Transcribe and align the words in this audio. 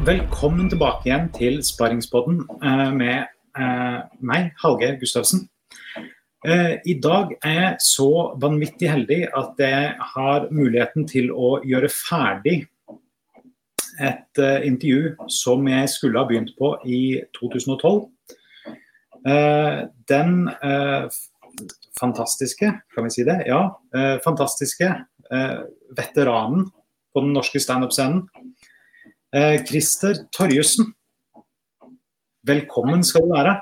Velkommen 0.00 0.70
tilbake 0.72 1.04
igjen 1.06 1.26
til 1.36 1.58
Sparringspodden 1.60 2.38
eh, 2.64 2.88
med 2.96 3.26
eh, 3.58 3.98
meg, 4.24 4.48
Hallgeir 4.62 4.96
Gustavsen. 5.00 5.42
Eh, 6.46 6.78
I 6.88 6.94
dag 7.04 7.34
er 7.44 7.56
jeg 7.58 7.84
så 7.84 8.08
vanvittig 8.40 8.88
heldig 8.88 9.18
at 9.36 9.60
jeg 9.60 9.92
har 10.14 10.48
muligheten 10.48 11.04
til 11.10 11.28
å 11.36 11.58
gjøre 11.68 11.92
ferdig 11.92 12.56
et 14.00 14.42
intervju 14.64 15.28
som 15.28 15.68
jeg 15.68 15.90
skulle 15.92 16.22
ha 16.22 16.28
begynt 16.30 16.54
på 16.56 16.72
i 16.88 17.20
2012. 17.36 18.06
Uh, 19.22 19.84
den 20.10 20.48
fantastiske, 22.00 22.72
kan 22.94 23.04
vi 23.06 23.12
si 23.12 23.26
det? 23.28 23.42
Ja. 23.46 23.68
fantastiske 24.24 24.88
veteranen 25.94 26.70
på 27.12 27.20
den 27.20 27.36
norske 27.36 27.60
standup-scenen. 27.60 28.24
Christer 29.32 30.26
Torjussen, 30.28 30.90
velkommen 32.44 33.00
skal 33.00 33.22
du 33.24 33.30
være. 33.32 33.54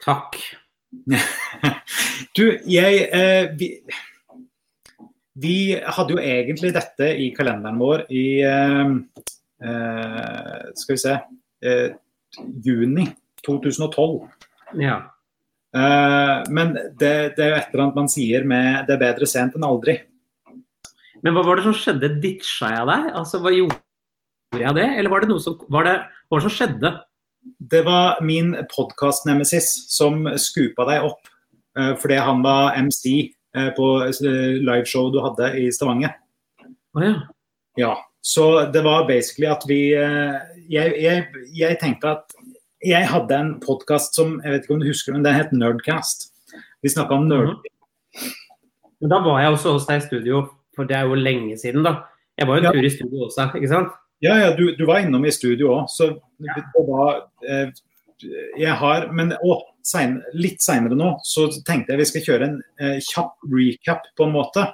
Takk. 0.00 0.38
du, 2.38 2.44
jeg 2.64 3.02
vi, 3.60 3.66
vi, 5.36 5.56
hadde 5.76 6.14
jo 6.14 6.22
egentlig 6.22 6.70
dette 6.72 7.10
i 7.20 7.26
kalenderen 7.36 7.76
vår 7.76 8.06
i 8.08 8.40
eh, 8.48 8.94
Skal 10.72 10.94
vi 10.94 11.02
se 11.02 11.16
eh, 11.68 11.90
juni 12.64 13.04
2012. 13.44 14.22
Ja. 14.80 14.96
Eh, 15.76 16.48
men 16.48 16.72
det, 16.96 17.36
det, 17.36 17.44
er 17.44 17.52
jo 17.52 17.58
et 17.58 17.68
eller 17.74 17.84
annet 17.84 18.00
man 18.00 18.08
sier 18.08 18.48
med 18.48 18.88
'det 18.88 18.96
er 18.96 19.04
bedre 19.04 19.28
sent 19.28 19.60
enn 19.60 19.68
aldri'. 19.68 19.98
Men 21.20 21.36
hva 21.36 21.44
var 21.44 21.60
det 21.60 21.66
som 21.68 21.76
skjedde? 21.76 22.14
Ditcha 22.22 22.72
jeg 22.72 22.88
deg? 22.88 23.12
Altså, 23.18 23.42
hva 23.44 23.52
gjorde 23.52 23.82
jeg 24.56 24.74
det? 24.78 24.86
Eller 24.98 25.12
var 25.12 25.22
det 25.22 25.30
noe 25.30 25.42
som, 25.42 25.58
var 25.72 25.86
det, 25.86 25.96
hva 26.30 26.40
som 26.42 26.52
skjedde? 26.52 26.92
Det 27.58 27.82
var 27.86 28.20
min 28.24 28.54
podkast-nemesis 28.72 29.70
som 29.92 30.26
skupa 30.40 30.86
deg 30.88 31.06
opp 31.08 31.28
uh, 31.78 31.94
fordi 32.00 32.18
han 32.20 32.42
var 32.44 32.76
MC 32.80 33.32
uh, 33.56 33.70
på 33.76 33.88
liveshowet 34.64 35.14
du 35.14 35.20
hadde 35.24 35.52
i 35.60 35.68
Stavanger. 35.74 36.16
Oh, 36.96 37.04
ja. 37.04 37.14
ja. 37.78 37.94
Så 38.24 38.66
det 38.74 38.82
var 38.84 39.06
basically 39.08 39.46
at 39.48 39.62
vi 39.68 39.92
eh, 39.94 40.34
Jeg, 40.68 40.96
jeg, 41.00 41.44
jeg 41.54 41.76
tenkte 41.80 42.10
at 42.16 42.34
jeg 42.84 43.06
hadde 43.08 43.36
en 43.36 43.52
podkast 43.62 44.18
som 44.18 44.34
jeg 44.42 44.52
vet 44.52 44.66
ikke 44.66 44.74
om 44.74 44.82
du 44.82 44.88
husker, 44.88 45.14
men 45.14 45.24
den 45.24 45.34
het 45.34 45.54
Nerdcast. 45.54 46.28
Vi 46.82 46.90
snakka 46.92 47.16
om 47.16 47.28
nerd. 47.30 47.54
Mm. 47.54 48.28
Men 49.00 49.12
da 49.14 49.18
var 49.24 49.40
jeg 49.42 49.54
også 49.54 49.72
hos 49.74 49.86
deg 49.88 50.02
i 50.02 50.04
studio, 50.04 50.42
for 50.76 50.86
det 50.86 50.98
er 50.98 51.08
jo 51.08 51.18
lenge 51.18 51.56
siden, 51.58 51.86
da. 51.86 51.94
Jeg 52.38 52.46
var 52.46 52.58
jo 52.58 52.62
en 52.62 52.68
ja. 52.68 52.74
tur 52.74 52.86
i 52.86 52.92
studio 52.92 53.24
også, 53.26 53.48
ikke 53.58 53.70
sant? 53.70 53.96
Ja, 54.18 54.38
ja, 54.38 54.50
du, 54.56 54.76
du 54.76 54.84
var 54.86 55.04
innom 55.04 55.24
i 55.26 55.32
studio 55.32 55.70
òg, 55.76 55.90
så 55.92 56.10
ja. 56.42 56.56
da 56.74 57.04
eh, 57.46 57.68
Jeg 58.58 58.74
har 58.80 59.06
Men 59.14 59.30
å, 59.46 59.60
sen, 59.86 60.16
litt 60.34 60.62
seinere 60.64 60.98
nå 60.98 61.12
så 61.26 61.46
tenkte 61.66 61.94
jeg 61.94 62.02
vi 62.02 62.08
skal 62.10 62.24
kjøre 62.26 62.48
en 62.48 62.56
eh, 62.82 62.96
kjapp 63.04 63.46
recap, 63.52 64.08
på 64.18 64.26
en 64.26 64.34
måte. 64.34 64.66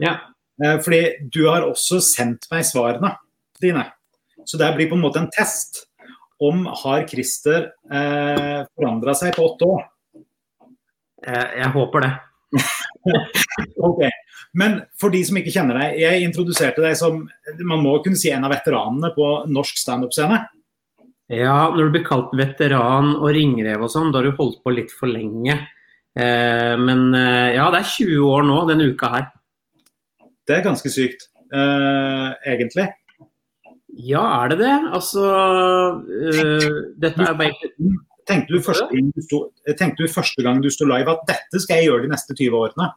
Ja. 0.00 0.16
Eh, 0.62 0.78
fordi 0.84 1.28
du 1.32 1.44
har 1.50 1.66
også 1.66 2.00
sendt 2.04 2.48
meg 2.52 2.64
svarene 2.68 3.12
dine. 3.60 3.84
Så 4.46 4.56
det 4.60 4.72
blir 4.76 4.88
på 4.88 4.96
en 4.96 5.04
måte 5.04 5.20
en 5.20 5.32
test. 5.34 5.84
Om 6.40 6.66
har 6.82 7.06
Christer 7.08 7.70
eh, 7.88 8.62
forandra 8.76 9.14
seg 9.16 9.36
på 9.36 9.44
åtte 9.44 9.68
år? 9.76 9.84
Jeg, 11.26 11.46
jeg 11.60 11.70
håper 11.76 12.04
det. 12.04 12.12
ok. 13.88 14.02
Men 14.56 14.80
for 15.00 15.14
de 15.14 15.22
som 15.26 15.38
ikke 15.40 15.54
kjenner 15.54 15.80
deg, 15.80 16.00
jeg 16.02 16.26
introduserte 16.26 16.84
deg 16.84 16.98
som 16.98 17.24
man 17.62 17.82
må 17.84 17.96
kunne 18.04 18.18
si 18.20 18.32
en 18.32 18.46
av 18.46 18.54
veteranene 18.54 19.12
på 19.16 19.30
norsk 19.52 19.80
standup-scene. 19.80 20.42
Ja, 21.32 21.72
når 21.74 21.88
du 21.88 21.96
blir 21.96 22.06
kalt 22.06 22.34
veteran 22.38 23.16
og 23.16 23.32
ringrev 23.34 23.82
og 23.82 23.90
sånn, 23.90 24.12
da 24.14 24.20
har 24.20 24.28
du 24.28 24.36
holdt 24.38 24.60
på 24.62 24.74
litt 24.74 24.92
for 24.94 25.10
lenge. 25.10 25.58
Eh, 26.16 26.74
men 26.78 27.08
eh, 27.18 27.56
ja, 27.56 27.66
det 27.74 27.82
er 27.82 27.90
20 27.96 28.28
år 28.30 28.46
nå 28.46 28.60
denne 28.70 28.86
uka 28.92 29.10
her. 29.12 29.26
Det 30.46 30.54
er 30.60 30.64
ganske 30.64 30.92
sykt, 30.92 31.26
eh, 31.50 32.30
egentlig. 32.54 32.86
Ja, 33.96 34.22
er 34.44 34.52
det 34.52 34.58
det? 34.60 34.74
Altså 34.92 35.22
uh, 35.24 36.64
Dette 37.00 37.22
er 37.24 37.38
bare 37.38 37.70
Tenkte 38.26 38.52
du, 38.52 38.58
første 38.60 38.90
gang 38.90 39.08
du, 39.14 39.22
sto, 39.24 39.38
tenkte 39.78 40.04
du 40.04 40.10
første 40.10 40.42
gang 40.44 40.58
du 40.60 40.66
sto 40.74 40.84
live 40.90 41.12
at 41.14 41.22
dette 41.30 41.60
skal 41.62 41.78
jeg 41.78 41.88
gjøre 41.88 42.04
de 42.04 42.10
neste 42.10 42.34
20 42.34 42.56
årene? 42.58 42.88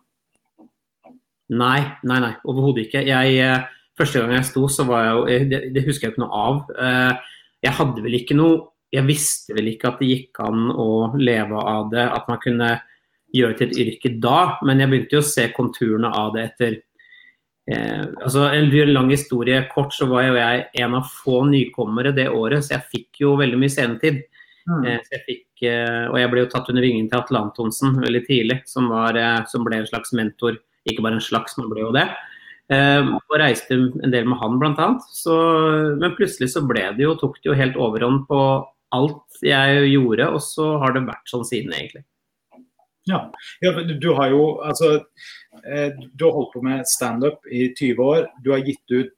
Nei, 1.50 1.80
nei, 2.04 2.20
nei. 2.24 2.34
Overhodet 2.46 2.88
ikke. 2.88 3.04
Jeg, 3.08 3.38
eh, 3.42 3.88
første 3.98 4.22
gang 4.22 4.36
jeg 4.38 4.50
sto, 4.50 4.68
så 4.72 4.86
var 4.90 5.06
jeg 5.06 5.16
jo 5.16 5.48
det, 5.54 5.62
det, 5.76 5.86
husker 5.88 6.08
jeg 6.08 6.16
ikke 6.16 6.26
noe 6.26 6.44
av. 6.44 6.60
Jeg 7.60 7.76
hadde 7.76 8.04
vel 8.06 8.14
ikke 8.16 8.38
noe 8.40 8.70
Jeg 8.90 9.06
visste 9.06 9.54
vel 9.54 9.68
ikke 9.70 9.90
at 9.92 10.00
det 10.02 10.08
gikk 10.10 10.40
an 10.42 10.72
å 10.74 11.12
leve 11.20 11.60
av 11.62 11.92
det, 11.92 12.08
at 12.10 12.26
man 12.26 12.40
kunne 12.42 12.70
gjøre 13.36 13.54
det 13.54 13.58
til 13.60 13.70
et 13.70 13.82
yrke 13.84 14.12
da. 14.18 14.40
Men 14.66 14.82
jeg 14.82 14.90
begynte 14.90 15.18
jo 15.20 15.22
å 15.22 15.28
se 15.30 15.44
konturene 15.54 16.10
av 16.10 16.32
det 16.34 16.46
etter 16.48 16.80
Eh, 17.70 18.06
altså 18.24 18.48
En 18.50 18.70
lang 18.94 19.12
historie 19.12 19.62
kort, 19.74 19.94
så 19.94 20.08
var 20.10 20.26
jo 20.26 20.38
jeg 20.40 20.66
en 20.82 20.96
av 20.98 21.10
få 21.14 21.44
nykommere 21.46 22.16
det 22.16 22.30
året, 22.30 22.66
så 22.66 22.78
jeg 22.78 22.90
fikk 22.94 23.22
jo 23.26 23.36
veldig 23.38 23.60
mye 23.62 23.74
scenetid. 23.74 24.24
Mm. 24.70 24.86
Eh, 24.86 24.98
jeg 25.14 25.22
fikk, 25.28 25.46
eh, 25.70 26.06
og 26.10 26.18
jeg 26.20 26.32
ble 26.32 26.44
jo 26.44 26.50
tatt 26.50 26.72
under 26.72 26.86
vingen 26.86 27.10
til 27.10 27.20
Atle 27.20 27.44
Antonsen 27.44 28.00
veldig 28.02 28.24
tidlig, 28.26 28.60
som, 28.70 28.90
var, 28.90 29.18
eh, 29.18 29.44
som, 29.52 29.66
ble 29.66 29.82
en 29.82 29.90
slags 29.90 30.14
mentor. 30.18 30.58
Ikke 30.90 31.06
bare 31.06 31.20
en 31.20 31.24
slags, 31.24 31.58
men 31.60 31.70
ble 31.72 31.86
jo 31.86 31.94
det. 31.96 32.06
Eh, 32.74 33.14
og 33.16 33.40
reiste 33.42 33.78
en 33.78 34.14
del 34.14 34.28
med 34.30 34.42
han, 34.42 34.60
bl.a. 34.62 34.90
Men 36.02 36.18
plutselig 36.18 36.52
så 36.54 36.66
ble 36.70 36.90
det 36.98 37.08
jo, 37.08 37.16
tok 37.18 37.40
det 37.42 37.52
jo 37.52 37.58
helt 37.58 37.80
overhånd 37.80 38.28
på 38.30 38.44
alt 38.96 39.44
jeg 39.46 39.92
gjorde, 39.92 40.32
og 40.34 40.42
så 40.42 40.72
har 40.82 40.96
det 40.96 41.06
vært 41.06 41.30
sånn 41.30 41.46
siden, 41.46 41.76
egentlig. 41.78 42.06
Ja, 43.10 43.24
ja 43.64 43.72
du 43.90 44.10
har 44.18 44.34
jo 44.34 44.42
altså 44.66 44.98
Eh, 45.54 45.94
du 46.14 46.26
har 46.26 46.32
holdt 46.32 46.54
på 46.54 46.62
med 46.62 46.88
standup 46.88 47.46
i 47.52 47.70
20 47.76 48.04
år. 48.04 48.28
Du 48.44 48.52
har 48.52 48.66
gitt 48.66 48.92
ut 48.92 49.14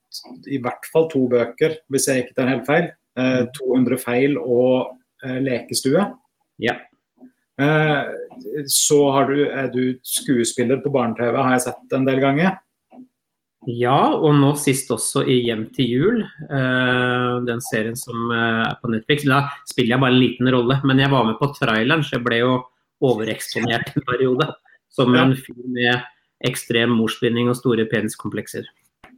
i 0.47 0.59
hvert 0.61 0.87
fall 0.91 1.07
to 1.11 1.25
bøker, 1.31 1.77
hvis 1.91 2.07
jeg 2.09 2.25
ikke 2.25 2.37
tar 2.39 2.51
helt 2.51 2.67
feil. 2.69 2.89
200 3.57 3.97
eh, 3.97 4.01
feil 4.01 4.37
og 4.39 4.93
eh, 5.25 5.39
lekestue. 5.43 6.07
Ja. 6.63 6.77
Så 8.65 8.99
du, 9.29 9.37
er 9.45 9.67
du 9.69 9.83
skuespiller 10.07 10.79
på 10.81 10.91
barne-TV, 10.93 11.35
har 11.37 11.55
jeg 11.55 11.65
sett 11.67 11.95
en 11.97 12.07
del 12.07 12.21
ganger. 12.23 12.55
Ja, 13.69 14.15
og 14.17 14.33
nå 14.39 14.55
sist 14.57 14.89
også 14.89 15.21
i 15.29 15.35
'Hjem 15.45 15.67
til 15.75 15.85
jul', 15.85 16.23
den 17.45 17.61
serien 17.61 17.95
som 17.95 18.31
er 18.33 18.73
på 18.81 18.89
Netflix. 18.89 19.27
Da 19.29 19.43
spiller 19.69 19.93
jeg 19.93 20.01
bare 20.01 20.15
en 20.15 20.23
liten 20.23 20.49
rolle, 20.55 20.79
men 20.83 20.97
jeg 20.97 21.11
var 21.11 21.27
med 21.27 21.37
på 21.37 21.51
traileren, 21.59 22.01
så 22.01 22.17
jeg 22.17 22.25
ble 22.25 22.39
jo 22.41 22.55
overeksponert 23.01 23.93
en 23.93 24.07
periode. 24.07 24.49
Som 24.91 25.15
en 25.15 25.35
fyr 25.37 25.61
med 25.71 26.01
ekstrem 26.47 26.91
morsbinding 26.97 27.49
og 27.51 27.57
store 27.59 27.85
peniskomplekser. 27.87 28.65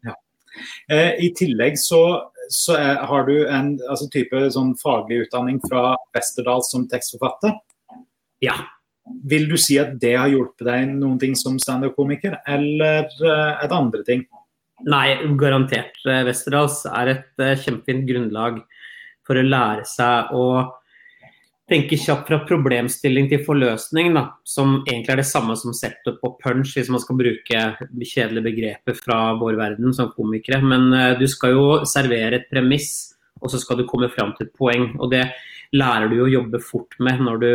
Ja. 0.05 0.13
Eh, 0.91 1.15
I 1.23 1.31
tillegg 1.37 1.79
så, 1.81 2.29
så 2.53 2.77
er, 2.77 3.01
har 3.09 3.25
du 3.29 3.35
en 3.47 3.75
altså, 3.89 4.09
type 4.13 4.43
sånn 4.53 4.75
faglig 4.81 5.23
utdanning 5.25 5.61
fra 5.65 5.95
Westerdals 6.15 6.69
som 6.73 6.85
tekstforfatter. 6.91 7.55
Ja. 8.43 8.59
Vil 9.27 9.49
du 9.49 9.57
si 9.59 9.75
at 9.81 9.97
det 9.99 10.13
har 10.15 10.31
hjulpet 10.31 10.67
deg 10.67 10.93
noen 10.95 11.17
ting 11.19 11.33
som 11.35 11.57
standup-komiker, 11.59 12.37
eller 12.47 13.03
eh, 13.03 13.49
er 13.59 13.67
det 13.67 13.75
andre 13.75 14.03
ting? 14.07 14.23
Nei, 14.89 15.15
garantert. 15.39 15.99
Westerdals 16.27 16.81
er 16.89 17.11
et 17.13 17.43
uh, 17.43 17.53
kjempefint 17.59 18.07
grunnlag 18.09 18.63
for 19.23 19.39
å 19.39 19.43
lære 19.45 19.85
seg 19.87 20.33
å 20.35 20.47
tenke 21.71 21.95
kjapt 21.95 22.27
fra 22.27 22.41
problemstilling 22.43 23.29
til 23.31 23.45
forløsning, 23.45 24.11
da, 24.17 24.25
som 24.43 24.81
egentlig 24.81 25.13
er 25.13 25.21
det 25.21 25.29
samme 25.29 25.55
som 25.59 25.75
setup 25.77 26.19
og 26.27 26.35
punch, 26.43 26.73
hvis 26.75 26.91
man 26.91 27.01
skal 27.01 27.19
bruke 27.21 27.61
kjedelige 28.03 28.43
begreper 28.49 28.97
fra 28.99 29.19
vår 29.39 29.55
verden 29.61 29.95
som 29.95 30.11
komikere. 30.17 30.59
Men 30.65 30.89
uh, 30.91 31.13
du 31.19 31.27
skal 31.31 31.55
jo 31.55 31.65
servere 31.87 32.41
et 32.41 32.51
premiss, 32.51 33.12
og 33.41 33.51
så 33.51 33.59
skal 33.61 33.79
du 33.79 33.87
komme 33.89 34.11
fram 34.13 34.33
til 34.37 34.47
et 34.47 34.53
poeng. 34.57 34.91
Og 34.99 35.11
det 35.13 35.23
lærer 35.75 36.11
du 36.11 36.19
å 36.23 36.31
jobbe 36.31 36.61
fort 36.63 36.95
med 37.03 37.23
når 37.25 37.41
du 37.41 37.51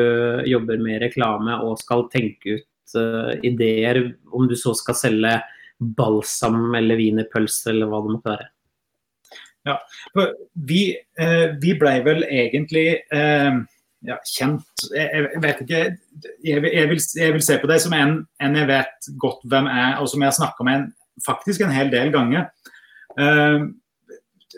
jobber 0.50 0.82
med 0.82 1.02
reklame 1.04 1.60
og 1.64 1.78
skal 1.80 2.08
tenke 2.12 2.58
ut 2.58 2.98
uh, 2.98 3.32
ideer, 3.46 4.02
om 4.34 4.48
du 4.50 4.56
så 4.58 4.74
skal 4.76 4.98
selge 4.98 5.34
balsam 5.78 6.74
eller 6.74 6.98
wienerpølse 6.98 7.70
eller 7.70 7.90
hva 7.90 8.02
det 8.02 8.14
måtte 8.16 8.34
være. 8.34 8.48
Ja, 9.68 9.74
vi, 10.68 10.82
eh, 11.20 11.50
vi 11.60 11.74
blei 11.76 11.98
vel 12.06 12.22
egentlig 12.24 12.86
eh 13.12 13.58
ja, 14.06 14.18
kjent 14.22 14.84
jeg, 14.92 15.08
jeg, 15.10 15.40
vet 15.42 15.62
ikke 15.64 15.78
jeg, 15.80 15.96
jeg, 16.46 16.62
vil, 16.62 17.00
jeg, 17.02 17.34
vil, 17.34 17.44
se 17.44 17.58
på 17.58 17.70
deg 17.70 17.82
som 17.82 17.94
en, 17.96 18.14
en, 18.42 18.56
jeg 18.60 18.70
vet 18.70 19.10
godt 19.20 19.42
hvem 19.50 19.68
er, 19.70 19.98
og 19.98 20.10
som 20.10 20.22
jeg 20.22 20.30
har 20.30 20.38
snakka 20.38 20.66
med 20.66 20.78
en, 20.78 20.88
faktisk 21.24 21.64
en 21.64 21.74
hel 21.74 21.90
del 21.90 22.12
ganger. 22.14 22.46
Uh, 23.18 23.70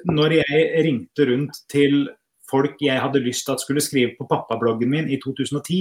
når 0.08 0.40
jeg 0.40 0.84
ringte 0.86 1.26
rundt 1.28 1.60
til 1.70 2.08
folk 2.50 2.80
jeg 2.82 3.00
hadde 3.00 3.22
lyst 3.22 3.46
til 3.46 3.56
at 3.56 3.62
skulle 3.62 3.84
skrive 3.84 4.16
på 4.18 4.26
pappabloggen 4.30 4.90
min 4.90 5.10
i 5.10 5.20
2010 5.22 5.80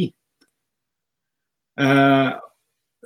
uh, 1.80 1.86
eh, 1.86 2.32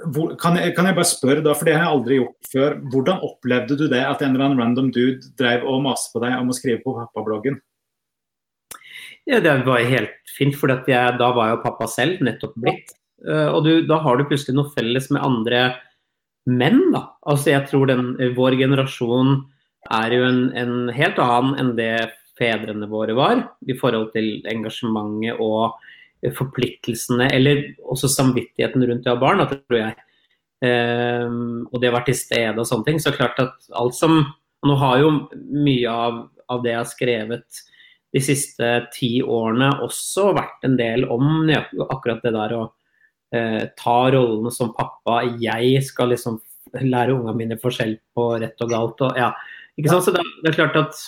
hvor, 0.10 0.34
kan, 0.42 0.58
jeg, 0.58 0.74
kan, 0.76 0.88
jeg, 0.90 0.98
bare 0.98 1.08
spørre, 1.08 1.44
da, 1.46 1.54
for 1.54 1.70
det 1.70 1.76
har 1.78 1.86
jeg 1.86 1.96
aldri 1.96 2.16
gjort 2.18 2.48
før. 2.50 2.74
Hvordan 2.90 3.22
opplevde 3.28 3.78
du 3.78 3.84
det 3.92 4.02
at 4.02 4.24
en 4.26 4.34
eller 4.34 4.48
annen 4.48 4.62
random 4.64 4.90
dude 4.90 5.30
drev 5.38 5.68
og 5.70 5.84
maste 5.86 6.10
på 6.16 6.24
deg 6.24 6.34
om 6.40 6.50
å 6.50 6.56
skrive 6.58 6.82
på 6.82 6.96
pappabloggen? 6.98 7.60
Ja, 9.30 9.38
Det 9.40 9.54
var 9.68 9.86
helt 9.86 10.18
fint, 10.34 10.58
for 10.58 10.74
da 10.74 11.30
var 11.38 11.54
jo 11.54 11.62
pappa 11.62 11.88
selv 11.88 12.26
nettopp 12.26 12.58
blitt. 12.58 12.90
Uh, 13.22 13.54
og 13.54 13.64
du, 13.68 13.72
da 13.88 14.02
har 14.04 14.18
du 14.18 14.26
plutselig 14.28 14.58
noe 14.58 14.74
felles 14.74 15.12
med 15.14 15.24
andre 15.24 15.62
menn, 16.50 16.82
da. 16.92 17.06
Altså 17.30 17.54
jeg 17.54 17.70
tror 17.70 17.88
den, 17.94 18.16
vår 18.36 18.58
generasjon 18.60 19.44
er 19.92 20.16
jo 20.16 20.28
en, 20.28 20.44
en, 20.58 20.76
helt 20.96 21.20
annen 21.22 21.58
enn 21.60 21.74
det 21.78 21.96
fedrene 22.40 22.88
våre 22.90 23.16
var, 23.18 23.44
i 23.68 23.76
forhold 23.78 24.12
til 24.16 24.40
engasjementet 24.50 25.42
og 25.44 25.76
forpliktelsene, 26.38 27.28
eller 27.36 27.66
også 27.84 28.08
samvittigheten 28.12 28.86
rundt 28.88 29.04
det 29.04 29.12
å 29.12 29.18
ha 29.18 29.22
barn, 29.22 29.44
da, 29.44 29.50
tror 29.52 29.80
jeg. 29.80 29.98
Um, 30.64 31.66
og 31.74 31.82
det 31.84 31.90
å 31.92 31.96
være 31.98 32.08
til 32.08 32.16
stede 32.22 32.62
og 32.62 32.68
sånne 32.70 32.88
ting. 32.88 33.02
Så 33.04 33.12
klart 33.16 33.40
at 33.44 33.70
alt 33.76 33.98
som 33.98 34.24
Nå 34.64 34.78
har 34.80 35.02
jo 35.02 35.10
mye 35.36 35.92
av, 35.92 36.20
av 36.48 36.62
det 36.64 36.70
jeg 36.72 36.78
har 36.80 36.88
skrevet 36.88 37.58
de 38.16 38.22
siste 38.24 38.68
ti 38.94 39.18
årene 39.20 39.74
også 39.84 40.30
vært 40.38 40.64
en 40.64 40.78
del 40.80 41.04
om 41.12 41.50
akkurat 41.90 42.22
det 42.24 42.32
der 42.32 42.54
å 42.56 42.62
eh, 43.36 43.66
ta 43.76 43.98
rollene 44.14 44.54
som 44.56 44.72
pappa. 44.78 45.18
Jeg 45.42 45.82
skal 45.84 46.14
liksom 46.14 46.40
lære 46.80 47.12
ungene 47.12 47.36
mine 47.42 47.60
forskjell 47.60 47.98
på 48.16 48.30
rett 48.44 48.64
og 48.64 48.72
galt. 48.72 49.04
Og, 49.04 49.20
ja, 49.20 49.34
ikke 49.80 49.92
sant? 49.92 50.06
Så 50.06 50.14
det, 50.16 50.24
det 50.44 50.52
er 50.52 50.58
klart 50.58 50.80
at 50.80 51.02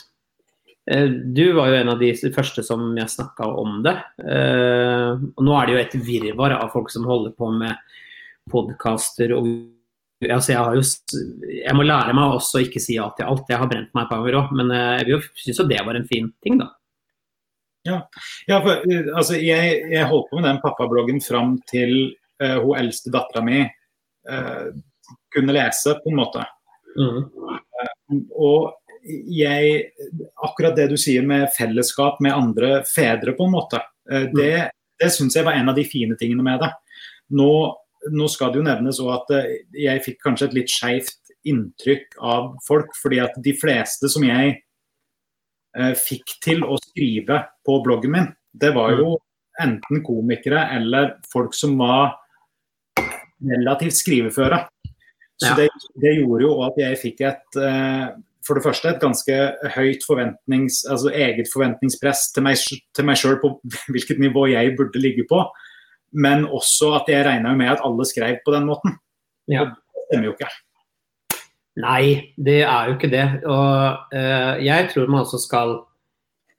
eh, 0.91 1.07
du 1.09 1.45
var 1.57 1.69
jo 1.69 1.79
en 1.81 1.93
av 1.93 2.01
de 2.01 2.11
første 2.35 2.65
som 2.65 2.87
jeg 2.97 3.13
snakka 3.13 3.49
om 3.61 3.79
det. 3.85 3.95
Eh, 4.25 5.11
og 5.13 5.45
nå 5.45 5.55
er 5.59 5.67
det 5.67 5.75
jo 5.75 5.83
et 5.83 5.99
virvar 6.07 6.57
av 6.57 6.73
folk 6.73 6.91
som 6.93 7.07
holder 7.09 7.35
på 7.37 7.51
med 7.55 7.77
podkaster 8.51 9.33
og 9.33 9.47
altså 10.23 10.53
jeg, 10.53 10.59
har 10.61 10.75
jo, 10.77 10.83
jeg 11.59 11.75
må 11.75 11.83
lære 11.85 12.13
meg 12.15 12.37
også 12.37 12.59
å 12.59 12.65
ikke 12.65 12.81
si 12.81 12.97
ja 12.97 13.07
til 13.17 13.27
alt. 13.29 13.49
Jeg 13.51 13.61
har 13.61 13.69
brent 13.69 13.93
meg 13.97 14.09
par 14.09 14.21
ganger 14.21 14.39
òg, 14.41 14.55
men 14.57 14.73
eh, 14.73 15.03
jeg 15.03 15.21
syns 15.43 15.61
jo 15.61 15.69
det 15.69 15.83
var 15.85 15.99
en 15.99 16.09
fin 16.09 16.31
ting, 16.45 16.59
da. 16.61 16.71
Ja, 17.85 17.99
ja 18.49 18.59
for, 18.63 18.81
altså 19.13 19.37
jeg, 19.37 19.77
jeg, 19.91 20.09
holdt 20.09 20.31
på 20.31 20.39
med 20.39 20.47
den 20.49 20.61
pappabloggen 20.63 21.21
fram 21.21 21.59
til 21.69 22.15
uh, 22.41 22.57
hun 22.63 22.79
eldste 22.79 23.11
dattera 23.13 23.43
mi 23.45 23.59
uh, 23.61 24.71
kunne 25.35 25.53
lese, 25.53 25.93
på 26.01 26.09
en 26.09 26.17
måte. 26.17 26.47
Mm. 26.95 27.19
Og 28.31 28.73
jeg 29.05 29.91
Akkurat 30.41 30.73
det 30.73 30.87
du 30.89 30.95
sier 30.97 31.21
med 31.27 31.51
fellesskap 31.53 32.17
med 32.25 32.33
andre 32.33 32.79
fedre, 32.89 33.35
på 33.37 33.45
en 33.45 33.53
måte, 33.53 33.79
det, 34.05 34.53
mm. 34.65 34.73
det 35.01 35.09
syns 35.13 35.37
jeg 35.37 35.45
var 35.45 35.59
en 35.59 35.69
av 35.69 35.77
de 35.77 35.83
fine 35.85 36.17
tingene 36.17 36.45
med 36.45 36.63
det. 36.63 36.71
Nå 37.37 37.51
nå 38.13 38.27
skal 38.29 38.51
det 38.51 38.59
jo 38.59 38.65
nevnes 38.67 38.99
at 39.13 39.31
eh, 39.35 39.53
jeg 39.85 40.03
fikk 40.05 40.19
kanskje 40.25 40.49
et 40.49 40.57
litt 40.59 40.71
skeivt 40.71 41.33
inntrykk 41.45 42.17
av 42.21 42.53
folk. 42.65 42.93
fordi 43.01 43.21
at 43.23 43.37
de 43.41 43.53
fleste 43.57 44.09
som 44.11 44.25
jeg 44.25 44.55
eh, 45.77 45.93
fikk 45.97 46.37
til 46.43 46.65
å 46.65 46.77
skrive 46.81 47.43
på 47.65 47.79
bloggen 47.85 48.15
min, 48.15 48.29
det 48.53 48.73
var 48.75 48.95
jo 48.97 49.17
enten 49.61 50.03
komikere 50.03 50.67
eller 50.75 51.15
folk 51.31 51.55
som 51.55 51.77
var 51.79 52.17
relativt 53.45 53.97
skriveføre. 53.97 54.65
Så 55.41 55.51
ja. 55.51 55.55
det, 55.59 55.69
det, 55.99 56.13
gjorde 56.21 56.45
jo 56.45 56.53
at 56.63 56.77
jeg 56.79 56.99
fikk 57.01 57.21
et 57.27 57.57
eh, 57.59 58.15
for 58.45 58.57
det 58.57 58.65
første 58.65 58.91
et 58.91 59.01
ganske 59.01 59.37
høyt 59.73 60.03
forventnings, 60.05 60.83
altså 60.89 61.09
eget 61.09 61.49
forventningspress 61.51 62.27
til 62.35 62.45
meg, 62.45 62.61
til 62.95 63.07
meg 63.07 63.17
sjøl 63.19 63.39
på 63.41 63.55
hvilket 63.93 64.21
nivå 64.21 64.45
jeg 64.53 64.75
burde 64.77 65.01
ligge 65.01 65.25
på. 65.29 65.41
Men 66.15 66.45
også 66.45 66.93
at 66.99 67.09
jeg 67.11 67.25
regna 67.27 67.55
med 67.57 67.73
at 67.73 67.83
alle 67.83 68.05
skrev 68.07 68.37
på 68.45 68.53
den 68.53 68.69
måten. 68.69 68.95
Ja. 69.51 69.65
det 69.65 70.05
stemmer 70.07 70.29
jo 70.29 70.35
ikke. 70.37 70.51
Nei, 71.83 72.05
det 72.39 72.61
er 72.63 72.87
jo 72.87 72.95
ikke 72.95 73.11
det. 73.11 73.25
Og 73.51 74.13
uh, 74.15 74.53
jeg 74.63 74.87
tror 74.93 75.11
man 75.11 75.25
også 75.25 75.41
skal 75.43 75.75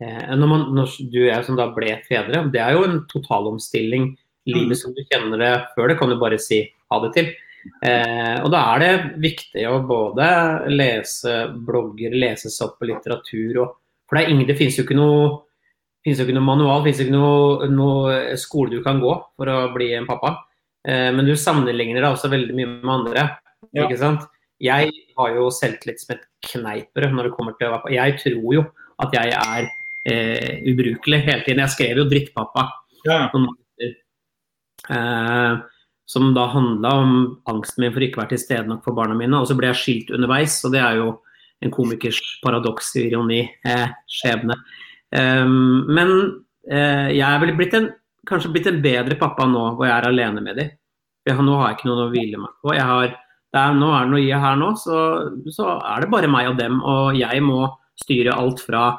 uh, 0.02 0.34
når, 0.36 0.46
man, 0.50 0.66
når, 0.76 0.92
du 1.08 1.22
og 1.22 1.30
jeg 1.30 1.46
som 1.46 1.58
da 1.58 1.70
ble 1.74 1.96
fedre, 2.08 2.44
det 2.52 2.60
er 2.62 2.76
jo 2.76 2.84
en 2.84 3.00
totalomstilling. 3.10 4.12
Livet 4.46 4.76
mm. 4.76 4.78
som 4.78 4.92
du 4.94 5.00
kjenner 5.08 5.40
det 5.40 5.54
før 5.74 5.90
det, 5.90 5.96
kan 5.98 6.12
du 6.12 6.18
bare 6.20 6.38
si 6.38 6.60
ha 6.92 7.00
det 7.02 7.14
til. 7.16 7.32
Uh, 7.82 8.44
og 8.44 8.50
da 8.54 8.60
er 8.74 8.82
det 8.82 8.92
viktig 9.22 9.64
å 9.68 9.80
både 9.86 10.28
lese 10.72 11.38
blogger, 11.66 12.14
lese 12.14 12.52
seg 12.52 12.68
opp 12.68 12.78
på 12.80 12.88
litteratur. 12.90 13.60
Og, 13.64 13.74
for 14.06 14.18
det, 14.18 14.24
er 14.24 14.34
ingen, 14.34 14.48
det 14.48 14.58
finnes 14.58 14.78
jo 14.78 14.86
ikke 14.86 14.98
noe 14.98 15.46
finnes 16.06 16.20
jo 16.22 16.28
ikke 16.28 16.36
noe 16.36 16.46
manual, 16.46 16.84
finnes 16.84 17.00
jo 17.02 17.08
ikke 17.08 17.16
noe, 17.16 17.68
noe, 17.72 18.18
skole 18.38 18.76
du 18.76 18.78
kan 18.84 19.00
gå 19.02 19.10
for 19.34 19.50
å 19.50 19.56
bli 19.74 19.90
en 19.96 20.06
pappa. 20.06 20.36
Eh, 20.86 21.10
men 21.10 21.26
du 21.26 21.34
sammenligner 21.34 21.98
deg 21.98 22.12
også 22.12 22.30
veldig 22.30 22.54
mye 22.54 22.72
med 22.76 22.92
andre. 23.00 23.26
Ja. 23.74 23.88
ikke 23.88 23.98
sant? 23.98 24.28
Jeg 24.62 24.92
har 25.18 25.32
jo 25.34 25.48
selvtillit 25.52 26.00
som 26.00 26.14
et 26.14 26.22
kneipere 26.46 27.10
når 27.10 27.28
det 27.28 27.34
kommer 27.34 27.56
til 27.56 27.66
å 27.66 27.72
være 27.72 27.80
pappa. 27.80 27.94
Jeg 27.96 28.18
tror 28.22 28.54
jo 28.54 28.62
at 29.02 29.16
jeg 29.18 29.34
er 29.34 29.66
eh, 30.06 30.62
ubrukelig 30.70 31.24
hele 31.26 31.42
tiden. 31.42 31.64
Jeg 31.64 31.74
skrev 31.74 32.02
jo 32.04 32.06
'drittpappa'. 32.06 32.68
Ja. 33.08 33.18
Eh, 34.86 35.52
som 36.06 36.30
da 36.36 36.46
handla 36.52 36.92
om 37.02 37.14
angsten 37.50 37.82
min 37.82 37.94
for 37.94 38.04
ikke 38.04 38.20
å 38.20 38.22
være 38.22 38.36
til 38.36 38.42
stede 38.44 38.70
nok 38.70 38.84
for 38.86 38.96
barna 38.96 39.16
mine. 39.18 39.40
Og 39.40 39.50
så 39.50 39.56
ble 39.58 39.72
jeg 39.72 39.80
skilt 39.82 40.12
underveis, 40.14 40.60
og 40.64 40.74
det 40.74 40.82
er 40.82 41.00
jo 41.00 41.12
en 41.64 41.72
komikers 41.72 42.20
paradoks, 42.44 42.92
ironi, 43.00 43.42
eh, 43.66 43.86
skjebne. 44.18 44.56
Um, 45.16 45.86
men 45.88 46.12
eh, 46.68 47.14
jeg 47.16 47.26
er 47.26 47.40
vel 47.42 47.54
blitt 47.58 47.74
en, 47.78 47.90
kanskje 48.28 48.52
blitt 48.54 48.68
en 48.70 48.82
bedre 48.84 49.16
pappa 49.18 49.46
nå 49.48 49.62
hvor 49.76 49.86
jeg 49.86 49.94
er 49.96 50.08
alene 50.10 50.42
med 50.44 50.60
dem. 50.60 50.74
Nå 51.26 51.56
har 51.58 51.72
jeg 51.72 51.78
ikke 51.80 51.88
noen 51.88 52.04
å 52.04 52.10
hvile 52.12 52.38
meg 52.38 52.52
på. 52.62 52.74
Har, 52.76 53.16
er, 53.56 53.74
nå 53.74 53.88
er 53.90 54.04
det 54.06 54.12
noe 54.12 54.22
i 54.22 54.30
her 54.30 54.58
nå, 54.60 54.70
så, 54.78 54.98
så, 55.50 55.72
er 55.80 56.04
det 56.04 56.12
bare 56.12 56.30
meg 56.30 56.52
og 56.52 56.60
dem. 56.60 56.78
Og 56.86 57.18
jeg 57.18 57.42
må 57.42 57.64
styre 57.98 58.36
alt 58.36 58.62
fra 58.62 58.92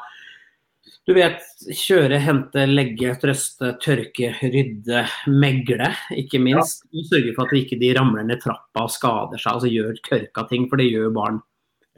du 1.08 1.14
vet, 1.16 1.40
kjøre, 1.72 2.20
hente, 2.20 2.66
legge, 2.68 3.14
trøste, 3.22 3.72
tørke, 3.84 4.34
rydde, 4.42 5.06
megle, 5.32 5.94
ikke 6.20 6.42
minst. 6.44 6.84
Ja. 6.92 7.06
Sørge 7.14 7.36
for 7.38 7.48
at 7.48 7.56
de 7.56 7.62
ikke 7.64 7.94
ramler 7.96 8.28
ned 8.28 8.42
trappa 8.44 8.84
og 8.84 8.92
skader 8.92 9.40
seg, 9.40 9.54
altså 9.54 9.72
gjør 9.72 10.02
tørka 10.04 10.44
ting, 10.50 10.68
for 10.68 10.82
det 10.82 10.90
gjør 10.92 11.14
barn. 11.16 11.40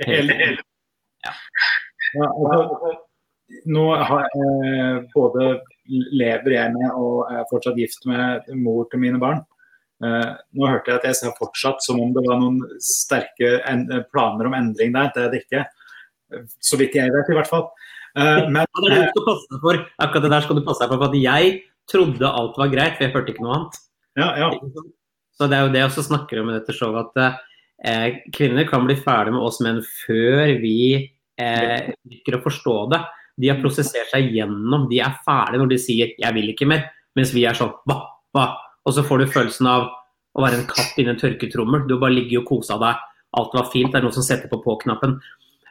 Hele, 0.06 0.38
hele. 0.38 0.66
Ja. 1.26 1.34
Ja, 2.16 2.28
altså, 2.30 2.94
nå 3.70 3.86
har 3.98 4.28
jeg 4.30 5.02
både 5.14 5.50
lever 5.90 6.54
jeg 6.54 6.74
med 6.76 6.90
og 6.94 7.32
er 7.34 7.48
fortsatt 7.50 7.78
gift 7.82 8.06
med 8.10 8.46
mor 8.62 8.86
til 8.92 9.02
mine 9.02 9.22
barn. 9.22 9.42
Uh, 10.00 10.38
nå 10.56 10.70
hørte 10.70 10.94
jeg 10.94 11.02
at 11.02 11.08
jeg 11.10 11.18
sa 11.18 11.34
fortsatt 11.36 11.82
som 11.84 12.00
om 12.00 12.14
det 12.16 12.24
var 12.24 12.38
noen 12.40 12.62
sterke 12.80 13.58
planer 14.14 14.48
om 14.48 14.56
endring 14.56 14.94
der. 14.96 15.10
Det 15.16 15.26
er 15.26 15.34
det 15.34 15.42
ikke. 15.44 15.66
Så 16.62 16.78
vidt 16.80 16.96
jeg 16.96 17.12
vet, 17.12 17.34
i 17.34 17.38
hvert 17.40 17.50
fall. 17.50 17.68
Men, 18.16 18.56
ja, 18.62 18.82
det 18.84 18.90
er 18.90 18.96
det 18.96 19.12
du 19.14 19.28
skal 19.44 19.62
for. 19.62 19.84
Akkurat 20.02 20.26
det 20.26 20.32
der 20.34 20.46
skal 20.46 20.58
du 20.58 20.64
passe 20.66 20.84
deg 20.84 20.94
for. 20.94 21.04
For 21.04 21.20
jeg 21.20 21.52
trodde 21.90 22.32
alt 22.42 22.58
var 22.58 22.72
greit, 22.72 22.98
for 22.98 23.06
jeg 23.06 23.14
hørte 23.14 23.34
ikke 23.34 23.46
noe 23.46 23.58
annet. 23.58 23.78
Ja, 24.20 24.32
ja. 24.40 24.50
Så 25.38 25.48
det 25.48 25.58
er 25.58 25.66
jo 25.66 25.72
det 25.74 25.82
jeg 25.82 25.92
også 25.92 26.08
snakker 26.10 26.42
om 26.42 26.52
i 26.52 26.58
dette 26.58 26.76
showet, 26.76 27.14
at 27.14 27.40
eh, 27.88 28.20
kvinner 28.36 28.68
kan 28.70 28.84
bli 28.88 28.98
ferdig 29.00 29.34
med 29.36 29.46
oss 29.46 29.62
menn 29.64 29.80
før 29.86 30.56
vi 30.60 30.80
eh, 31.40 31.92
liker 32.12 32.40
å 32.40 32.44
forstå 32.44 32.76
det. 32.94 33.04
De 33.40 33.52
har 33.52 33.62
prosessert 33.62 34.12
seg 34.12 34.34
gjennom, 34.36 34.90
de 34.90 35.00
er 35.06 35.22
ferdige 35.24 35.62
når 35.62 35.72
de 35.72 35.80
sier 35.80 36.12
'jeg 36.18 36.36
vil 36.36 36.50
ikke 36.52 36.68
mer', 36.68 36.90
mens 37.16 37.32
vi 37.32 37.46
er 37.48 37.56
sånn 37.56 37.72
bah, 37.88 38.04
bah. 38.36 38.58
Og 38.86 38.94
så 38.94 39.04
får 39.04 39.20
du 39.20 39.32
følelsen 39.32 39.68
av 39.70 39.88
å 40.36 40.44
være 40.44 40.60
en 40.60 40.68
katt 40.70 40.98
inni 41.00 41.14
en 41.14 41.20
tørketrommel. 41.20 41.88
Du 41.88 41.98
bare 42.00 42.16
ligger 42.16 42.42
og 42.42 42.48
koser 42.52 42.80
deg. 42.82 43.00
Alt 43.38 43.54
var 43.54 43.70
fint. 43.72 43.92
Det 43.92 44.00
er 44.00 44.06
noen 44.06 44.16
som 44.16 44.26
setter 44.26 44.50
på 44.52 44.62
på-knappen. 44.64 45.20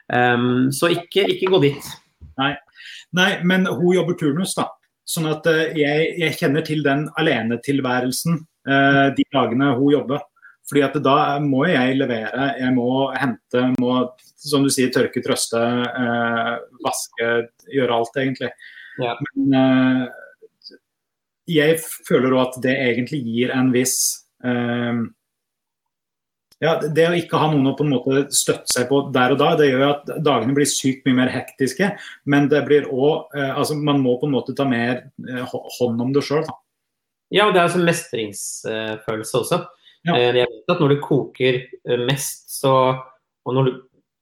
Um, 0.09 0.69
så 0.73 0.91
ikke, 0.95 1.27
ikke, 1.35 1.51
gå 1.53 1.61
dit. 1.65 1.89
Nei. 2.39 2.53
Nei, 3.19 3.31
men 3.47 3.67
hun 3.67 3.95
jobber 3.97 4.19
turnus, 4.19 4.55
da. 4.59 4.69
Sånn 5.09 5.29
at 5.31 5.47
uh, 5.49 5.69
jeg, 5.77 6.13
jeg, 6.21 6.37
kjenner 6.37 6.65
til 6.67 6.83
den 6.85 7.07
alenetilværelsen 7.21 8.43
uh, 8.69 9.07
de 9.17 9.25
dagene 9.35 9.73
hun 9.79 9.95
jobber. 9.95 10.25
Fordi 10.69 10.85
at 10.85 10.97
da 11.01 11.17
må 11.41 11.63
jeg 11.65 11.97
levere, 11.97 12.51
jeg 12.61 12.75
må 12.77 13.09
hente, 13.17 13.63
må 13.81 14.03
som 14.37 14.65
du 14.65 14.71
sier, 14.73 14.91
tørke, 14.93 15.23
trøste, 15.25 15.59
eh, 15.59 16.55
vaske, 16.85 17.29
gjøre 17.73 17.97
alt 17.97 18.19
egentlig. 18.21 18.51
Ja. 19.01 19.15
Men 19.25 19.57
eh, 19.57 20.75
jeg 21.49 21.79
føler 22.09 22.37
òg 22.37 22.43
at 22.43 22.59
det 22.67 22.75
egentlig 22.77 23.23
gir 23.25 23.55
en 23.57 23.73
viss 23.73 23.97
eh, 24.45 25.01
ja, 26.63 26.75
Det 26.83 27.05
å 27.07 27.15
ikke 27.15 27.39
ha 27.39 27.51
noen 27.53 27.71
å 27.71 27.75
på 27.79 27.85
en 27.87 27.93
måte 27.93 28.23
støtte 28.35 28.71
seg 28.73 28.89
på 28.91 29.05
der 29.15 29.35
og 29.35 29.41
da, 29.41 29.53
det 29.59 29.69
gjør 29.71 29.85
at 29.93 30.09
dagene 30.27 30.57
blir 30.57 30.67
sykt 30.69 31.05
mye 31.07 31.21
mer 31.21 31.31
hektiske. 31.31 31.93
Men 32.27 32.49
det 32.51 32.65
blir 32.67 32.89
også, 32.89 33.39
eh, 33.39 33.53
altså 33.53 33.79
Man 33.79 34.03
må 34.03 34.17
på 34.19 34.27
en 34.27 34.35
måte 34.35 34.57
ta 34.59 34.67
mer 34.69 35.05
eh, 35.07 35.59
hånd 35.79 36.03
om 36.03 36.15
det 36.15 36.25
sjøl. 36.27 36.47
Ja, 37.31 37.51
det 37.53 37.61
er 37.61 37.67
altså 37.69 37.85
mestringsfølelse 37.85 39.43
også. 39.45 39.61
Ja. 40.09 40.17
Eh, 40.17 40.33
jeg 40.33 40.51
vet 40.51 40.75
at 40.75 40.83
når 40.83 40.97
du 40.97 40.99
koker 41.05 41.63
mest, 42.09 42.49
så, 42.59 42.75
og 43.47 43.55
når 43.55 43.71
du 43.71 43.73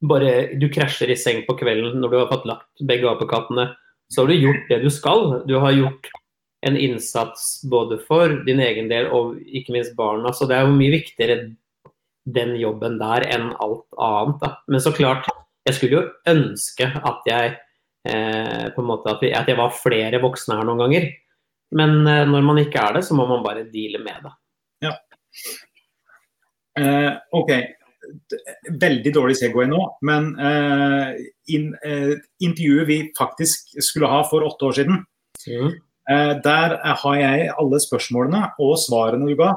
bare 0.06 0.58
du 0.60 0.68
krasjer 0.68 1.10
i 1.10 1.16
seng 1.16 1.40
på 1.46 1.56
kvelden 1.56 2.02
når 2.02 2.12
du 2.12 2.16
har 2.20 2.28
fått 2.28 2.44
lagt 2.48 2.84
begge 2.84 3.08
apekattene, 3.08 3.70
så 4.12 4.22
har 4.22 4.28
du 4.30 4.44
gjort 4.44 4.68
det 4.68 4.82
du 4.84 4.90
skal. 4.92 5.40
Du 5.48 5.56
har 5.62 5.72
gjort 5.72 6.10
en 6.66 6.76
innsats 6.76 7.62
både 7.70 7.98
for 8.04 8.42
din 8.46 8.60
egen 8.60 8.90
del 8.92 9.08
og 9.14 9.38
ikke 9.40 9.72
minst 9.72 9.96
barna. 9.96 10.34
Så 10.36 10.48
det 10.50 10.58
er 10.58 10.66
jo 10.66 10.76
mye 10.76 10.94
viktigere 10.98 11.38
den 12.26 12.56
jobben 12.59 12.99
der 12.99 13.26
enn 13.30 13.52
alt 13.62 13.87
annet. 14.02 14.40
Da. 14.42 14.50
Men 14.68 14.83
så 14.83 14.92
klart, 14.97 15.28
jeg 15.66 15.76
skulle 15.76 16.00
jo 16.00 16.09
ønske 16.33 16.88
at 16.99 17.28
jeg 17.30 17.52
eh, 18.09 18.66
på 18.75 18.83
en 18.83 18.88
måte 18.90 19.12
at, 19.12 19.23
vi, 19.23 19.30
at 19.35 19.47
jeg 19.50 19.59
var 19.59 19.75
flere 19.75 20.21
voksne 20.23 20.59
her 20.59 20.66
noen 20.66 20.83
ganger. 20.85 21.09
Men 21.78 22.00
eh, 22.06 22.25
når 22.26 22.45
man 22.47 22.61
ikke 22.62 22.83
er 22.83 22.99
det, 22.99 23.04
så 23.06 23.14
må 23.18 23.26
man 23.30 23.45
bare 23.47 23.66
deale 23.71 24.02
med 24.02 24.26
det. 24.26 24.35
Ja. 24.87 24.92
Eh, 26.78 27.12
OK. 27.33 27.52
Veldig 28.83 29.11
dårlig 29.14 29.35
Segway 29.40 29.66
nå, 29.71 29.80
men 30.06 30.28
eh, 30.38 31.16
in, 31.56 31.73
eh, 31.83 32.12
intervjuet 32.47 32.87
vi 32.87 32.99
faktisk 33.18 33.73
skulle 33.83 34.11
ha 34.12 34.21
for 34.28 34.47
åtte 34.47 34.68
år 34.68 34.80
siden, 34.83 35.04
Mm. 35.47 35.68
eh, 36.11 36.33
der 36.42 36.73
har 36.83 37.16
jeg 37.21 37.50
alle 37.54 37.78
spørsmålene 37.78 38.40
og 38.59 38.73
svarene 38.83 39.28
du 39.28 39.37
ga. 39.38 39.52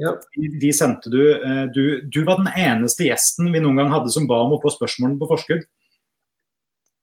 Ja. 0.00 0.14
De- 0.60 0.72
sendte 0.72 1.10
du, 1.12 1.20
eh, 1.36 1.66
du 1.74 2.00
Du 2.08 2.22
var 2.24 2.40
den 2.40 2.48
eneste 2.56 3.04
gjesten 3.04 3.52
vi 3.52 3.60
noen 3.60 3.76
gang 3.76 3.90
hadde 3.92 4.10
som 4.12 4.26
ba 4.26 4.40
om 4.46 4.54
å 4.56 4.60
få 4.62 4.72
spørsmålene 4.72 5.20
på 5.20 5.28
forskudd. 5.28 5.64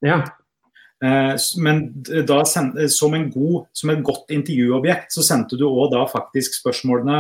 ja. 0.02 0.24
Eh, 1.04 1.36
Men 1.62 1.94
da 2.26 2.40
eh, 2.42 2.88
som, 2.90 3.14
en 3.14 3.30
god, 3.30 3.68
som 3.72 3.92
et 3.92 4.02
godt 4.04 4.32
intervjuobjekt, 4.34 5.12
så 5.14 5.22
sendte 5.22 5.58
du 5.60 5.68
òg 5.70 5.92
da 5.92 6.06
faktisk 6.10 6.58
spørsmålene 6.58 7.20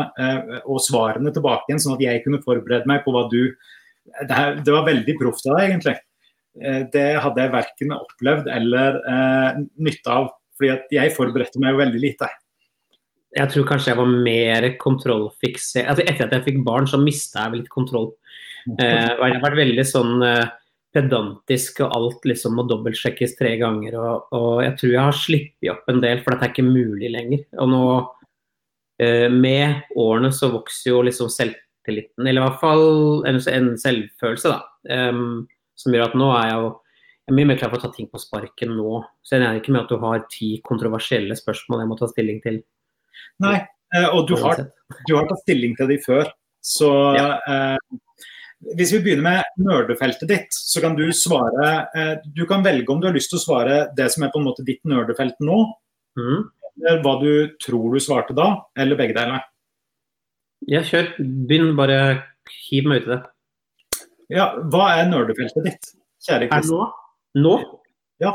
og 0.65 0.79
svarene 0.81 1.31
tilbake 1.31 1.69
igjen, 1.69 1.79
sånn 1.83 1.93
at 1.93 2.01
jeg 2.01 2.23
kunne 2.23 2.41
forberede 2.41 2.87
meg 2.89 3.03
på 3.05 3.13
hva 3.13 3.29
du 3.29 3.53
Det, 4.07 4.31
her, 4.31 4.55
det 4.63 4.71
var 4.71 4.85
veldig 4.87 5.13
proft 5.19 5.45
av 5.45 5.57
deg, 5.59 5.69
egentlig. 5.69 5.97
Det 6.93 7.19
hadde 7.21 7.41
jeg 7.43 7.51
verken 7.51 7.91
opplevd 7.91 8.47
eller 8.49 8.95
eh, 9.03 9.57
nytte 9.77 10.07
av. 10.09 10.29
fordi 10.57 10.95
jeg 10.95 11.11
forberedte 11.13 11.59
meg 11.59 11.75
jo 11.75 11.81
veldig 11.83 11.99
lite. 12.01 12.29
Jeg 13.35 13.51
tror 13.51 13.65
kanskje 13.67 13.91
jeg 13.91 13.99
var 13.99 14.13
mer 14.23 14.65
kontrollfiksert 14.79 15.89
altså, 15.91 16.05
Etter 16.07 16.29
at 16.29 16.35
jeg 16.37 16.45
fikk 16.45 16.61
barn, 16.65 16.87
så 16.87 16.99
mista 17.01 17.43
jeg 17.43 17.61
litt 17.61 17.73
kontroll. 17.73 18.13
Eh, 18.79 19.11
og 19.13 19.23
jeg 19.23 19.35
har 19.35 19.43
vært 19.43 19.59
veldig 19.59 19.85
sånn 19.87 20.23
eh, 20.25 20.47
pedantisk, 20.95 21.81
og 21.85 21.95
alt 21.95 22.27
liksom 22.27 22.57
må 22.57 22.65
dobbeltsjekkes 22.69 23.35
tre 23.39 23.53
ganger. 23.61 23.97
Og, 23.99 24.31
og 24.35 24.63
jeg 24.63 24.75
tror 24.79 24.93
jeg 24.93 25.03
har 25.03 25.19
sluppet 25.19 25.71
opp 25.73 25.91
en 25.91 26.01
del, 26.03 26.23
for 26.23 26.33
dette 26.33 26.49
er 26.49 26.55
ikke 26.55 26.67
mulig 26.67 27.11
lenger. 27.13 27.43
Og 27.61 27.71
nå, 27.73 27.83
eh, 29.03 29.27
med 29.33 29.93
årene, 29.99 30.33
så 30.35 30.51
vokser 30.53 30.93
jo 30.93 31.03
liksom 31.07 31.31
selvtilliten, 31.33 32.25
eller 32.25 32.41
i 32.41 32.45
hvert 32.47 32.59
fall 32.63 33.27
en, 33.29 33.39
en 33.53 33.71
selvfølelse, 33.79 34.55
da. 34.55 34.63
Um, 34.87 35.47
som 35.77 35.93
gjør 35.93 36.07
at 36.07 36.13
nå 36.17 36.27
er 36.31 36.45
jeg 36.47 36.59
jo 36.63 36.75
jeg 37.27 37.33
er 37.33 37.35
mye 37.41 37.47
mer 37.49 37.57
klar 37.59 37.71
for 37.73 37.81
å 37.81 37.83
ta 37.83 37.89
ting 37.91 38.05
på 38.07 38.19
sparken 38.23 38.69
nå. 38.77 39.01
Så 39.19 39.35
jeg 39.35 39.41
regner 39.41 39.57
ikke 39.59 39.73
med 39.75 39.81
at 39.81 39.89
du 39.91 39.97
har 39.99 40.21
ti 40.31 40.53
kontroversielle 40.63 41.35
spørsmål 41.35 41.81
jeg 41.83 41.89
må 41.89 41.97
ta 41.99 42.07
stilling 42.07 42.37
til. 42.45 42.61
Nei, 43.43 43.57
eh, 43.95 44.07
og 44.09 44.27
du 44.29 44.35
har, 44.41 44.63
du 45.07 45.15
har 45.15 45.27
tatt 45.29 45.43
stilling 45.45 45.75
til 45.77 45.87
de 45.91 45.97
før. 46.03 46.29
Så 46.63 46.89
eh, 47.15 47.77
hvis 48.75 48.91
vi 48.95 48.99
begynner 49.05 49.23
med 49.27 49.63
nerdefeltet 49.69 50.27
ditt, 50.31 50.51
så 50.51 50.81
kan 50.83 50.95
du 50.97 51.05
svare 51.13 51.67
eh, 51.95 52.15
Du 52.35 52.41
kan 52.49 52.63
velge 52.65 52.89
om 52.89 52.99
du 52.99 53.05
har 53.07 53.13
lyst 53.15 53.29
til 53.29 53.37
å 53.37 53.43
svare 53.43 53.75
det 53.95 54.07
som 54.11 54.25
er 54.25 54.31
på 54.33 54.41
en 54.41 54.47
måte 54.49 54.65
ditt 54.67 54.83
nerdefelt 54.87 55.37
nå, 55.45 55.65
Mm. 56.17 56.47
eller 56.81 57.01
hva 57.05 57.11
du 57.21 57.31
tror 57.61 57.93
du 57.93 57.99
svarte 58.01 58.33
da, 58.33 58.47
eller 58.73 58.97
begge 58.97 59.13
deler. 59.13 59.43
Ja, 60.65 60.79
kjør. 60.81 61.11
Begynn, 61.45 61.75
bare 61.77 61.97
hiv 62.71 62.87
meg 62.89 63.03
ut 63.03 63.05
i 63.05 63.11
det. 63.11 63.19
Ja, 64.33 64.47
hva 64.73 64.87
er 64.97 65.11
nerdefeltet 65.11 65.67
ditt, 65.67 65.91
kjære 66.25 66.47
Kristin? 66.49 66.73
nå? 66.73 66.87
Nå? 67.45 67.53
Ja. 68.23 68.33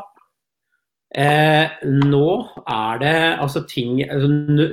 Eh, 1.13 1.67
nå 2.09 2.29
er 2.65 3.01
det 3.03 3.17
altså 3.37 3.61
ting 3.69 3.99
altså, 4.07 4.31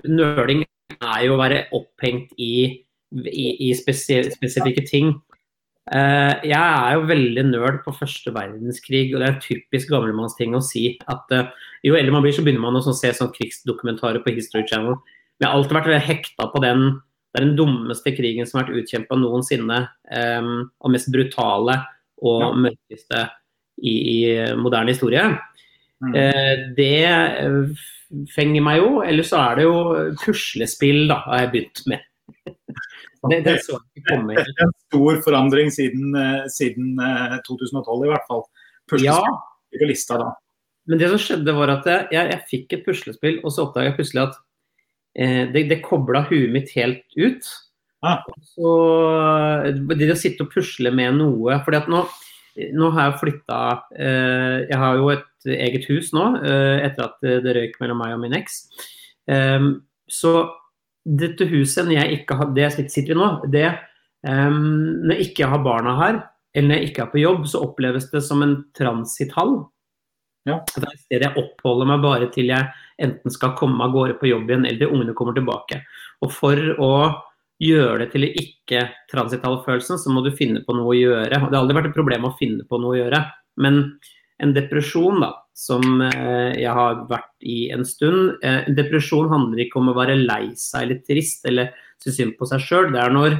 Nøling 0.08 0.62
er 0.64 1.26
jo 1.26 1.34
å 1.36 1.40
være 1.42 1.66
opphengt 1.76 2.32
i, 2.40 2.54
i, 3.12 3.48
i 3.68 3.74
spesif 3.76 4.32
spesifikke 4.38 4.86
ting. 4.88 5.12
Eh, 5.90 6.46
jeg 6.48 6.54
er 6.60 6.96
jo 6.96 7.10
veldig 7.10 7.44
nerd 7.50 7.82
på 7.84 7.96
første 7.98 8.32
verdenskrig, 8.36 9.10
og 9.12 9.20
det 9.20 9.28
er 9.28 9.36
en 9.36 9.44
typisk 9.44 9.92
gamlemannsting 9.92 10.56
å 10.56 10.64
si 10.64 10.94
at 11.12 11.36
eh, 11.36 11.52
jo 11.88 11.98
eldre 11.98 12.14
man 12.16 12.24
blir, 12.26 12.36
så 12.36 12.46
begynner 12.46 12.68
man 12.68 12.80
å 12.80 12.84
se 12.88 13.12
sånn 13.16 13.34
krigsdokumentarer 13.36 14.24
på 14.24 14.36
History 14.36 14.68
Channel. 14.70 14.96
Men 14.96 15.46
jeg 15.46 15.50
har 15.50 15.60
alltid 15.60 15.80
vært 15.80 16.10
hekta 16.10 16.50
på 16.54 16.64
den 16.64 16.90
det 17.30 17.44
er 17.44 17.46
den 17.46 17.58
dummeste 17.60 18.10
krigen 18.18 18.48
som 18.50 18.58
har 18.58 18.66
vært 18.66 18.80
utkjempa 18.82 19.18
noensinne. 19.20 19.84
eh, 20.10 20.48
og 20.82 20.94
mest 20.94 21.12
brutale 21.14 21.76
og 22.26 22.58
mørkeste 22.58 23.28
i, 23.86 23.94
i 23.94 24.18
moderne 24.58 24.96
historie. 24.96 25.28
Mm. 26.00 26.14
Eh, 26.16 26.54
det 26.78 26.94
eh, 27.08 27.88
fenger 28.34 28.66
meg 28.66 28.82
jo. 28.82 28.92
Eller 29.06 29.28
så 29.28 29.42
er 29.44 29.60
det 29.60 29.68
jo 29.68 29.78
puslespill, 30.24 31.06
da, 31.12 31.22
har 31.28 31.46
jeg 31.46 31.54
begynt 31.56 31.86
med. 31.92 32.06
Det, 33.20 33.42
det 33.44 33.52
er 33.52 34.62
en 34.64 34.70
stor 34.88 35.18
forandring 35.26 35.68
siden, 35.76 36.14
eh, 36.16 36.46
siden 36.54 36.94
eh, 37.04 37.34
2012 37.44 38.06
i 38.06 38.12
hvert 38.14 38.30
fall. 38.30 38.46
Ja, 39.04 39.18
på 39.76 39.90
lista 39.90 40.16
da. 40.18 40.30
men 40.88 41.02
det 41.02 41.10
som 41.12 41.20
skjedde 41.22 41.54
var 41.54 41.74
at 41.74 41.90
jeg, 41.90 42.08
jeg 42.16 42.40
fikk 42.50 42.78
et 42.78 42.86
puslespill, 42.88 43.42
og 43.44 43.52
så 43.52 43.66
oppdaga 43.68 43.92
jeg 43.92 43.98
plutselig 44.00 44.24
at 44.24 44.38
eh, 45.20 45.44
det, 45.52 45.66
det 45.68 45.82
kobla 45.84 46.24
huet 46.32 46.54
mitt 46.56 46.72
helt 46.78 47.04
ut. 47.20 47.52
Ah. 48.00 48.24
Så 48.56 48.72
det 50.00 50.14
å 50.14 50.18
sitte 50.18 50.48
og 50.48 50.54
pusle 50.54 50.96
med 50.96 51.20
noe 51.20 51.60
fordi 51.66 51.82
at 51.82 51.92
nå, 51.92 52.06
nå 52.76 52.92
har 52.96 53.10
jeg 53.10 53.20
flytta 53.22 53.60
eh, 53.96 54.56
Jeg 54.70 54.80
har 54.82 54.98
jo 55.00 55.12
et 55.14 55.52
eget 55.56 55.86
hus 55.90 56.12
nå, 56.16 56.26
eh, 56.44 56.86
etter 56.88 57.06
at 57.08 57.28
det 57.46 57.56
røyk 57.56 57.78
mellom 57.82 58.02
meg 58.04 58.16
og 58.16 58.24
min 58.24 58.36
eks. 58.40 58.64
Ehm, 59.32 59.72
så 60.10 60.34
dette 61.06 61.48
huset, 61.50 61.86
når 61.88 62.02
jeg 62.02 62.20
ikke 62.20 62.38
har, 62.40 62.52
det 62.56 62.66
jeg 62.66 62.92
sitter 62.92 63.16
i 63.16 63.20
nå, 63.20 63.30
det 63.54 63.68
ehm, 64.28 65.06
Når 65.06 65.16
jeg 65.16 65.30
ikke 65.30 65.50
har 65.52 65.64
barna 65.66 65.96
her, 66.00 66.22
eller 66.54 66.70
når 66.70 66.80
jeg 66.80 66.90
ikke 66.90 67.06
er 67.06 67.12
på 67.14 67.24
jobb, 67.24 67.48
så 67.48 67.64
oppleves 67.66 68.10
det 68.12 68.24
som 68.26 68.44
en 68.44 68.58
transithall. 68.78 69.62
Ja. 70.50 70.60
Det 70.66 70.82
er 70.82 70.94
et 70.94 71.04
sted 71.04 71.26
jeg 71.26 71.38
oppholder 71.38 71.90
meg 71.92 72.04
bare 72.04 72.30
til 72.34 72.50
jeg 72.50 72.72
enten 73.00 73.32
skal 73.34 73.56
komme 73.60 73.84
av 73.86 73.94
gårde 73.94 74.18
på 74.20 74.32
jobb 74.32 74.50
igjen, 74.50 74.66
eller 74.66 74.82
til 74.82 74.96
ungene 74.96 75.16
kommer 75.18 75.38
tilbake. 75.38 75.84
Og 76.26 76.34
for 76.36 76.72
å 76.82 76.92
gjøre 77.60 78.04
det 78.04 78.10
til 78.14 78.28
ikke 78.30 78.86
transital 79.12 79.60
følelsen, 79.66 80.00
så 80.00 80.14
må 80.14 80.24
du 80.24 80.32
finne 80.36 80.64
på 80.66 80.76
noe 80.78 80.94
å 80.94 80.98
gjøre. 80.98 81.28
Det 81.30 81.40
har 81.40 81.60
aldri 81.60 81.78
vært 81.78 81.92
et 81.92 81.98
problem 81.98 82.30
å 82.30 82.36
finne 82.40 82.66
på 82.68 82.80
noe 82.80 82.96
å 82.96 83.00
gjøre. 83.02 83.22
Men 83.60 83.82
en 84.40 84.56
depresjon, 84.56 85.20
da, 85.24 85.34
som 85.58 85.84
eh, 86.06 86.56
jeg 86.62 86.72
har 86.72 87.04
vært 87.10 87.44
i 87.44 87.58
en 87.76 87.84
stund 87.84 88.38
eh, 88.46 88.62
En 88.70 88.78
depresjon 88.78 89.28
handler 89.28 89.66
ikke 89.66 89.82
om 89.82 89.92
å 89.92 89.98
være 89.98 90.16
lei 90.22 90.54
seg 90.56 90.86
eller 90.86 91.02
trist 91.04 91.44
eller 91.50 91.74
synes 92.00 92.20
synd 92.22 92.38
på 92.40 92.48
seg 92.48 92.64
sjøl. 92.64 92.88
Det 92.94 93.02
er 93.04 93.12
når 93.16 93.36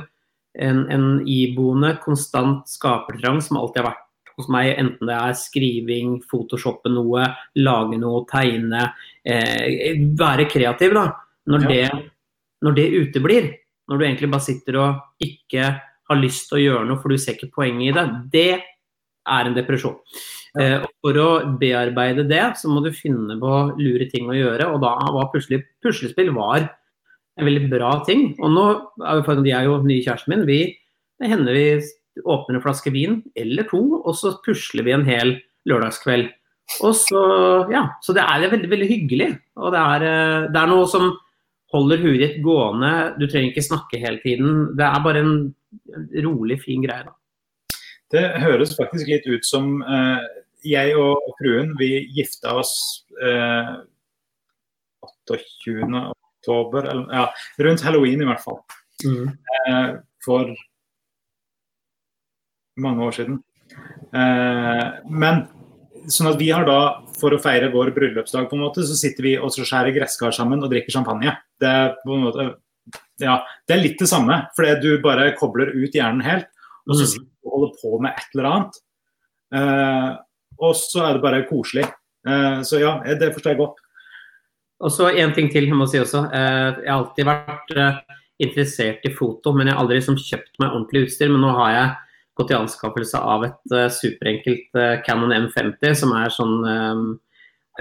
en, 0.60 0.84
en 0.92 1.08
iboende, 1.24 1.94
konstant 2.04 2.68
skapertrang 2.68 3.40
som 3.46 3.62
alltid 3.62 3.84
har 3.84 3.94
vært 3.94 4.06
hos 4.40 4.48
meg, 4.52 4.74
enten 4.80 5.08
det 5.08 5.16
er 5.16 5.36
skriving, 5.36 6.20
photoshoppe 6.28 6.92
noe, 6.92 7.26
lage 7.60 8.00
noe, 8.00 8.24
tegne, 8.28 8.86
eh, 9.28 10.00
være 10.20 10.48
kreativ, 10.52 10.96
da. 10.96 11.08
Når, 11.50 11.66
det, 11.68 11.82
når 12.64 12.76
det 12.78 12.86
uteblir, 12.94 13.50
når 13.90 13.98
du 13.98 14.06
egentlig 14.06 14.32
bare 14.32 14.46
sitter 14.46 14.80
og 14.80 15.24
ikke 15.26 15.70
har 16.10 16.20
lyst 16.20 16.50
til 16.50 16.60
å 16.60 16.64
gjøre 16.64 16.90
noe 16.90 17.02
for 17.02 17.14
du 17.14 17.22
ser 17.22 17.38
ikke 17.38 17.54
poenget 17.60 17.92
i 17.92 17.96
det, 17.98 18.06
det 18.34 18.52
er 19.30 19.50
en 19.50 19.58
depresjon. 19.58 19.98
Eh, 20.58 20.80
og 20.82 20.90
for 21.04 21.22
å 21.22 21.30
bearbeide 21.62 22.26
det, 22.30 22.42
så 22.58 22.72
må 22.72 22.82
du 22.86 22.90
finne 22.96 23.38
på 23.42 23.54
lure 23.78 24.10
ting 24.10 24.30
å 24.30 24.38
gjøre, 24.38 24.72
og 24.74 24.82
da 24.82 24.96
var 25.14 25.30
plutselig 25.34 25.62
puslespill 25.84 26.32
var 26.38 26.66
en 27.40 27.48
veldig 27.48 27.70
bra 27.72 27.92
ting. 28.08 28.34
Og 28.42 28.54
nå 28.56 28.66
er 29.06 29.22
jeg 29.22 29.56
er 29.60 29.70
jo 29.70 29.80
nye 29.86 30.04
kjæresten 30.06 30.34
min, 30.34 30.48
vi, 30.50 30.62
det 31.20 31.30
hender 31.32 31.56
vi 31.56 31.68
åpner 32.26 32.58
en 32.58 32.64
flaske 32.64 32.92
vin 32.92 33.22
eller 33.38 33.68
to, 33.70 33.82
og 34.02 34.18
så 34.18 34.34
pusler 34.46 34.88
vi 34.88 34.96
en 34.96 35.08
hel 35.08 35.38
lørdagskveld. 35.70 36.32
Og 36.86 36.94
så, 36.98 37.22
ja, 37.74 37.88
så 38.06 38.14
det 38.14 38.26
er 38.26 38.50
veldig, 38.52 38.70
veldig 38.70 38.90
hyggelig. 38.90 39.30
Og 39.58 39.74
det 39.74 39.82
er, 39.82 40.06
eh, 40.06 40.50
det 40.54 40.60
er 40.60 40.70
noe 40.70 40.90
som 40.90 41.12
holder 41.74 42.02
huet 42.04 42.22
ditt 42.24 42.38
gående. 42.44 42.92
Du 43.20 43.28
trenger 43.28 43.52
ikke 43.52 43.66
snakke 43.66 44.02
hele 44.02 44.22
tiden. 44.24 44.76
Det 44.78 44.86
er 44.88 45.06
bare 45.06 45.24
en 45.24 45.34
rolig, 46.26 46.60
fin 46.64 46.84
greie. 46.86 47.06
da. 47.06 47.16
Det 48.10 48.24
høres 48.42 48.74
faktisk 48.78 49.10
litt 49.12 49.28
ut 49.30 49.46
som 49.46 49.84
eh, 49.86 50.24
jeg 50.66 50.96
og 50.98 51.36
fruen 51.38 51.76
vi 51.78 52.08
gifta 52.16 52.56
oss 52.58 52.74
eh, 53.22 53.76
28. 55.30 55.86
oktober, 56.42 56.90
eller, 56.90 57.06
ja, 57.14 57.28
rundt 57.66 57.86
halloween 57.86 58.24
i 58.24 58.28
hvert 58.32 58.42
fall, 58.42 58.60
eh, 59.06 59.94
for 60.26 60.50
mange 62.82 63.06
år 63.06 63.16
siden. 63.20 63.40
Eh, 64.16 64.86
men 65.06 65.46
sånn 66.08 66.32
at 66.32 66.40
vi 66.40 66.50
har 66.54 66.66
da, 66.68 67.02
for 67.20 67.36
å 67.36 67.42
feire 67.42 67.72
vår 67.74 67.92
bryllupsdag, 67.96 68.48
på 68.50 68.56
en 68.56 68.64
måte, 68.64 68.86
så 68.88 68.96
sitter 68.96 69.24
vi 69.26 69.36
og 69.38 69.52
så 69.52 69.66
skjærer 69.68 69.96
gresskar 69.96 70.32
sammen 70.36 70.64
og 70.64 70.72
drikker 70.72 70.94
champagne. 70.96 71.36
Det 71.60 71.68
er 71.68 71.96
på 72.04 72.16
en 72.16 72.26
måte 72.28 72.50
ja, 73.22 73.36
det 73.68 73.76
er 73.76 73.82
litt 73.84 74.00
det 74.00 74.08
samme, 74.10 74.48
fordi 74.56 74.78
du 74.82 75.02
bare 75.04 75.34
kobler 75.38 75.74
ut 75.76 75.94
hjernen 75.94 76.24
helt, 76.26 76.48
og 76.88 76.96
så 76.96 77.04
Mm. 77.04 77.10
sitter 77.12 77.26
du 77.26 77.50
og 77.50 77.52
holder 77.54 77.74
på 77.82 78.02
med 78.02 78.12
et 78.18 78.36
eller 78.36 78.48
annet. 78.50 78.80
Eh, 79.54 80.18
og 80.60 80.76
så 80.76 81.04
er 81.06 81.14
det 81.14 81.22
bare 81.22 81.48
koselig. 81.50 81.86
Eh, 82.28 82.62
så 82.64 82.80
ja, 82.80 83.00
det 83.04 83.34
forstår 83.36 83.54
jeg 83.54 83.58
godt. 83.60 83.78
Og 84.82 84.92
så 84.92 85.10
en 85.12 85.34
ting 85.34 85.50
til 85.52 85.68
jeg 85.68 85.76
må 85.76 85.86
si 85.88 86.00
også. 86.00 86.32
Eh, 86.34 86.82
jeg 86.84 86.90
har 86.90 87.04
alltid 87.04 87.26
vært 87.26 87.78
eh, 87.78 88.00
interessert 88.40 89.06
i 89.06 89.14
foto, 89.14 89.52
men 89.54 89.68
jeg 89.68 89.76
har 89.76 89.84
aldri 89.84 90.00
liksom 90.00 90.16
kjøpt 90.18 90.60
meg 90.60 90.72
ordentlig 90.72 91.08
utstyr. 91.08 91.30
Men 91.30 91.42
nå 91.42 91.52
har 91.60 91.72
jeg 91.76 91.96
gått 92.40 92.54
i 92.54 92.58
anskaffelse 92.58 93.20
av 93.20 93.46
et 93.48 93.74
uh, 93.76 93.88
superenkelt 93.92 94.80
uh, 94.80 94.96
Canon 95.06 95.36
M50, 95.36 95.96
som 96.02 96.14
er 96.18 96.34
sånn 96.34 96.56
um, 96.66 97.04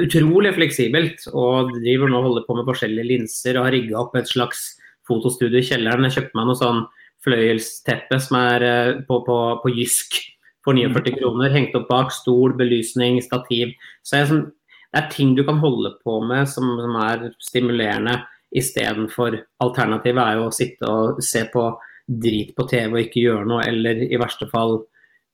utrolig 0.03 0.55
fleksibelt. 0.57 1.29
Og 1.33 1.73
driver 1.79 2.11
nå 2.11 2.21
og 2.21 2.29
holder 2.31 2.47
på 2.49 2.59
med 2.59 2.69
forskjellige 2.69 3.11
linser 3.13 3.59
og 3.59 3.69
har 3.69 3.77
rigga 3.77 4.01
opp 4.03 4.19
et 4.19 4.31
slags 4.31 4.71
fotostudio 5.09 5.63
i 5.63 5.69
kjelleren. 5.71 6.07
Jeg 6.09 6.19
kjøpte 6.19 6.39
meg 6.39 6.51
noe 6.51 6.61
sånn 6.61 6.83
fløyelsteppe 7.25 8.21
som 8.23 8.41
er 8.41 8.67
uh, 8.67 8.93
på, 9.09 9.23
på, 9.27 9.39
på 9.63 9.75
Jysk 9.77 10.21
for 10.67 10.77
49 10.77 11.17
kroner. 11.21 11.55
Hengt 11.55 11.77
opp 11.79 11.89
bak 11.91 12.15
stol, 12.15 12.57
belysning, 12.59 13.23
stativ. 13.25 13.77
Så 14.07 14.21
jeg, 14.21 14.31
sånn, 14.33 14.49
det 14.93 15.03
er 15.03 15.13
ting 15.13 15.37
du 15.37 15.45
kan 15.47 15.61
holde 15.63 15.95
på 16.05 16.19
med 16.25 16.49
som, 16.51 16.75
som 16.81 16.99
er 17.05 17.31
stimulerende 17.45 18.19
istedenfor 18.57 19.37
alternativet 19.61 20.23
er 20.23 20.39
jo 20.39 20.47
å 20.49 20.55
sitte 20.55 20.89
og 20.89 21.23
se 21.25 21.45
på 21.53 21.67
drit 22.09 22.55
på 22.57 22.65
TV 22.69 22.95
og 22.95 23.03
ikke 23.03 23.25
gjøre 23.27 23.49
noe, 23.49 23.65
eller 23.69 24.07
i 24.09 24.21
verste 24.21 24.49
fall 24.49 24.79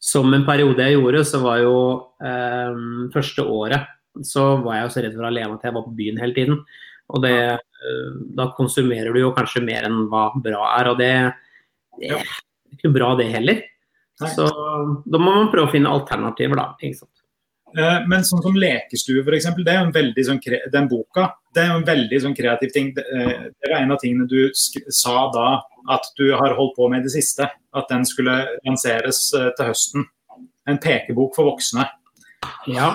Som 0.02 0.34
en 0.34 0.44
periode 0.44 0.84
jeg 0.84 0.98
gjorde, 0.98 1.22
så 1.24 1.38
var 1.40 1.60
jo 1.62 1.76
eh, 2.20 2.80
første 3.14 3.44
året 3.46 3.90
så 4.22 4.56
var 4.62 4.76
jeg 4.76 4.86
jo 4.86 4.90
så 4.94 5.02
redd 5.02 5.14
for 5.16 5.26
alene 5.26 5.56
at 5.56 5.64
jeg 5.66 5.74
var 5.74 5.86
på 5.86 5.94
byen 5.98 6.20
hele 6.22 6.36
tiden. 6.36 6.60
Og 7.14 7.22
det, 7.24 7.34
eh, 7.34 8.10
da 8.38 8.48
konsumerer 8.56 9.12
du 9.14 9.20
jo 9.20 9.32
kanskje 9.36 9.64
mer 9.64 9.88
enn 9.88 10.04
hva 10.12 10.28
bra 10.44 10.68
er, 10.78 10.90
og 10.92 11.00
det, 11.00 11.10
det 11.98 12.12
er 12.14 12.28
ikke 12.76 12.92
bra 12.94 13.14
det 13.18 13.30
heller. 13.32 13.64
Så 14.14 14.46
da 14.46 15.18
må 15.18 15.32
man 15.32 15.50
prøve 15.50 15.66
å 15.66 15.72
finne 15.72 15.90
alternativer, 15.90 16.60
da. 16.60 16.68
ikke 16.78 17.00
sant? 17.00 17.24
Eh, 17.74 18.04
men 18.10 18.26
sånn 18.26 18.44
som 18.44 18.54
lekestue, 18.58 19.24
f.eks. 19.24 19.50
Det 19.58 19.72
er 19.72 19.80
jo 19.80 19.88
en 19.88 19.96
veldig 19.96 20.26
sånn, 20.28 20.42
den 20.72 20.90
boka 20.90 21.32
det 21.54 21.62
er 21.62 21.70
jo 21.70 21.78
en 21.80 21.86
veldig 21.86 22.20
sånn 22.24 22.36
kreativ 22.36 22.72
ting. 22.74 22.90
Eh, 22.98 23.48
det 23.50 23.70
var 23.70 23.80
en 23.80 23.94
av 23.94 24.00
tingene 24.02 24.26
du 24.30 24.50
sa 24.54 25.28
da 25.34 25.48
at 25.94 26.06
du 26.18 26.30
har 26.32 26.56
holdt 26.58 26.76
på 26.78 26.88
med 26.90 27.02
i 27.02 27.06
det 27.08 27.14
siste. 27.14 27.48
At 27.74 27.90
den 27.90 28.06
skulle 28.08 28.36
lanseres 28.64 29.26
uh, 29.36 29.50
til 29.58 29.68
høsten. 29.70 30.06
En 30.70 30.80
pekebok 30.80 31.34
for 31.36 31.50
voksne. 31.50 31.84
Ja, 32.70 32.88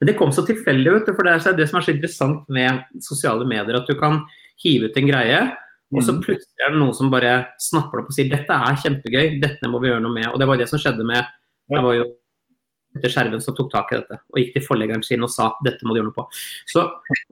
men 0.00 0.08
det 0.08 0.16
kom 0.18 0.32
så 0.34 0.44
tilfeldig, 0.46 0.92
vet 0.96 1.08
du. 1.08 1.14
For 1.16 1.26
det 1.26 1.38
er 1.38 1.56
det 1.56 1.68
som 1.70 1.80
er 1.80 1.86
så 1.86 1.94
interessant 1.94 2.48
med 2.52 3.00
sosiale 3.06 3.46
medier. 3.48 3.78
At 3.78 3.88
du 3.88 3.96
kan 4.00 4.22
hive 4.60 4.90
ut 4.90 4.98
en 5.00 5.08
greie, 5.08 5.40
og 5.90 6.02
så 6.04 6.12
mm. 6.14 6.22
plutselig 6.26 6.66
er 6.66 6.74
det 6.74 6.82
noen 6.82 6.96
som 6.96 7.12
bare 7.12 7.34
snapper 7.62 7.98
det 7.98 8.04
opp 8.04 8.10
og 8.12 8.16
sier 8.18 8.30
dette 8.30 8.58
er 8.68 8.80
kjempegøy, 8.82 9.38
dette 9.42 9.70
må 9.70 9.80
vi 9.80 9.90
gjøre 9.90 10.04
noe 10.04 10.14
med. 10.14 10.28
Og 10.30 10.42
det 10.42 10.50
var 10.50 10.60
det 10.60 10.68
som 10.70 10.82
skjedde 10.82 11.06
med 11.06 11.24
det 11.70 11.82
var 11.84 11.94
jo 11.94 12.06
Skjerven 12.98 13.42
som 13.42 13.54
tok 13.54 13.70
tak 13.70 13.92
i 13.92 14.00
dette 14.00 14.18
og 14.18 14.40
gikk 14.40 14.56
til 14.56 14.64
forleggeren 14.66 15.04
sin 15.06 15.22
og 15.22 15.30
sa 15.30 15.52
dette 15.62 15.86
må 15.86 15.94
du 15.94 16.00
gjøre 16.00 16.08
noe 16.10 16.16
på. 16.16 16.26
Så 16.68 16.82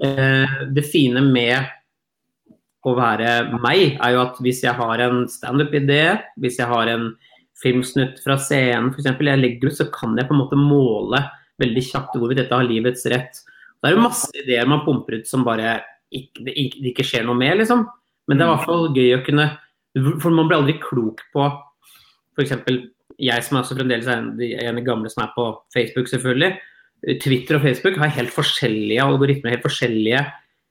eh, 0.07 0.61
det 0.75 0.87
fine 0.87 1.23
med 1.25 1.67
å 2.87 2.95
være 2.97 3.59
meg, 3.59 3.99
er 3.99 4.15
jo 4.15 4.23
at 4.23 4.39
hvis 4.45 4.63
jeg 4.65 4.77
har 4.79 5.03
en 5.03 5.25
standup-idé, 5.31 6.03
hvis 6.41 6.61
jeg 6.61 6.71
har 6.71 6.91
en 6.93 7.11
filmsnutt 7.59 8.21
fra 8.23 8.39
scenen 8.41 8.93
f.eks., 8.93 9.11
jeg 9.11 9.43
legger 9.43 9.69
ut, 9.69 9.79
så 9.81 9.89
kan 9.93 10.15
jeg 10.19 10.29
på 10.29 10.37
en 10.37 10.43
måte 10.45 10.59
måle 10.59 11.25
veldig 11.59 11.85
kjapt 11.85 12.17
hvorvidt 12.17 12.45
dette 12.45 12.55
har 12.55 12.67
livets 12.69 13.03
rett. 13.11 13.41
Det 13.79 13.91
er 13.91 13.97
jo 13.97 14.05
masse 14.05 14.31
ideer 14.39 14.69
man 14.71 14.85
pumper 14.87 15.19
ut 15.19 15.31
som 15.31 15.45
bare 15.47 15.81
det, 16.09 16.55
ikke, 16.55 16.79
det 16.81 16.93
ikke 16.93 17.07
skjer 17.07 17.27
noe 17.27 17.39
med, 17.39 17.59
liksom. 17.61 17.83
Men 18.29 18.39
det 18.39 18.45
er 18.45 18.49
i 18.49 18.55
hvert 18.55 18.69
fall 18.69 18.87
gøy 18.95 19.11
å 19.17 19.25
kunne 19.25 19.45
For 20.21 20.33
man 20.33 20.49
blir 20.49 20.61
aldri 20.61 20.75
klok 20.83 21.23
på 21.35 21.45
f.eks 22.39 22.55
jeg 23.17 23.45
som 23.45 23.61
også 23.61 23.77
fremdeles 23.79 24.09
er 24.11 24.21
en, 24.21 24.35
av 24.37 24.77
de 24.77 24.85
gamle 24.85 25.11
som 25.13 25.25
er 25.25 25.33
på 25.37 25.47
Facebook, 25.75 26.11
selvfølgelig. 26.11 26.59
Twitter 27.23 27.57
og 27.57 27.65
Facebook 27.65 27.97
har 28.01 28.13
helt 28.13 28.35
forskjellige 28.35 29.05
algoritmer. 29.05 29.55
helt 29.55 29.67
forskjellige 29.67 30.27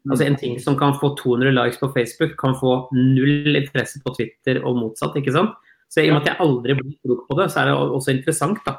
altså 0.08 0.26
En 0.26 0.38
ting 0.40 0.60
som 0.60 0.78
kan 0.80 0.96
få 0.96 1.16
200 1.20 1.52
likes 1.52 1.80
på 1.82 1.92
Facebook, 1.92 2.38
kan 2.40 2.56
få 2.56 2.88
null 2.96 3.56
interesse 3.56 4.00
på 4.04 4.14
Twitter 4.16 4.62
og 4.64 4.78
motsatt. 4.80 5.16
ikke 5.20 5.34
sant? 5.36 5.56
Så 5.90 6.04
i 6.04 6.10
og 6.10 6.18
med 6.18 6.22
at 6.22 6.30
jeg 6.32 6.42
aldri 6.44 6.76
blir 6.78 6.94
klok 7.04 7.26
på 7.28 7.38
det, 7.40 7.48
så 7.52 7.62
er 7.62 7.66
det 7.70 7.76
også 7.76 8.14
interessant. 8.14 8.60
da. 8.66 8.78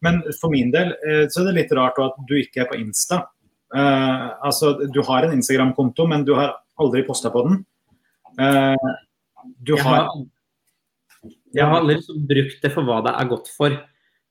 Men 0.00 0.22
for 0.40 0.52
min 0.52 0.70
del 0.72 0.94
eh, 1.08 1.24
så 1.28 1.42
er 1.42 1.50
det 1.50 1.56
litt 1.58 1.74
rart 1.76 1.98
at 2.00 2.16
du 2.28 2.36
ikke 2.38 2.64
er 2.64 2.70
på 2.70 2.78
Insta. 2.80 3.26
Uh, 3.74 4.32
altså, 4.46 4.86
Du 4.94 5.02
har 5.02 5.24
en 5.24 5.32
Instagram-konto, 5.32 6.06
men 6.06 6.24
du 6.24 6.34
har 6.38 6.54
aldri 6.78 7.02
posta 7.02 7.32
på 7.34 7.42
den. 7.48 7.64
Uh, 8.40 8.76
du 9.60 9.74
har 9.80 10.08
jeg 11.54 11.66
har 11.70 11.84
liksom 11.86 12.24
brukt 12.28 12.62
det 12.62 12.72
for 12.74 12.86
hva 12.86 13.02
det 13.06 13.12
er 13.14 13.30
godt 13.30 13.50
for. 13.54 13.76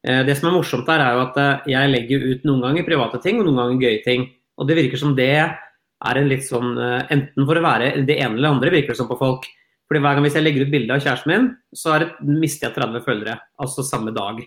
Eh, 0.05 0.21
det 0.27 0.35
som 0.37 0.49
er 0.49 0.57
morsomt 0.57 0.89
her, 0.91 1.01
er 1.01 1.17
jo 1.17 1.23
at 1.25 1.37
eh, 1.41 1.69
jeg 1.73 1.91
legger 1.91 2.25
ut 2.29 2.47
noen 2.47 2.65
ganger 2.67 2.87
private 2.87 3.21
ting 3.23 3.39
og 3.39 3.47
noen 3.47 3.61
ganger 3.61 3.87
gøye 3.87 4.01
ting. 4.05 4.27
Og 4.59 4.69
det 4.69 4.77
virker 4.77 5.01
som 5.01 5.15
det 5.17 5.31
er 5.35 6.19
en 6.19 6.29
litt 6.29 6.45
sånn 6.45 6.75
eh, 6.77 7.13
Enten 7.15 7.47
for 7.47 7.59
å 7.59 7.65
være 7.65 7.93
det 8.07 8.19
ene 8.19 8.37
eller 8.37 8.55
andre, 8.55 8.73
virker 8.73 8.93
det 8.93 8.99
som 9.01 9.09
på 9.09 9.19
folk. 9.19 9.47
Fordi 9.85 10.01
hver 10.01 10.17
gang 10.17 10.25
hvis 10.25 10.37
jeg 10.37 10.45
legger 10.45 10.65
ut 10.65 10.73
bilde 10.73 10.95
av 10.95 11.01
kjæresten 11.03 11.31
min, 11.31 11.49
så 11.77 11.97
det, 12.01 12.11
mister 12.25 12.69
jeg 12.69 12.77
30 12.77 13.05
følgere. 13.05 13.35
Altså 13.61 13.85
samme 13.85 14.13
dag. 14.15 14.39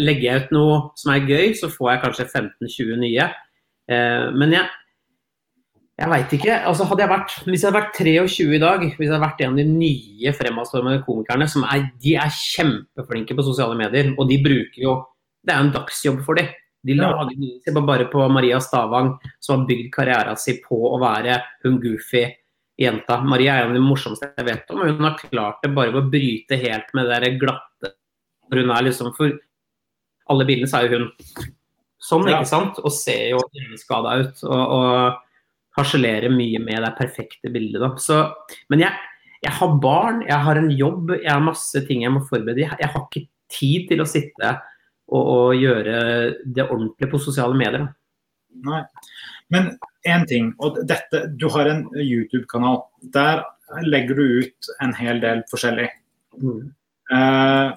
Legger 0.00 0.24
jeg 0.24 0.42
ut 0.42 0.54
noe 0.56 0.78
som 0.98 1.12
er 1.12 1.28
gøy, 1.28 1.52
så 1.54 1.68
får 1.70 1.90
jeg 1.92 2.00
kanskje 2.02 2.26
15-20 2.40 2.98
nye. 3.04 3.26
Men 4.34 4.56
jeg, 4.56 4.64
jeg 5.98 6.10
veit 6.12 6.32
ikke. 6.36 6.54
altså 6.70 6.86
hadde 6.86 7.02
jeg 7.02 7.10
vært, 7.10 7.32
Hvis 7.44 7.62
jeg 7.62 7.68
hadde 7.68 7.80
vært 7.80 7.96
23 7.98 8.54
i 8.54 8.62
dag, 8.62 8.82
hvis 8.86 9.08
jeg 9.08 9.10
hadde 9.10 9.24
vært 9.24 9.40
en 9.42 9.50
av 9.50 9.58
de 9.58 9.66
nye 9.66 10.32
fremadstormende 10.36 11.02
komikerne 11.06 11.48
som 11.50 11.66
er, 11.66 11.88
de 11.98 12.14
er 12.14 12.30
kjempeflinke 12.30 13.34
på 13.34 13.46
sosiale 13.46 13.74
medier, 13.78 14.12
og 14.16 14.30
de 14.30 14.38
bruker 14.44 14.82
jo 14.84 14.96
Det 15.42 15.54
er 15.54 15.62
en 15.62 15.72
dagsjobb 15.74 16.22
for 16.26 16.38
dem. 16.38 16.48
De 16.86 16.94
lager 16.94 17.34
Se 17.64 17.72
bare 17.74 18.06
på 18.10 18.28
Maria 18.30 18.60
Stavang, 18.60 19.16
som 19.40 19.60
har 19.60 19.66
bygd 19.66 19.90
karrieren 19.94 20.38
sin 20.38 20.60
på 20.62 20.76
å 20.76 20.98
være 21.02 21.40
hun 21.64 21.80
goofy 21.82 22.26
jenta. 22.78 23.20
Maria 23.22 23.56
er 23.56 23.66
en 23.66 23.72
av 23.72 23.78
de 23.78 23.82
morsomste 23.82 24.30
jeg 24.36 24.46
vet 24.46 24.70
om, 24.70 24.82
og 24.82 24.92
hun 24.92 25.06
har 25.06 25.18
klart 25.18 25.62
det 25.64 25.74
bare 25.74 25.94
ved 25.94 26.04
å 26.04 26.10
bryte 26.12 26.58
helt 26.62 26.92
med 26.94 27.10
det 27.10 27.34
glatte 27.40 27.94
Hun 28.52 28.70
er 28.70 28.84
liksom 28.86 29.14
For 29.16 29.34
alle 30.30 30.44
bildene 30.46 30.68
så 30.70 30.78
er 30.78 30.86
jo 30.86 30.98
hun 31.00 31.08
sånn, 31.98 32.28
ikke 32.28 32.46
sant? 32.46 32.78
Og 32.84 32.92
ser 32.94 33.32
jo 33.32 33.40
skada 33.80 34.20
ut. 34.22 34.44
og, 34.46 34.76
og 34.78 35.24
harselerer 35.78 36.32
mye 36.34 36.60
med 36.62 36.82
det 36.84 36.94
perfekte 36.98 37.52
bildet. 37.54 37.80
Da. 37.82 37.92
Så, 38.02 38.20
men 38.72 38.82
jeg, 38.84 38.94
jeg, 39.44 39.54
har 39.60 39.76
barn, 39.82 40.22
jeg 40.28 40.46
har 40.46 40.60
en 40.60 40.70
jobb, 40.74 41.14
jeg 41.18 41.30
har 41.32 41.44
masse 41.44 41.84
ting 41.88 42.04
jeg 42.04 42.14
må 42.14 42.24
forberede. 42.26 42.64
Jeg, 42.64 42.78
jeg 42.82 42.92
har 42.94 43.06
ikke 43.06 43.26
tid 43.52 43.88
til 43.92 44.02
å 44.04 44.08
sitte 44.08 44.56
og, 45.08 45.22
og, 45.22 45.54
gjøre 45.56 46.00
det 46.44 46.66
ordentlig 46.66 47.10
på 47.12 47.20
sosiale 47.22 47.56
medier. 47.56 47.88
Nei. 48.64 48.82
Men 49.52 49.70
én 50.08 50.26
ting, 50.28 50.50
og 50.60 50.80
dette, 50.88 51.24
du 51.40 51.46
har 51.54 51.70
en 51.70 51.86
YouTube-kanal. 51.96 52.82
Der 53.14 53.46
legger 53.84 54.18
du 54.18 54.24
ut 54.44 54.72
en 54.84 54.92
hel 54.96 55.22
del 55.24 55.44
forskjellig. 55.48 55.88
Mm. 56.36 56.66
Uh, 57.12 57.72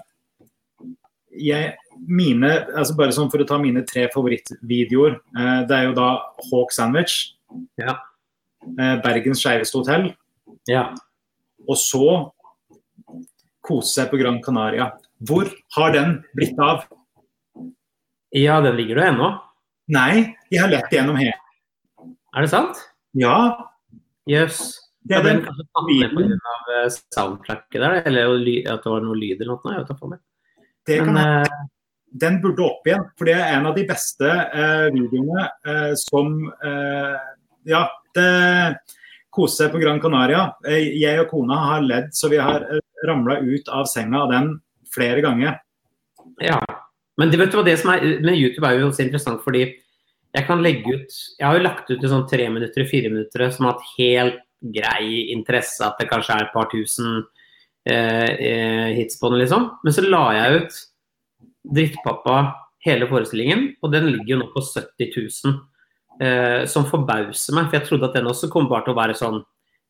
jeg, 1.40 1.76
mine, 2.12 2.50
altså 2.76 2.94
bare 3.00 3.14
sånn 3.16 3.30
For 3.32 3.42
å 3.42 3.48
ta 3.48 3.56
mine 3.62 3.86
tre 3.88 4.10
favorittvideoer. 4.12 5.16
Uh, 5.38 5.62
det 5.70 5.78
er 5.78 5.88
jo 5.88 5.96
da 5.98 6.10
Hawk 6.50 6.76
Sandwich. 6.76 7.38
Ja. 7.82 7.98
Eh, 8.66 8.96
Bergens 9.04 9.42
skeiveste 9.44 9.80
hotell. 9.82 10.12
Ja. 10.70 10.90
Og 11.68 11.78
så 11.80 12.06
kose 13.66 13.94
seg 13.94 14.12
på 14.12 14.20
Gran 14.22 14.42
Canaria. 14.44 14.92
Hvor 15.22 15.50
har 15.78 15.96
den 15.96 16.20
blitt 16.38 16.60
av? 16.62 16.86
Ja, 18.34 18.62
den 18.64 18.78
ligger 18.80 19.02
der 19.02 19.12
ennå. 19.12 19.34
Nei, 19.92 20.38
jeg 20.52 20.64
har 20.64 20.72
lett 20.72 20.94
gjennom 20.94 21.20
hele. 21.20 21.36
Er 22.32 22.46
det 22.46 22.52
sant? 22.54 22.80
Ja. 23.18 23.36
Jøss. 24.30 24.62
Yes. 24.62 24.78
Det 25.10 25.18
er 25.18 25.26
den, 25.26 25.40
den 25.42 25.48
kanskje 25.74 26.38
tatt 26.46 26.72
eh, 26.76 26.98
soundtracket 27.16 27.82
der, 27.82 27.96
eller 28.06 28.34
at 28.70 28.84
det 28.84 28.92
var 28.94 29.02
noe 29.04 29.18
lyd 29.18 29.40
eller 29.42 29.56
noe. 29.56 29.74
Jeg 29.74 29.82
vet 29.82 29.94
ikke. 29.96 30.20
Det 30.88 30.98
kan 31.02 31.16
Men, 31.18 31.48
uh, 31.50 31.64
den 32.22 32.38
burde 32.44 32.66
opp 32.68 32.88
igjen. 32.88 33.08
For 33.18 33.30
det 33.30 33.36
er 33.40 33.56
en 33.56 33.68
av 33.72 33.78
de 33.78 33.86
beste 33.90 34.30
uh, 34.30 34.88
videoene 34.94 35.48
uh, 35.66 35.94
som 36.00 36.38
ja, 37.68 37.86
det 38.16 38.30
koser 39.32 39.66
seg 39.66 39.74
på 39.74 39.82
Gran 39.82 40.02
Canaria. 40.04 40.46
Eh, 40.68 40.92
jeg 41.00 41.24
og 41.24 41.30
kona 41.32 41.60
har 41.70 41.86
ledd 41.86 42.12
så 42.16 42.30
vi 42.32 42.40
har 42.42 42.66
eh, 42.68 42.84
ramla 43.08 43.40
ut 43.42 43.72
av 43.72 43.88
senga 43.90 44.26
av 44.26 44.32
den 44.34 44.54
flere 44.92 45.24
ganger. 45.24 45.60
Ja, 46.44 46.60
men 47.20 47.32
det, 47.32 47.40
vet 47.40 47.54
du 47.54 47.60
hva 47.60 47.66
det 47.66 47.78
som 47.82 47.94
er, 47.94 48.04
men 48.24 48.38
YouTube 48.38 48.68
er 48.68 48.80
jo 48.80 48.90
også 48.90 49.06
interessant 49.06 49.44
fordi 49.46 49.66
jeg 50.32 50.48
kan 50.48 50.62
legge 50.64 50.94
ut 50.96 51.16
Jeg 51.40 51.44
har 51.44 51.58
jo 51.58 51.64
lagt 51.66 51.90
ut 51.92 52.04
i 52.04 52.10
sånn 52.10 52.28
tre 52.30 52.46
minutter, 52.50 52.88
fire 52.88 53.12
minutter 53.12 53.50
som 53.52 53.68
har 53.68 53.76
hatt 53.76 53.96
helt 53.98 54.40
grei 54.62 55.32
interesse, 55.34 55.82
at 55.84 55.98
det 56.00 56.08
kanskje 56.12 56.36
er 56.36 56.46
et 56.46 56.54
par 56.54 56.70
tusen 56.72 57.24
eh, 57.90 58.30
eh 58.30 58.90
hits 59.00 59.18
på 59.20 59.32
den, 59.32 59.42
liksom. 59.42 59.72
Men 59.84 59.96
så 59.96 60.06
la 60.06 60.26
jeg 60.38 60.62
ut 60.62 60.82
Drittpappa 61.62 62.38
hele 62.86 63.06
forestillingen, 63.10 63.68
og 63.82 63.92
den 63.94 64.08
ligger 64.10 64.36
jo 64.36 64.40
nå 64.40 64.48
på 64.54 64.64
70 64.66 65.12
000 65.46 65.60
eh, 66.20 66.66
som 66.70 66.88
forbauser 66.90 67.56
meg. 67.58 67.70
For 67.70 67.80
jeg 67.80 67.88
trodde 67.88 68.10
at 68.10 68.18
den 68.18 68.30
også 68.32 68.50
kom 68.52 68.70
bare 68.72 68.88
til 68.88 68.96
å 68.96 69.00
være 69.00 69.18
sånn 69.18 69.42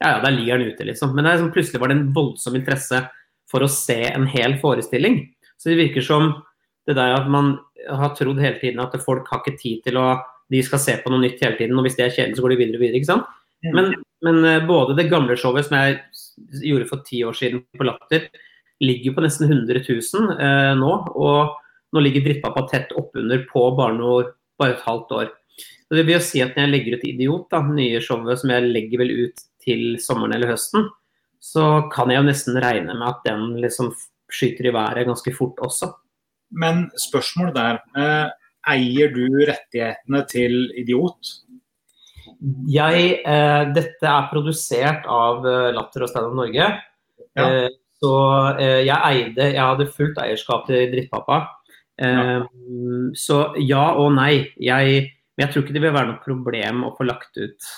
Ja, 0.01 0.15
ja, 0.15 0.21
der 0.23 0.34
ligger 0.34 0.57
den 0.57 0.73
ute, 0.73 0.86
liksom. 0.88 1.12
Men 1.13 1.27
det 1.27 1.36
liksom, 1.36 1.51
plutselig 1.53 1.81
var 1.81 1.91
det 1.91 1.99
en 1.99 2.07
voldsom 2.15 2.55
interesse 2.57 3.03
for 3.51 3.62
å 3.62 3.69
se 3.69 3.99
en 4.10 4.25
hel 4.25 4.55
forestilling. 4.57 5.19
Så 5.62 5.69
det 5.69 5.77
virker 5.77 6.01
som 6.01 6.31
det 6.89 6.95
der 6.97 7.13
at 7.19 7.27
man 7.29 7.60
har 7.86 8.15
trodd 8.17 8.39
hele 8.41 8.57
tiden 8.57 8.81
at 8.81 8.95
folk 9.03 9.29
har 9.29 9.43
ikke 9.43 9.60
tid 9.60 9.84
til 9.86 9.99
å 10.01 10.07
De 10.51 10.60
skal 10.67 10.81
se 10.84 10.97
på 10.99 11.07
noe 11.07 11.21
nytt 11.21 11.39
hele 11.39 11.55
tiden, 11.55 11.77
og 11.79 11.86
hvis 11.86 11.93
det 11.95 12.03
er 12.03 12.10
kjedelig, 12.12 12.36
så 12.36 12.43
går 12.43 12.51
de 12.51 12.55
videre 12.60 12.75
og 12.75 12.81
videre. 12.81 12.97
ikke 12.99 13.07
sant? 13.07 13.27
Men, 13.71 13.93
men, 14.25 14.39
eh, 14.43 14.65
både 14.67 14.97
det 14.97 15.05
gamle 15.07 15.38
showet 15.39 15.63
som 15.63 15.77
jeg 15.77 16.01
gjorde 16.65 16.88
for 16.89 17.05
ti 17.07 17.21
år 17.23 17.38
siden 17.38 17.62
på 17.79 17.88
Latter, 17.88 18.25
ligger 18.84 19.15
på 19.15 19.23
nesten 19.23 19.47
100 19.47 19.79
000 19.88 20.34
eh, 20.36 20.73
nå. 20.75 20.91
Og 21.15 21.55
nå 21.95 22.03
ligger 22.03 22.25
drittpappa 22.25 22.65
tett 22.71 22.91
oppunder 22.99 23.45
på 23.47 23.63
barneår 23.77 24.34
bare 24.60 24.75
et 24.75 24.84
halvt 24.88 25.15
år. 25.21 25.31
Så 25.91 25.97
det 25.99 26.06
vil 26.08 26.15
jo 26.15 26.23
si 26.23 26.39
at 26.39 26.56
når 26.56 26.63
jeg 26.63 26.71
legger 26.71 26.93
ut 26.95 27.01
Idiot, 27.10 27.47
da, 27.51 27.60
nye 27.67 27.99
showet 27.99 28.39
som 28.39 28.54
jeg 28.54 28.69
legger 28.71 29.01
vel 29.01 29.10
ut 29.25 29.41
til 29.60 29.97
sommeren 29.99 30.38
eller 30.38 30.54
høsten, 30.54 30.86
så 31.43 31.65
kan 31.91 32.08
jeg 32.13 32.21
jo 32.21 32.30
nesten 32.30 32.60
regne 32.63 32.95
med 32.95 33.10
at 33.10 33.25
den 33.27 33.58
liksom 33.60 33.89
skyter 34.32 34.69
i 34.69 34.73
været 34.73 35.10
ganske 35.10 35.34
fort 35.36 35.60
også. 35.60 35.89
Men 36.56 36.86
spørsmål 36.95 37.51
der. 37.58 37.82
Eh, 37.97 38.32
eier 38.71 39.12
du 39.12 39.25
rettighetene 39.49 40.23
til 40.32 40.71
Idiot? 40.80 41.36
Jeg, 42.71 43.21
eh, 43.27 43.63
dette 43.75 44.08
er 44.08 44.32
produsert 44.32 45.06
av 45.12 45.43
eh, 45.43 45.71
Latter 45.75 46.08
og 46.08 46.12
Standup 46.13 46.39
Norge. 46.39 46.67
Ja. 47.36 47.47
Eh, 47.47 47.69
så 48.01 48.13
eh, 48.58 48.82
jeg 48.88 48.97
eide 48.97 49.51
Jeg 49.54 49.62
hadde 49.62 49.91
fullt 49.93 50.17
eierskap 50.23 50.63
til 50.71 50.88
Drittpappa. 50.93 51.41
Eh, 52.01 52.47
Så 53.13 53.43
ja 53.60 53.91
og 53.99 54.15
nei. 54.15 54.47
Jeg, 54.58 55.12
men 55.41 55.47
jeg 55.47 55.56
tror 55.56 55.63
ikke 55.65 55.73
det 55.73 55.82
vil 55.82 55.95
være 55.95 56.10
noe 56.12 56.21
problem 56.21 56.84
å 56.86 56.91
få 56.93 57.06
lagt 57.08 57.38
ut 57.39 57.69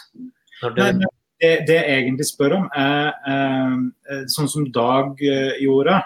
når 0.60 0.74
det 0.76 0.88
Nei, 0.98 1.12
det, 1.44 1.52
det 1.68 1.78
jeg 1.78 2.02
egentlig 2.02 2.26
spør 2.28 2.58
om, 2.58 2.66
er 2.76 3.14
eh, 3.28 4.26
sånn 4.32 4.50
som 4.52 4.68
Dag 4.72 5.20
eh, 5.24 5.56
gjorde, 5.64 5.98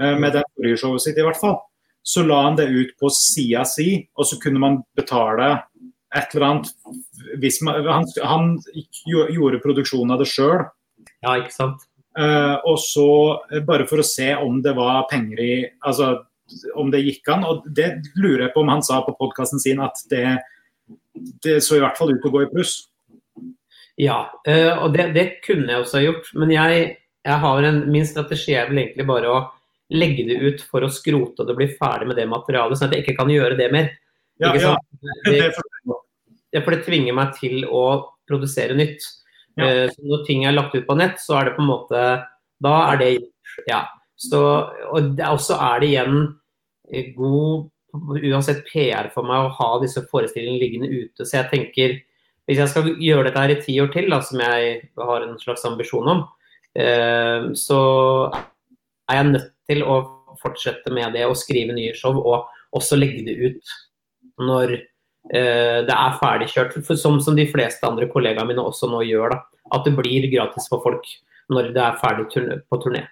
eh, 0.00 0.14
med 0.16 0.36
det 0.36 0.44
forrige 0.54 0.80
showet 0.80 1.04
sitt 1.04 1.18
i 1.20 1.24
hvert 1.26 1.40
fall. 1.40 1.58
Så 2.00 2.24
la 2.24 2.38
han 2.46 2.56
det 2.56 2.68
ut 2.70 2.94
på 3.00 3.10
sida 3.12 3.64
si, 3.68 3.98
og 4.16 4.28
så 4.28 4.38
kunne 4.40 4.62
man 4.62 4.78
betale 4.96 5.50
et 6.16 6.32
eller 6.32 6.46
annet 6.46 6.70
man, 7.66 7.90
han, 7.90 8.08
han 8.24 8.48
gjorde 9.04 9.60
produksjonen 9.64 10.14
av 10.14 10.22
det 10.22 10.30
sjøl. 10.32 10.64
Ja, 11.24 11.34
ikke 11.34 11.52
sant. 11.52 11.84
og 12.16 12.78
så 12.80 13.10
eh, 13.50 13.64
bare 13.68 13.88
for 13.90 14.00
å 14.00 14.08
se 14.08 14.30
om 14.40 14.62
det 14.64 14.76
var 14.78 15.08
penger 15.12 15.44
i 15.44 15.54
Altså 15.84 16.14
om 16.78 16.92
det 16.92 17.04
gikk 17.04 17.28
an. 17.34 17.44
Og 17.44 17.66
det 17.76 17.90
lurer 18.16 18.46
jeg 18.46 18.54
på 18.54 18.64
om 18.64 18.72
han 18.72 18.84
sa 18.86 19.02
på 19.04 19.16
podkasten 19.18 19.60
sin 19.60 19.82
at 19.82 19.98
det, 20.10 20.38
det 21.44 21.60
så 21.64 21.78
i 21.78 21.82
hvert 21.82 21.98
fall 21.98 22.12
ut 22.14 22.22
til 22.22 22.30
å 22.30 22.36
gå 22.36 22.44
i 22.44 22.52
pluss. 22.52 22.76
Ja, 23.96 24.18
eh, 24.48 24.72
og 24.76 24.92
det, 24.96 25.10
det 25.16 25.26
kunne 25.46 25.70
jeg 25.72 25.82
også 25.82 25.98
ha 26.00 26.04
gjort. 26.04 26.32
Men 26.36 26.52
jeg, 26.52 26.88
jeg 27.24 27.42
har 27.44 27.68
en, 27.68 27.84
min 27.92 28.08
strategi 28.08 28.56
er 28.56 28.68
vel 28.70 28.82
egentlig 28.82 29.06
bare 29.08 29.32
å 29.32 29.44
legge 29.96 30.26
det 30.28 30.36
ut 30.42 30.64
for 30.66 30.84
å 30.84 30.90
skrote 30.90 31.42
og 31.44 31.48
det 31.48 31.56
bli 31.58 31.68
ferdig 31.78 32.10
med 32.10 32.18
det 32.18 32.26
materialet, 32.28 32.78
sånn 32.78 32.90
at 32.90 32.96
jeg 32.96 33.06
ikke 33.06 33.20
kan 33.20 33.30
gjøre 33.32 33.58
det 33.58 33.68
mer. 33.72 33.92
Ja, 34.42 34.50
ja, 34.58 34.74
det, 35.30 36.60
for 36.60 36.74
det 36.74 36.82
tvinger 36.84 37.16
meg 37.16 37.36
til 37.38 37.64
å 37.64 37.84
produsere 38.28 38.76
nytt. 38.76 39.04
Ja. 39.56 39.68
Eh, 39.68 39.86
Så 39.94 40.04
når 40.04 40.26
ting 40.26 40.44
er 40.44 40.56
lagt 40.56 40.74
ut 40.76 40.86
på 40.88 40.98
nett, 40.98 41.20
så 41.22 41.38
er 41.38 41.48
det 41.48 41.56
på 41.56 41.64
en 41.64 41.70
måte 41.70 42.00
Da 42.60 42.74
er 42.90 42.98
det 43.00 43.12
gjort. 43.14 43.54
Ja. 43.68 43.80
Så, 44.16 44.40
og 44.90 45.16
det, 45.16 45.28
og 45.28 45.40
er 45.56 45.80
det 45.80 45.88
igjen 45.88 46.20
eh, 46.92 47.10
god 47.16 47.66
uansett 48.32 48.64
PR 48.68 49.10
for 49.14 49.26
meg 49.26 49.46
å 49.46 49.54
ha 49.58 49.70
disse 49.82 50.02
forestillingene 50.10 50.62
liggende 50.62 50.90
ute. 50.90 51.26
Så 51.26 51.40
jeg 51.40 51.50
tenker 51.52 51.96
hvis 52.46 52.60
jeg 52.62 52.70
skal 52.70 52.90
gjøre 53.02 53.26
dette 53.26 53.42
her 53.42 53.54
i 53.56 53.60
ti 53.62 53.74
år 53.82 53.88
til, 53.94 54.10
da, 54.12 54.20
som 54.22 54.42
jeg 54.42 54.76
har 55.08 55.24
en 55.24 55.38
slags 55.40 55.64
ambisjon 55.66 56.12
om, 56.12 56.20
eh, 56.78 57.48
så 57.58 57.80
er 59.10 59.18
jeg 59.18 59.32
nødt 59.32 59.48
til 59.66 59.82
å 59.82 59.96
fortsette 60.38 60.92
med 60.94 61.16
det 61.16 61.24
og 61.26 61.38
skrive 61.38 61.74
nye 61.74 61.94
show, 61.96 62.20
og 62.20 62.46
også 62.76 62.98
legge 62.98 63.24
det 63.26 63.36
ut 63.40 63.74
når 64.46 64.76
eh, 64.76 65.80
det 65.88 65.96
er 65.96 66.18
ferdigkjørt. 66.20 66.78
Som, 66.94 67.18
som 67.24 67.38
de 67.38 67.48
fleste 67.50 67.86
andre 67.88 68.06
kollegaene 68.12 68.52
mine 68.52 68.62
også 68.62 68.90
nå 68.92 69.02
gjør. 69.08 69.34
Da, 69.34 69.42
at 69.74 69.88
det 69.88 69.96
blir 69.98 70.28
gratis 70.30 70.68
for 70.70 70.84
folk 70.84 71.08
når 71.50 71.72
det 71.74 71.82
er 71.82 71.98
ferdig 71.98 72.28
turné, 72.30 72.60
på 72.66 72.78
turné. 72.82 73.06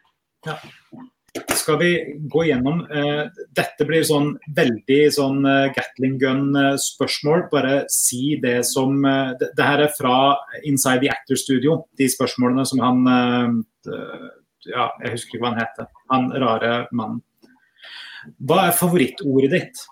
Skal 1.35 1.79
vi 1.81 1.91
gå 2.31 2.45
gjennom 2.47 2.85
eh, 2.87 3.25
Dette 3.57 3.87
blir 3.89 4.05
sånn 4.07 4.37
veldig 4.55 4.99
sånn 5.17 5.41
eh, 5.49 5.73
Gatling 5.75 6.15
gun-spørsmål. 6.21 7.49
Bare 7.51 7.81
si 7.91 8.37
det 8.43 8.61
som 8.69 9.01
eh, 9.09 9.33
det, 9.41 9.51
det 9.59 9.67
her 9.67 9.83
er 9.89 9.95
fra 9.97 10.17
Inside 10.63 11.03
the 11.03 11.11
Actor 11.11 11.41
Studio, 11.41 11.81
de 11.99 12.07
spørsmålene 12.11 12.67
som 12.71 12.83
han 12.85 13.03
eh, 13.11 14.29
Ja, 14.71 14.89
jeg 15.03 15.17
husker 15.17 15.35
ikke 15.35 15.43
hva 15.43 15.55
han 15.55 15.63
heter. 15.65 15.89
Han 16.13 16.31
rare 16.45 16.75
mannen. 16.95 17.25
Hva 18.39 18.69
er 18.69 18.79
favorittordet 18.79 19.59
ditt? 19.59 19.89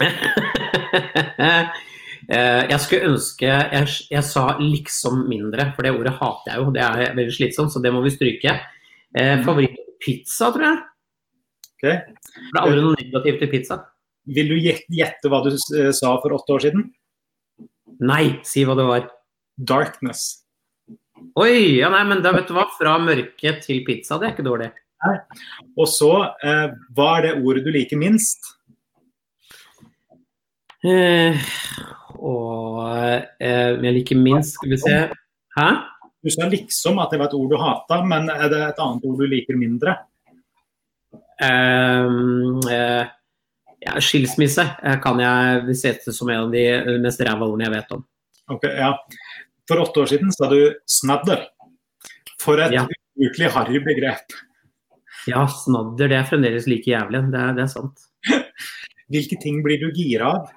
Eh, 2.30 2.62
jeg 2.70 2.78
skulle 2.84 3.08
ønske 3.10 3.48
jeg, 3.48 3.86
jeg 4.06 4.22
sa 4.22 4.42
'liksom 4.60 5.24
mindre', 5.26 5.72
for 5.74 5.82
det 5.82 5.90
ordet 5.90 6.12
hater 6.14 6.52
jeg 6.52 6.60
jo. 6.60 6.70
Det 6.70 6.82
er 6.84 7.16
veldig 7.16 7.32
slitsomt, 7.34 7.72
så 7.72 7.82
det 7.82 7.90
må 7.90 8.04
vi 8.04 8.12
stryke. 8.14 8.52
Eh, 9.16 9.38
Favorittpizza, 9.44 10.50
tror 10.54 10.66
jeg. 10.66 10.82
Okay. 11.80 11.96
For 12.26 12.52
det 12.52 12.60
er 12.60 12.66
aldri 12.66 12.84
noe 12.84 12.98
negativt 12.98 13.40
til 13.42 13.52
pizza. 13.52 13.80
Vil 14.30 14.52
du 14.52 14.58
gjette 14.60 15.30
hva 15.32 15.40
du 15.46 15.50
eh, 15.54 15.90
sa 15.96 16.12
for 16.20 16.36
åtte 16.36 16.56
år 16.56 16.66
siden? 16.66 16.84
Nei, 18.04 18.24
si 18.46 18.64
hva 18.68 18.76
det 18.78 18.86
var. 18.88 19.08
Darkness. 19.56 20.28
Oi, 21.40 21.80
ja 21.80 21.90
nei, 21.92 22.04
men 22.08 22.22
da 22.24 22.32
vet 22.36 22.48
du 22.48 22.54
hva. 22.56 22.68
Fra 22.78 22.96
mørke 23.02 23.56
til 23.64 23.82
pizza, 23.86 24.18
det 24.20 24.28
er 24.28 24.36
ikke 24.36 24.46
dårlig. 24.46 24.70
Og 25.80 25.86
så, 25.88 26.12
eh, 26.44 26.66
hva 26.96 27.10
er 27.18 27.26
det 27.26 27.36
ordet 27.40 27.64
du 27.64 27.70
liker 27.72 28.00
minst? 28.00 28.52
Eh, 30.84 31.36
og 32.16 32.84
eh, 33.40 33.76
jeg 33.84 33.92
liker 33.98 34.16
minst 34.16 34.54
Skal 34.56 34.70
vi 34.72 34.78
se 34.80 34.94
Hæ? 35.52 35.66
Du 36.22 36.30
sa 36.30 36.48
liksom 36.48 36.98
at 37.00 37.12
det 37.12 37.20
var 37.20 37.30
et 37.30 37.36
ord 37.38 37.50
du 37.50 37.56
hata, 37.60 38.02
men 38.04 38.28
er 38.32 38.48
det 38.52 38.60
et 38.66 38.82
annet 38.82 39.06
ord 39.08 39.22
du 39.22 39.26
liker 39.28 39.56
mindre? 39.56 39.96
Um, 41.40 42.58
uh, 42.68 43.06
ja, 43.80 43.94
skilsmisse 44.04 44.66
kan 45.00 45.22
jeg 45.22 45.76
sette 45.80 46.12
som 46.12 46.28
en 46.28 46.42
av 46.44 46.52
de 46.52 46.64
mest 47.00 47.22
ræva 47.24 47.46
ordene 47.48 47.68
jeg 47.70 47.76
vet 47.78 47.94
om. 47.96 48.04
Ok, 48.52 48.66
ja. 48.68 48.92
For 49.70 49.80
åtte 49.80 50.02
år 50.02 50.10
siden 50.10 50.32
sa 50.34 50.50
du 50.50 50.60
snadder. 50.84 51.46
For 52.40 52.60
et 52.60 52.72
Ja. 52.74 52.84
ubrukelig 52.84 53.50
harry 53.54 53.80
begrep. 53.84 54.36
Ja, 55.28 55.46
snadder 55.46 56.08
det 56.08 56.16
er 56.16 56.28
fremdeles 56.28 56.66
like 56.66 56.90
jævlig. 56.90 57.22
Det 57.32 57.40
er, 57.40 57.52
det 57.56 57.62
er 57.64 57.72
sant. 57.72 58.04
Hvilke 59.12 59.40
ting 59.40 59.62
blir 59.64 59.80
du 59.80 59.90
gira 59.96 60.34
av? 60.34 60.50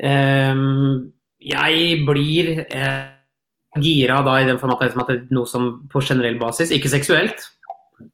Um, 0.00 1.12
jeg 1.40 2.04
blir 2.08 2.64
eh, 2.68 3.08
gira 3.78 4.20
da 4.26 4.40
i 4.40 4.46
den 4.48 4.58
form 4.58 4.74
at 4.74 4.82
det 4.82 4.88
er 4.88 4.94
som 4.94 5.02
at 5.04 5.10
det 5.12 5.18
er 5.20 5.34
noe 5.36 5.48
som 5.48 5.66
på 5.92 6.02
generell 6.02 6.38
basis, 6.40 6.72
ikke 6.74 6.90
seksuelt. 6.90 7.44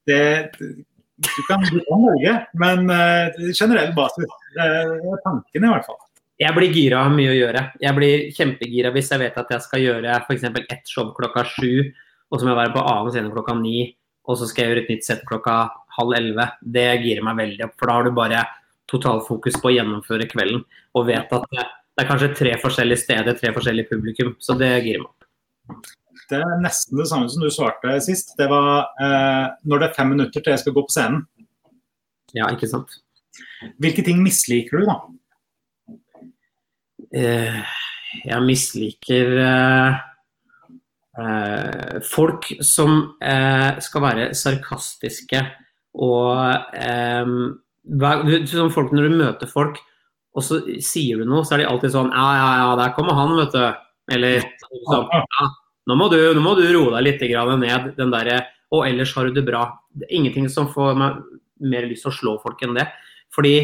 Det, 0.08 0.50
du 0.52 1.42
kan, 1.48 1.62
du 1.70 1.78
noe, 1.80 2.34
men 2.60 2.90
uh, 2.90 3.32
generell 3.56 3.94
basis. 3.96 4.34
Er 4.60 4.90
tanken 5.24 5.64
i 5.64 5.70
hvert 5.72 5.86
fall. 5.88 6.02
Jeg 6.36 6.52
blir 6.52 6.74
gira 6.74 7.06
av 7.06 7.14
mye 7.16 7.32
å 7.32 7.36
gjøre. 7.38 7.62
Jeg 7.80 7.96
blir 7.96 8.26
kjempegira 8.36 8.90
hvis 8.92 9.08
jeg 9.12 9.22
vet 9.22 9.38
at 9.40 9.54
jeg 9.54 9.64
skal 9.64 9.80
gjøre 9.80 10.18
f.eks. 10.26 10.44
ett 10.60 10.92
show 10.92 11.08
klokka 11.16 11.46
sju, 11.48 11.86
og 12.28 12.36
så 12.36 12.44
må 12.44 12.52
jeg 12.52 12.60
være 12.60 12.74
på 12.74 12.84
annen 12.84 13.14
scene 13.14 13.32
klokka 13.32 13.56
ni, 13.56 13.88
og 14.28 14.36
så 14.36 14.48
skal 14.50 14.66
jeg 14.66 14.74
gjøre 14.74 14.84
et 14.84 14.92
nytt 14.92 15.08
sett 15.08 15.24
klokka 15.28 15.56
halv 15.96 16.16
elleve. 16.18 16.50
Det 16.60 16.86
girer 17.06 17.24
meg 17.24 17.40
veldig 17.40 17.68
opp, 17.70 17.76
for 17.80 17.88
da 17.88 17.96
har 17.96 18.04
du 18.04 18.16
bare 18.18 18.44
totalfokus 18.90 19.56
på 19.62 19.70
å 19.70 19.76
gjennomføre 19.78 20.28
kvelden, 20.28 20.60
og 20.92 21.08
vet 21.08 21.32
at 21.32 21.48
det, 21.54 21.64
det 21.96 22.04
er 22.04 22.10
kanskje 22.10 22.34
tre 22.36 22.52
forskjellige 22.60 23.02
steder, 23.06 23.38
tre 23.40 23.54
forskjellige 23.56 23.94
publikum, 23.94 24.36
så 24.42 24.58
det 24.60 24.74
girer 24.84 25.06
meg. 25.06 25.15
Det 26.26 26.38
er 26.40 26.62
nesten 26.62 26.98
det 26.98 27.06
samme 27.10 27.30
som 27.30 27.42
du 27.42 27.50
svarte 27.54 27.98
sist. 28.02 28.34
Det 28.38 28.48
var 28.50 28.88
eh, 29.02 29.44
når 29.68 29.82
det 29.82 29.88
er 29.88 29.98
fem 29.98 30.10
minutter 30.14 30.42
til 30.42 30.54
jeg 30.54 30.64
skal 30.64 30.74
gå 30.74 30.86
på 30.86 30.94
scenen. 30.94 31.26
Ja, 32.34 32.48
ikke 32.50 32.68
sant. 32.70 32.98
Hvilke 33.82 34.04
ting 34.04 34.22
misliker 34.24 34.80
du, 34.80 34.88
da? 34.88 34.96
Eh, 37.16 37.60
jeg 38.26 38.42
misliker 38.46 39.32
eh, 39.44 40.00
eh, 41.22 41.96
folk 42.10 42.48
som 42.64 42.98
eh, 43.22 43.78
skal 43.84 44.04
være 44.04 44.30
sarkastiske 44.36 45.42
og 45.96 46.74
eh, 46.76 47.36
sånn 48.50 48.74
folk 48.74 48.90
Når 48.92 49.06
du 49.06 49.20
møter 49.20 49.48
folk, 49.48 49.78
og 50.36 50.44
så 50.44 50.58
sier 50.84 51.22
du 51.22 51.28
noe, 51.28 51.44
så 51.46 51.54
er 51.56 51.62
de 51.62 51.68
alltid 51.70 51.94
sånn 51.94 52.10
Ja, 52.12 52.28
ja, 52.36 52.48
ja, 52.64 52.70
der 52.82 52.96
kommer 52.96 53.16
han, 53.16 53.36
vet 53.38 53.54
du. 53.54 53.85
Eller 54.12 54.44
sånn 54.62 55.08
ja, 55.10 55.46
nå, 55.86 55.96
må 55.98 56.08
du, 56.12 56.18
nå 56.36 56.42
må 56.42 56.54
du 56.58 56.66
roe 56.74 56.92
deg 56.96 57.06
litt 57.06 57.24
ned. 57.62 57.90
Den 57.98 58.14
derre 58.14 58.42
Og 58.74 58.86
ellers 58.86 59.14
har 59.16 59.26
du 59.26 59.34
det 59.34 59.46
bra. 59.46 59.68
Det 59.94 60.06
er 60.08 60.16
ingenting 60.18 60.48
som 60.52 60.70
får 60.72 60.98
meg 60.98 61.22
mer 61.66 61.86
lyst 61.88 62.04
til 62.06 62.12
å 62.12 62.18
slå 62.18 62.36
folk 62.42 62.62
enn 62.62 62.76
det. 62.76 62.86
Fordi 63.34 63.56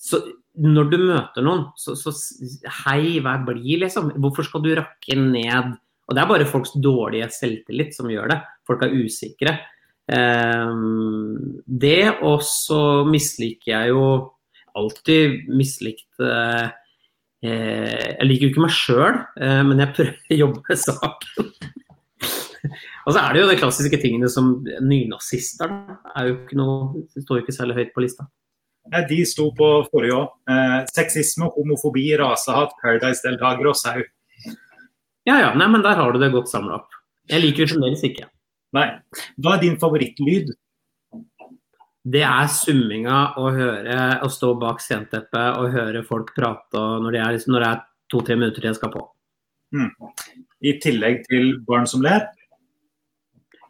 så, 0.00 0.20
når 0.60 0.90
du 0.92 0.98
møter 1.00 1.44
noen, 1.44 1.66
så, 1.78 1.94
så 1.96 2.12
hei, 2.82 3.20
vær 3.24 3.44
blid, 3.46 3.82
liksom. 3.84 4.12
Hvorfor 4.20 4.46
skal 4.46 4.64
du 4.64 4.72
rakke 4.76 5.16
ned? 5.16 5.76
Og 6.08 6.16
det 6.16 6.22
er 6.22 6.30
bare 6.30 6.48
folks 6.48 6.74
dårlige 6.82 7.30
selvtillit 7.32 7.96
som 7.96 8.10
gjør 8.12 8.34
det. 8.34 8.38
Folk 8.68 8.84
er 8.84 8.92
usikre. 8.92 9.56
Ehm, 10.12 11.62
det, 11.66 12.18
og 12.26 12.42
så 12.44 13.02
misliker 13.08 13.70
jeg 13.72 13.92
jo 13.94 14.04
alltid 14.76 15.48
mislikt 15.52 16.20
eh, 16.24 16.72
Jeg 17.42 18.26
liker 18.28 18.46
jo 18.46 18.50
ikke 18.52 18.62
meg 18.62 18.74
sjøl, 18.76 19.16
eh, 19.42 19.62
men 19.66 19.80
jeg 19.82 19.94
prøver 19.96 20.34
å 20.36 20.38
jobbe 20.44 20.62
med 20.68 20.78
saken. 20.78 21.48
Og 23.06 23.10
så 23.16 23.18
er 23.18 23.34
det 23.34 23.40
jo 23.42 23.48
de 23.50 23.56
klassiske 23.58 23.98
tingene 23.98 24.28
som 24.30 24.52
nynazister. 24.86 25.72
er 26.14 26.28
jo 26.28 26.36
ikke 26.36 26.58
noe, 26.60 27.02
står 27.18 27.40
jo 27.40 27.42
ikke 27.42 27.56
særlig 27.56 27.74
høyt 27.80 27.90
på 27.96 28.04
lista. 28.04 28.28
Eh, 28.92 29.02
De 29.10 29.18
sto 29.26 29.48
på 29.58 29.70
forrige 29.90 30.14
år. 30.20 30.28
Eh, 30.46 30.76
sexisme, 30.94 31.50
homofobi, 31.56 32.06
rasehat, 32.20 32.76
Paradise-deltakere 32.82 33.72
og 33.74 33.78
sau. 33.80 34.04
Ja 35.26 35.38
ja, 35.38 35.50
nei, 35.58 35.66
men 35.70 35.82
der 35.82 35.98
har 35.98 36.14
du 36.14 36.18
det 36.22 36.32
godt 36.34 36.50
samla 36.50 36.78
opp. 36.80 36.94
Jeg 37.30 37.42
liker 37.42 37.66
det 37.66 37.74
fremdeles 37.74 38.02
ikke. 38.06 38.28
Nei. 38.74 38.86
Hva 39.42 39.56
er 39.56 39.62
din 39.66 39.76
favorittlyd? 39.82 40.54
Det 42.02 42.22
er 42.26 42.48
summinga 42.50 43.34
å 43.38 43.50
høre 43.54 43.96
å 44.24 44.28
stå 44.30 44.52
bak 44.58 44.80
sceneteppet 44.82 45.58
og 45.60 45.70
høre 45.74 46.02
folk 46.06 46.32
prate 46.34 46.80
når 47.02 47.12
det 47.12 47.20
er, 47.20 47.32
liksom- 47.36 47.62
er 47.62 47.82
to-tre 48.10 48.36
minutter 48.36 48.60
til 48.60 48.70
jeg 48.70 48.76
skal 48.76 48.90
på. 48.90 49.08
I 50.62 50.78
tillegg 50.82 51.24
til 51.28 51.58
barn 51.60 51.86
som 51.86 52.02
ler? 52.02 52.26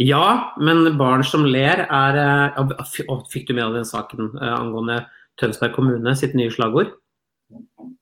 Ja, 0.00 0.52
men 0.58 0.96
barn 0.98 1.22
som 1.22 1.44
ler 1.44 1.86
er 1.86 2.16
eh, 2.16 2.56
ja, 2.56 3.16
Fikk 3.30 3.46
du 3.48 3.54
med 3.54 3.66
deg 3.68 3.74
den 3.82 3.84
saken 3.84 4.32
eh, 4.40 4.54
angående 4.56 5.06
Tønsberg 5.38 5.74
kommune 5.76 6.16
sitt 6.16 6.34
nye 6.34 6.50
slagord? 6.50 6.92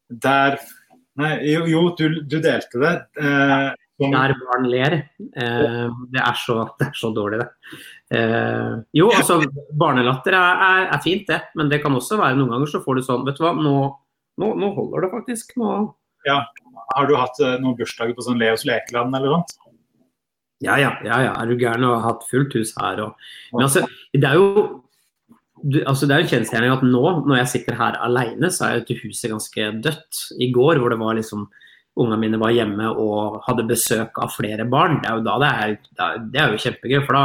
Der 0.09 0.59
Nei, 1.21 1.35
jo, 1.51 1.66
jo 1.66 1.81
du, 1.99 2.23
du 2.23 2.38
delte 2.40 2.81
det. 2.81 2.93
Eh, 3.21 3.75
Der 4.00 4.34
barn 4.40 4.68
ler. 4.72 4.94
Eh, 5.20 5.88
det, 6.12 6.20
er 6.22 6.36
så, 6.40 6.62
det 6.80 6.88
er 6.88 6.96
så 6.96 7.10
dårlig, 7.14 7.42
det. 7.42 7.80
Eh, 8.16 8.76
jo, 8.96 9.10
altså, 9.12 9.40
barnelatter 9.76 10.34
er, 10.38 10.62
er, 10.66 10.86
er 10.96 11.02
fint, 11.04 11.26
det. 11.28 11.42
Men 11.58 11.68
det 11.72 11.82
kan 11.84 11.94
også 11.96 12.18
være 12.20 12.38
noen 12.38 12.54
ganger 12.54 12.72
så 12.72 12.82
får 12.84 12.98
du 12.98 13.06
sånn 13.06 13.26
Vet 13.28 13.38
du 13.38 13.44
hva, 13.44 13.52
nå, 13.56 13.74
nå, 14.40 14.52
nå 14.56 14.72
holder 14.78 15.06
det 15.06 15.12
faktisk. 15.18 15.56
Nå 15.60 15.74
har 16.26 17.08
du 17.08 17.16
hatt 17.18 17.40
eh, 17.44 17.58
noen 17.62 17.76
bursdager 17.78 18.16
på 18.16 18.24
sånn 18.24 18.40
Leos 18.40 18.64
lekeland 18.68 19.14
eller 19.16 19.36
noe? 19.36 19.74
Ja, 20.60 20.76
ja, 20.76 20.92
ja, 21.06 21.22
ja. 21.24 21.32
er 21.40 21.48
du 21.48 21.56
gæren 21.56 21.86
og 21.88 21.96
har 21.96 22.06
hatt 22.10 22.26
fullt 22.28 22.52
hus 22.58 22.74
her 22.76 23.00
og 23.00 23.28
Men 23.54 23.64
altså, 23.64 23.86
det 24.12 24.26
er 24.28 24.36
jo 24.36 24.82
du, 25.60 25.82
altså 25.84 26.08
det 26.08 26.14
er 26.16 26.22
en 26.24 26.30
kjensgjerning 26.30 26.72
at 26.72 26.84
nå, 26.84 27.02
når 27.28 27.42
jeg 27.42 27.50
sitter 27.52 27.76
her 27.76 27.98
alene, 28.00 28.48
så 28.52 28.64
er 28.64 28.74
jo 28.74 28.84
dette 28.84 29.02
huset 29.02 29.28
ganske 29.28 29.66
dødt. 29.84 30.20
I 30.40 30.48
går 30.54 30.80
hvor 30.80 30.92
det 30.92 30.96
var 31.00 31.18
liksom 31.18 31.42
Ungene 32.00 32.20
mine 32.20 32.40
var 32.40 32.54
hjemme 32.54 32.90
og 32.90 33.40
hadde 33.46 33.68
besøk 33.68 34.18
av 34.22 34.32
flere 34.34 34.64
barn. 34.68 35.00
Det 35.02 35.10
er 35.10 35.18
jo 35.18 35.24
da 35.26 35.38
det 35.42 35.50
er, 35.50 35.74
det 36.32 36.40
er, 36.40 36.52
jo 36.54 36.62
kjempegøy, 36.64 37.00
for 37.04 37.18
da, 37.18 37.24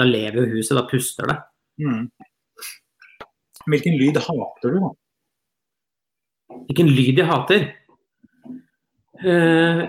da 0.00 0.06
lever 0.08 0.40
jo 0.40 0.58
huset, 0.58 0.76
da 0.78 0.86
puster 0.88 1.30
det. 1.30 1.38
Mm. 1.84 2.06
Hvilken 3.70 3.98
lyd 4.00 4.20
hater 4.20 4.76
du, 4.76 4.78
da? 4.80 4.94
Hvilken 6.68 6.90
lyd 6.92 7.20
jeg 7.20 7.28
hater? 7.28 7.68
Eh, 9.24 9.82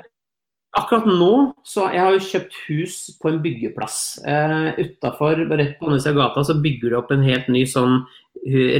akkurat 0.77 1.07
nå 1.09 1.31
så 1.65 1.87
Jeg 1.91 2.01
har 2.03 2.13
jo 2.13 2.21
kjøpt 2.23 2.57
hus 2.67 2.97
på 3.21 3.31
en 3.31 3.41
byggeplass. 3.43 3.97
Eh, 4.27 4.69
Utafor, 4.85 5.43
rett 5.51 5.75
på 5.79 5.89
andre 5.89 5.99
siden 6.01 6.19
av 6.19 6.21
gata, 6.21 6.45
så 6.47 6.59
bygger 6.61 6.93
de 6.93 6.99
opp 6.99 7.11
en 7.15 7.25
helt 7.25 7.49
ny 7.51 7.65
sånn 7.69 8.03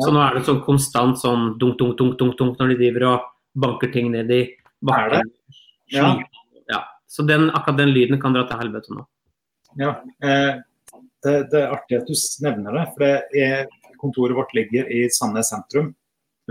Så 0.00 0.08
nå 0.14 0.20
er 0.22 0.32
det 0.36 0.46
sånn 0.46 0.64
konstant 0.64 1.16
sånn 1.20 1.42
dunk, 1.60 1.76
dunk, 1.80 1.94
dunk, 1.98 2.14
dunk, 2.18 2.34
dunk 2.38 2.54
når 2.60 2.68
de 2.72 2.80
driver 2.80 3.02
og 3.10 3.18
banker 3.60 3.88
ting 3.92 4.06
ned 4.14 4.28
i 4.32 4.42
bakken. 4.86 5.24
Ja. 5.92 6.06
Ja. 6.70 6.80
Så 7.10 7.20
den, 7.28 7.42
akkurat 7.50 7.80
den 7.82 7.94
lyden 7.94 8.16
kan 8.22 8.32
dra 8.36 8.42
til 8.48 8.60
helvete 8.62 8.88
nå. 8.94 9.02
Ja, 9.78 9.92
eh, 10.24 10.52
det, 11.22 11.34
det 11.52 11.60
er 11.60 11.74
artig 11.74 11.96
at 12.00 12.08
du 12.08 12.14
nevner 12.46 12.72
det. 12.78 12.84
For 12.94 13.00
det 13.04 13.14
er, 13.44 13.56
kontoret 14.00 14.38
vårt 14.38 14.52
ligger 14.56 14.84
i 14.88 15.00
Sandnes 15.12 15.50
sentrum. 15.52 15.88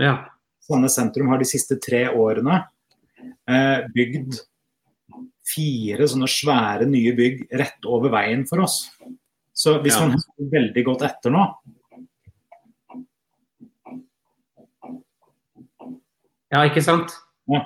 Ja. 0.00 0.14
Sandnes 0.62 0.94
sentrum 0.94 1.28
har 1.32 1.38
de 1.40 1.48
siste 1.48 1.74
tre 1.82 2.02
årene 2.14 2.56
eh, 3.50 3.78
bygd 3.94 4.38
fire 5.50 6.06
sånne 6.10 6.28
svære 6.30 6.86
nye 6.90 7.12
bygg 7.18 7.46
rett 7.60 7.86
over 7.90 8.12
veien 8.14 8.46
for 8.48 8.62
oss. 8.66 8.84
Så 9.54 9.78
hvis 9.82 9.96
Ja. 9.98 10.06
man 10.06 10.16
hører 10.18 10.50
veldig 10.56 10.84
godt 10.86 11.02
etter 11.08 11.30
nå 11.34 11.44
ja, 16.50 16.64
ikke 16.66 16.82
sant? 16.82 17.12
Ja. 17.50 17.64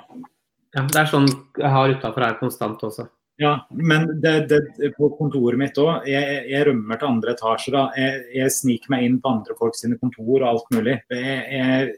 Ja, 0.75 0.83
det 0.91 0.97
er 0.99 1.07
sånn 1.09 1.29
jeg 1.57 1.71
har 1.71 1.93
utafor 1.93 2.25
her 2.25 2.35
konstant 2.39 2.81
også. 2.83 3.07
Ja, 3.39 3.65
men 3.75 4.05
det, 4.23 4.47
det, 4.47 4.59
på 4.95 5.09
kontoret 5.17 5.59
mitt 5.59 5.75
òg. 5.81 6.05
Jeg, 6.07 6.45
jeg 6.51 6.67
rømmer 6.69 6.99
til 6.99 7.09
andre 7.09 7.33
etasjer. 7.35 7.75
da. 7.75 7.81
Jeg, 7.99 8.21
jeg 8.37 8.53
sniker 8.55 8.93
meg 8.93 9.07
inn 9.07 9.17
på 9.23 9.31
andre 9.33 9.55
folk 9.59 9.75
sine 9.75 9.97
kontor 9.99 10.37
og 10.37 10.45
alt 10.53 10.69
mulig. 10.75 10.95
Jeg, 11.11 11.97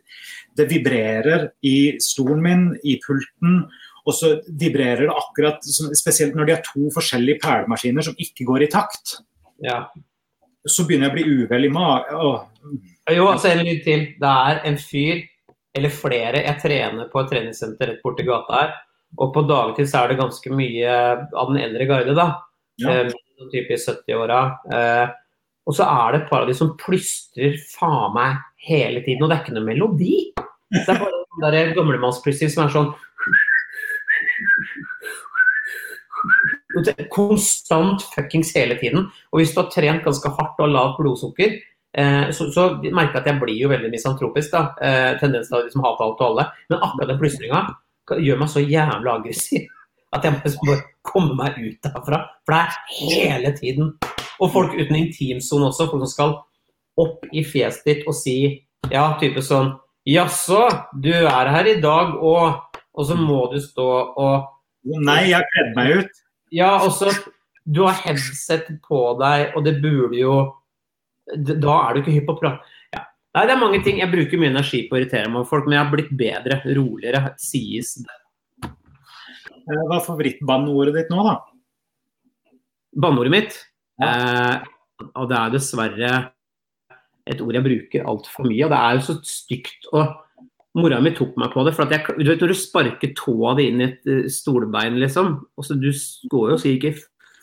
det 0.58 0.66
vibrerer 0.72 1.50
i 1.62 1.76
stolen 2.02 2.42
min, 2.46 2.66
i 2.82 2.96
pulten. 3.04 3.68
Og 4.08 4.16
så 4.16 4.34
vibrerer 4.48 5.04
det 5.04 5.12
akkurat 5.12 5.66
Spesielt 5.68 6.36
når 6.38 6.48
de 6.48 6.56
har 6.56 6.64
to 6.66 6.88
forskjellige 6.96 7.42
perlemaskiner 7.44 8.06
som 8.08 8.16
ikke 8.24 8.48
går 8.48 8.68
i 8.68 8.70
takt. 8.72 9.18
Ja. 9.64 9.82
Så 10.68 10.86
begynner 10.88 11.10
jeg 11.10 11.14
å 11.14 11.18
bli 11.18 11.44
uvel 11.44 11.68
i 11.68 11.72
magen. 11.74 12.40
Jo, 13.14 13.28
altså 13.32 13.52
en 13.52 13.64
lyd 13.68 13.84
til. 13.86 14.08
Det 14.20 14.34
er 14.50 14.62
en 14.68 14.80
fyr, 14.80 15.22
eller 15.78 15.94
flere, 15.94 16.42
jeg 16.44 16.64
trener 16.64 17.12
på 17.12 17.22
et 17.22 17.32
treningssenter 17.32 17.92
rett 17.92 18.04
borti 18.04 18.26
gata 18.28 18.62
her. 18.62 18.76
Og 19.22 19.32
på 19.36 19.44
dagtid 19.48 19.88
så 19.88 20.02
er 20.02 20.12
det 20.12 20.20
ganske 20.20 20.52
mye 20.52 20.98
av 21.32 21.54
den 21.54 21.62
eldre 21.64 21.88
garde, 21.90 22.18
da. 22.18 22.28
Ja. 22.84 23.00
Sånn 23.38 23.52
type 23.54 23.76
i 23.76 23.80
70-åra. 23.80 24.42
Eh, 24.74 25.16
og 25.68 25.76
så 25.76 25.88
er 25.88 26.14
det 26.14 26.22
et 26.22 26.30
par 26.30 26.44
av 26.44 26.50
de 26.50 26.56
som 26.58 26.74
plystrer 26.80 27.58
faen 27.74 28.16
meg 28.16 28.40
hele 28.68 29.04
tiden, 29.06 29.24
og 29.24 29.32
det 29.32 29.38
er 29.38 29.44
ikke 29.46 29.58
noe 29.58 29.68
melodi. 29.68 30.16
Det 30.74 30.84
er 30.84 31.00
bare 31.00 31.24
den 31.38 31.46
der 31.46 31.76
gamlemannsplystring 31.76 32.52
som 32.52 32.66
er 32.66 32.74
sånn 32.74 32.94
Konstant 37.14 38.04
fuckings 38.14 38.54
hele 38.56 38.78
tiden. 38.80 39.08
Og 39.32 39.42
hvis 39.42 39.54
du 39.54 39.62
har 39.62 39.72
trent 39.74 40.06
ganske 40.06 40.32
hardt 40.38 40.62
og 40.64 40.74
lavt 40.74 41.00
blodsukker, 41.00 41.58
eh, 41.98 42.28
så, 42.36 42.50
så 42.54 42.68
merker 42.84 43.20
jeg 43.20 43.24
at 43.24 43.32
jeg 43.32 43.42
blir 43.42 43.62
jo 43.62 43.72
veldig 43.72 43.92
misantropisk. 43.94 44.52
da, 44.54 44.64
eh, 44.82 45.14
Tendens 45.22 45.50
til 45.50 45.60
å 45.60 45.64
liksom 45.66 45.86
hate 45.86 46.06
alt 46.06 46.22
og 46.22 46.28
alle. 46.32 46.48
Men 46.70 46.84
akkurat 46.84 47.14
den 47.14 47.22
plystringa 47.22 47.64
gjør 48.24 48.40
meg 48.40 48.52
så 48.54 48.64
jævlig 48.64 49.12
aggressiv 49.12 49.66
at 50.16 50.24
jeg 50.24 50.38
må 50.38 50.70
bare 50.70 50.84
komme 51.06 51.36
meg 51.36 51.58
ut 51.60 51.82
derfra. 51.84 52.22
For 52.48 52.56
det 52.56 52.62
er 52.62 53.16
hele 53.16 53.54
tiden. 53.58 53.90
Og 54.40 54.54
folk 54.54 54.76
uten 54.78 55.00
intimsone 55.02 55.68
også. 55.70 55.90
Folk 55.92 56.06
som 56.06 56.14
skal 56.14 56.38
opp 56.98 57.26
i 57.34 57.44
fjeset 57.46 57.86
ditt 57.88 58.08
og 58.08 58.16
si 58.18 58.38
ja, 58.92 59.12
type 59.22 59.44
sånn 59.44 59.76
Jaså, 60.08 60.62
du 60.96 61.12
er 61.12 61.50
her 61.52 61.68
i 61.68 61.82
dag, 61.84 62.16
og 62.16 62.64
Og 62.98 63.06
så 63.06 63.14
må 63.14 63.44
du 63.52 63.60
stå 63.62 63.88
og 64.18 64.54
Nei, 64.88 65.28
jeg 65.28 65.36
har 65.36 65.46
kledd 65.52 65.76
meg 65.76 65.90
ut. 66.00 66.22
Ja, 66.56 66.78
også 66.80 67.12
Du 67.68 67.82
har 67.84 67.98
headset 68.06 68.70
på 68.86 69.00
deg, 69.20 69.52
og 69.58 69.66
det 69.66 69.78
burde 69.84 70.16
jo 70.16 70.36
Da 71.28 71.74
er 71.84 71.94
du 71.94 72.02
ikke 72.02 72.14
hypp 72.16 72.30
på 72.30 72.38
å 72.38 72.40
prate. 72.40 72.76
Ja. 72.96 73.02
Nei, 73.36 73.44
det 73.50 73.54
er 73.58 73.60
mange 73.60 73.82
ting. 73.84 73.98
Jeg 74.00 74.12
bruker 74.14 74.40
mye 74.40 74.54
energi 74.54 74.86
på 74.88 74.96
å 74.96 75.02
irritere 75.02 75.28
meg 75.28 75.42
over 75.42 75.50
folk, 75.50 75.66
men 75.68 75.76
jeg 75.76 75.84
har 75.84 75.92
blitt 75.92 76.14
bedre, 76.22 76.60
roligere, 76.78 77.34
sies 77.44 77.98
det. 78.00 78.16
Eh, 78.64 79.82
Hva 79.90 79.98
er 79.98 80.06
favorittbanneordet 80.06 80.96
ditt 80.96 81.12
nå, 81.12 81.26
da? 81.28 81.36
Banneordet 83.04 83.34
mitt, 83.34 83.58
eh, 84.02 84.56
og 85.12 85.28
det 85.28 85.38
er 85.42 85.54
dessverre 85.58 86.14
et 87.28 87.44
ord 87.44 87.60
jeg 87.60 87.68
bruker 87.68 88.08
altfor 88.08 88.48
mye, 88.48 88.64
og 88.64 88.72
det 88.72 88.80
er 88.80 88.96
jo 88.96 89.04
så 89.10 89.18
stygt. 89.28 89.92
og 89.92 90.16
Mora 90.78 91.00
mi 91.02 91.14
tok 91.16 91.38
meg 91.40 91.54
på 91.54 91.64
det. 91.66 91.74
for 91.74 91.90
jeg, 91.90 92.04
du 92.20 92.28
vet 92.28 92.42
Når 92.42 92.52
du 92.52 92.58
sparker 92.58 93.14
tåa 93.18 93.56
di 93.58 93.70
inn 93.72 93.82
i 93.82 93.88
et 93.88 94.10
eh, 94.12 94.28
stolbein, 94.30 95.00
liksom, 95.00 95.38
og 95.58 95.66
så 95.66 95.78
du 95.80 95.90
går 96.30 96.52
jo 96.52 96.58
og 96.58 96.62
sier 96.62 96.76
ikke 96.76 96.96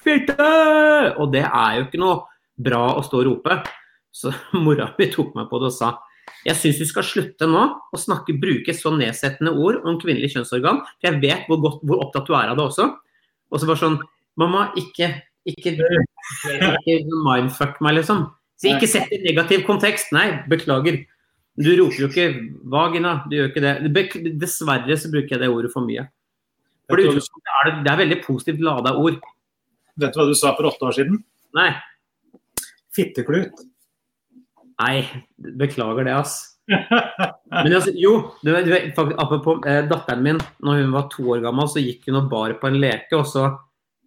'fitte', 0.04 1.16
og 1.16 1.32
det 1.32 1.46
er 1.48 1.78
jo 1.78 1.86
ikke 1.86 2.02
noe 2.02 2.22
bra 2.60 2.94
å 2.94 3.02
stå 3.02 3.22
og 3.22 3.26
rope. 3.30 3.62
Så 4.12 4.30
mora 4.64 4.92
mi 4.98 5.08
tok 5.10 5.34
meg 5.34 5.48
på 5.50 5.58
det 5.62 5.72
og 5.72 5.78
sa 5.78 5.94
jeg 6.44 6.56
syns 6.60 6.80
du 6.80 6.84
skal 6.88 7.06
slutte 7.06 7.46
nå 7.48 7.62
å 7.92 8.00
snakke, 8.00 8.36
bruke 8.40 8.74
så 8.76 8.92
nedsettende 8.92 9.54
ord 9.56 9.80
om 9.88 9.96
kvinnelig 10.00 10.34
kjønnsorgan, 10.34 10.82
for 10.84 11.08
jeg 11.08 11.20
vet 11.22 11.46
hvor, 11.48 11.60
godt, 11.62 11.84
hvor 11.88 12.02
opptatt 12.04 12.28
du 12.28 12.34
er 12.36 12.52
av 12.52 12.58
det 12.58 12.66
også. 12.66 12.90
Og 13.50 13.60
så 13.60 13.68
bare 13.68 13.80
sånn 13.80 14.02
Mamma, 14.40 14.64
ikke, 14.74 15.12
ikke, 15.46 15.76
ikke 15.78 16.94
mindfuck 17.22 17.76
meg, 17.84 18.00
liksom. 18.00 18.24
Så 18.58 18.72
ikke 18.72 18.88
sett 18.90 19.12
i 19.14 19.20
negativ 19.22 19.62
kontekst. 19.62 20.10
Nei, 20.10 20.40
beklager. 20.50 21.04
Du 21.54 21.70
roper 21.78 22.00
jo 22.02 22.08
ikke 22.10 22.28
'vagina', 22.66 23.22
du 23.30 23.36
gjør 23.36 23.50
ikke 23.52 23.62
det. 23.62 24.34
Dessverre 24.40 24.96
så 24.98 25.10
bruker 25.10 25.36
jeg 25.36 25.42
det 25.44 25.50
ordet 25.52 25.70
for 25.72 25.86
mye. 25.86 26.08
For 26.90 26.98
det, 26.98 27.06
er 27.06 27.70
det, 27.70 27.74
det 27.84 27.92
er 27.92 28.00
veldig 28.02 28.20
positivt 28.24 28.60
lada 28.60 28.96
ord. 28.98 29.20
vet 29.96 30.12
du 30.12 30.18
hva 30.18 30.26
du 30.26 30.34
sa 30.34 30.52
for 30.56 30.66
åtte 30.68 30.84
år 30.84 30.96
siden? 30.98 31.22
Nei, 31.54 31.70
Fitteklut. 32.94 33.54
nei, 34.82 35.06
beklager 35.58 36.04
det, 36.04 36.14
ass. 36.14 36.34
Men 36.66 37.72
altså, 37.74 37.92
jo, 37.94 38.12
du 38.42 38.50
vet, 38.54 38.94
faktisk, 38.96 39.18
apropos 39.22 39.62
eh, 39.68 39.84
datteren 39.88 40.22
min, 40.24 40.40
når 40.64 40.82
hun 40.82 40.94
var 40.94 41.08
to 41.12 41.26
år 41.34 41.42
gammel, 41.44 41.70
så 41.70 41.82
gikk 41.82 42.08
hun 42.08 42.22
og 42.22 42.28
bar 42.32 42.56
på 42.60 42.70
en 42.70 42.80
leke, 42.82 43.14
og 43.18 43.26
så 43.30 43.48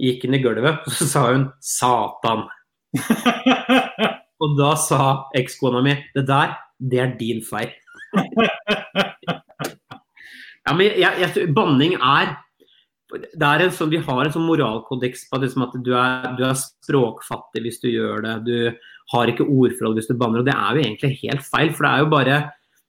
gikk 0.02 0.28
hun 0.28 0.38
i 0.38 0.42
gulvet, 0.44 0.84
og 0.86 0.96
så 1.00 1.10
sa 1.10 1.26
hun 1.32 1.50
'Satan'. 1.64 2.48
Og 4.38 4.52
da 4.54 4.76
sa 4.78 5.26
ekskona 5.34 5.82
mi 5.82 5.96
'Det 6.14 6.28
der, 6.28 6.54
det 6.80 7.00
er 7.04 7.16
din 7.20 7.42
feil'. 7.42 7.74
Ja, 10.68 10.74
men 10.76 10.92
jeg, 11.00 11.14
jeg, 11.22 11.48
banning 11.56 11.96
er 11.96 12.36
det 13.08 13.48
er 13.48 13.62
en 13.64 13.72
sånn, 13.72 13.92
Vi 13.94 14.02
har 14.04 14.26
en 14.26 14.34
sånn 14.34 14.48
moralkodeks 14.50 15.30
på 15.30 15.40
liksom 15.40 15.64
at 15.64 15.78
du 15.80 15.94
er, 15.96 16.26
du 16.36 16.44
er, 16.44 16.58
språkfattig 16.60 17.64
hvis 17.64 17.80
du 17.80 17.88
gjør 17.88 18.26
det. 18.26 18.34
Du 18.44 18.58
har 19.14 19.32
ikke 19.32 19.48
ordforhold 19.48 19.96
hvis 19.96 20.10
du 20.10 20.18
banner. 20.20 20.44
og 20.44 20.50
Det 20.50 20.56
er 20.56 20.76
jo 20.76 20.84
egentlig 20.84 21.20
helt 21.22 21.46
feil. 21.48 21.72
for 21.72 21.88
Det 21.88 21.94
er 21.94 22.04
jo 22.04 22.12
bare 22.12 22.40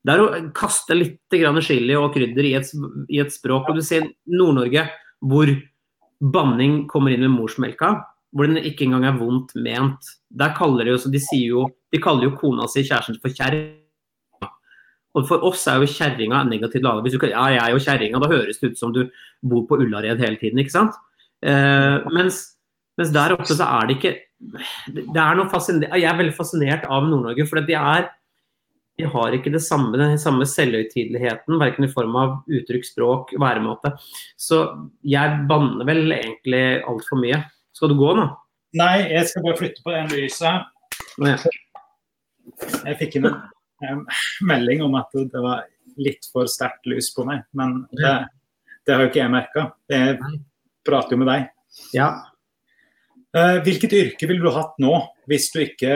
det 0.07 0.15
er 0.15 0.23
å 0.23 0.51
kaste 0.57 0.97
litt 0.97 1.21
chili 1.67 1.95
og 1.99 2.15
krydder 2.15 2.47
i 2.47 2.55
et, 2.59 2.71
i 3.11 3.21
et 3.23 3.31
språk. 3.31 3.69
og 3.69 3.79
Du 3.79 3.83
ser 3.83 4.11
Nord-Norge 4.27 4.89
hvor 5.23 5.51
banning 6.19 6.89
kommer 6.91 7.15
inn 7.15 7.23
med 7.23 7.35
morsmelka, 7.35 8.03
hvor 8.35 8.49
den 8.49 8.61
ikke 8.61 8.87
engang 8.87 9.07
er 9.09 9.19
vondt 9.19 9.55
ment. 9.57 10.15
Der 10.29 10.55
kaller 10.57 10.85
de, 10.85 10.95
jo, 10.95 11.13
de, 11.13 11.21
jo, 11.41 11.67
de 11.93 12.01
kaller 12.03 12.29
jo 12.29 12.37
kona 12.37 12.69
si 12.69 12.85
kjæresten 12.85 13.21
for 13.23 13.33
kjerring. 13.35 13.77
Og 15.17 15.25
For 15.27 15.43
oss 15.49 15.65
er 15.67 15.81
jo 15.81 15.89
kjerringa 15.89 16.45
negativt 16.47 16.85
lada. 16.85 17.03
Hvis 17.03 17.17
du 17.17 17.23
kan, 17.23 17.33
ja, 17.33 17.47
jeg 17.55 17.63
er 17.65 17.75
jo 17.75 17.83
kjerringa, 17.83 18.21
da 18.23 18.31
høres 18.31 18.61
det 18.61 18.73
ut 18.73 18.79
som 18.81 18.93
du 18.95 19.07
bor 19.41 19.65
på 19.67 19.81
Ullared 19.81 20.21
hele 20.23 20.39
tiden, 20.39 20.61
ikke 20.61 20.77
sant. 20.77 20.99
Eh, 21.43 22.05
mens, 22.13 22.43
mens, 22.99 23.15
der 23.15 23.35
oppe 23.35 23.49
så 23.49 23.57
er 23.65 23.89
det 23.89 23.99
ikke 23.99 24.17
det 24.95 25.19
er 25.19 25.35
noe 25.35 25.63
Jeg 25.99 26.05
er 26.07 26.19
veldig 26.19 26.35
fascinert 26.37 26.85
av 26.87 27.09
Nord-Norge, 27.09 27.47
for 27.49 27.59
de 27.59 27.75
er 27.75 28.07
de 28.99 29.07
har 29.07 29.35
ikke 29.35 29.53
det 29.55 29.63
samme, 29.63 29.95
den 29.95 30.19
samme 30.19 30.47
selvhøytideligheten, 30.49 31.59
verken 31.61 31.87
i 31.87 31.91
form 31.93 32.17
av 32.19 32.33
uttrykk, 32.51 32.87
språk, 32.87 33.35
væremåte. 33.39 33.93
Så 34.35 34.65
jeg 35.07 35.45
banner 35.51 35.87
vel 35.87 36.11
egentlig 36.17 36.63
altfor 36.83 37.21
mye. 37.23 37.39
Skal 37.79 37.93
du 37.93 37.99
gå 38.01 38.11
nå? 38.19 38.25
Nei, 38.79 38.95
jeg 39.07 39.29
skal 39.31 39.45
bare 39.45 39.59
flytte 39.61 39.85
på 39.85 39.93
det 39.95 40.01
lyset. 40.11 40.65
Jeg 42.83 42.97
fikk 42.99 43.21
inn 43.21 43.29
en 43.31 44.01
melding 44.49 44.83
om 44.83 44.97
at 44.99 45.15
det 45.15 45.43
var 45.45 45.63
litt 46.03 46.27
for 46.33 46.51
sterkt 46.51 46.89
lys 46.91 47.13
på 47.15 47.23
meg. 47.29 47.45
Men 47.55 47.85
det, 47.95 48.17
det 48.83 48.97
har 48.97 49.05
jo 49.05 49.13
ikke 49.13 49.23
jeg 49.23 49.35
merka. 49.37 49.65
Jeg 49.95 50.19
prater 50.89 51.15
jo 51.15 51.21
med 51.23 51.31
deg. 51.31 51.47
Ja. 51.95 52.09
Eh, 53.37 53.61
hvilket 53.63 53.95
yrke 53.95 54.27
ville 54.27 54.43
du 54.43 54.51
hatt 54.57 54.75
nå, 54.83 54.93
hvis 55.31 55.53
du 55.55 55.63
ikke, 55.63 55.95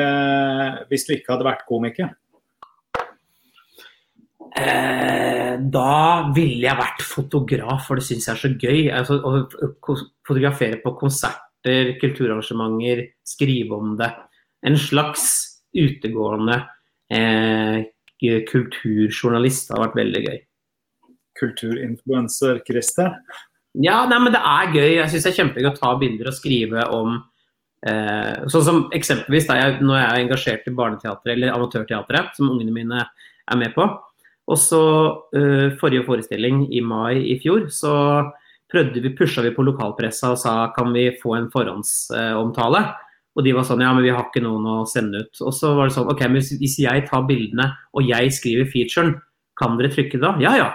hvis 0.86 1.08
du 1.08 1.16
ikke 1.16 1.34
hadde 1.34 1.48
vært 1.48 1.66
komiker? 1.66 2.14
Eh, 4.52 5.58
da 5.72 6.30
ville 6.36 6.68
jeg 6.68 6.78
vært 6.78 7.02
fotograf, 7.10 7.88
for 7.88 7.98
det 7.98 8.06
syns 8.06 8.30
jeg 8.30 8.36
er 8.36 8.42
så 8.46 8.54
gøy. 8.54 8.82
Altså, 8.94 9.18
å 9.18 9.98
fotografere 10.28 10.78
på 10.84 10.94
konserter, 11.62 12.00
kulturarrangementer, 12.00 13.08
skrive 13.24 13.74
om 13.74 13.96
det. 13.96 14.12
En 14.66 14.78
slags 14.78 15.60
utegående 15.74 16.62
eh, 17.10 17.84
kulturjournalist. 18.50 19.70
Har 19.70 19.86
vært 19.86 19.96
veldig 19.96 20.22
gøy. 20.26 20.38
Kulturinfluenser, 21.38 22.62
Christer? 22.66 23.16
Ja, 23.74 24.06
nei, 24.06 24.18
men 24.18 24.32
det 24.32 24.40
er 24.40 24.72
gøy. 24.72 24.96
Jeg 24.98 25.10
syns 25.10 25.24
det 25.24 25.32
er 25.32 25.38
kjempegøy 25.40 25.70
å 25.70 25.76
ta 25.76 25.96
bilder 25.98 26.28
og 26.28 26.36
skrive 26.36 26.86
om 26.92 27.22
eh, 27.86 28.46
Sånn 28.48 28.64
som 28.66 28.80
eksempelvis 28.92 29.48
da 29.48 29.56
jeg, 29.56 29.80
når 29.82 29.98
jeg 29.98 30.08
er 30.08 30.22
engasjert 30.22 30.68
i 30.68 30.76
barneteatret 30.76 31.34
eller 31.34 31.54
amatørteatret, 31.56 32.36
som 32.36 32.50
ungene 32.52 32.72
mine 32.74 33.02
er 33.02 33.58
med 33.58 33.74
på. 33.74 33.88
Og 34.50 34.58
så 34.58 34.84
eh, 35.38 35.72
forrige 35.80 36.04
forestilling 36.06 36.66
i 36.74 36.82
mai 36.84 37.22
i 37.32 37.38
fjor, 37.40 37.70
så 37.72 37.94
prøvde 38.72 39.02
vi, 39.04 39.14
pusha 39.16 39.44
vi 39.44 39.54
på 39.54 39.64
lokalpressa 39.66 40.32
og 40.34 40.40
sa 40.40 40.56
kan 40.76 40.92
vi 40.94 41.10
få 41.20 41.36
en 41.36 41.48
forhåndsomtale. 41.52 42.82
Og 43.32 43.46
de 43.46 43.54
var 43.56 43.64
sånn 43.64 43.80
ja, 43.84 43.92
men 43.96 44.04
vi 44.04 44.12
har 44.12 44.26
ikke 44.26 44.42
noen 44.44 44.66
å 44.68 44.76
sende 44.88 45.22
ut. 45.24 45.40
Og 45.40 45.54
så 45.56 45.72
var 45.76 45.88
det 45.88 45.96
sånn 45.96 46.10
ok, 46.12 46.26
men 46.28 46.44
hvis 46.60 46.76
jeg 46.82 47.06
tar 47.08 47.24
bildene 47.28 47.70
og 47.96 48.04
jeg 48.08 48.34
skriver 48.36 48.68
featuren, 48.72 49.16
kan 49.60 49.78
dere 49.78 49.92
trykke 49.92 50.18
det 50.18 50.24
da? 50.24 50.34
Ja 50.42 50.52
ja. 50.58 50.68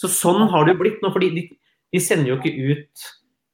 Så 0.00 0.08
sånn 0.10 0.46
har 0.50 0.66
det 0.66 0.74
jo 0.74 0.82
blitt 0.82 1.02
nå. 1.04 1.12
fordi 1.12 1.30
de, 1.36 1.46
de 1.92 2.02
sender 2.02 2.32
jo 2.32 2.40
ikke 2.40 2.72
ut 2.72 3.08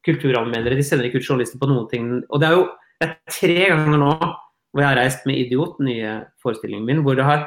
kulturanmeldere, 0.06 0.78
de 0.78 0.86
sender 0.86 1.08
ikke 1.08 1.20
ut 1.20 1.28
journalister 1.28 1.60
på 1.60 1.68
noen 1.68 1.88
ting. 1.90 2.10
Og 2.30 2.40
det 2.40 2.48
er 2.48 2.58
jo 2.60 2.66
det 2.96 3.08
er 3.10 3.16
tre 3.28 3.68
ganger 3.68 4.00
nå 4.00 4.12
hvor 4.16 4.82
jeg 4.82 4.88
har 4.88 4.98
reist 5.00 5.22
med 5.28 5.38
Idiot, 5.40 5.78
nye 5.84 6.10
forestillingen 6.44 6.84
min, 6.84 6.98
hvor 7.04 7.16
har, 7.24 7.46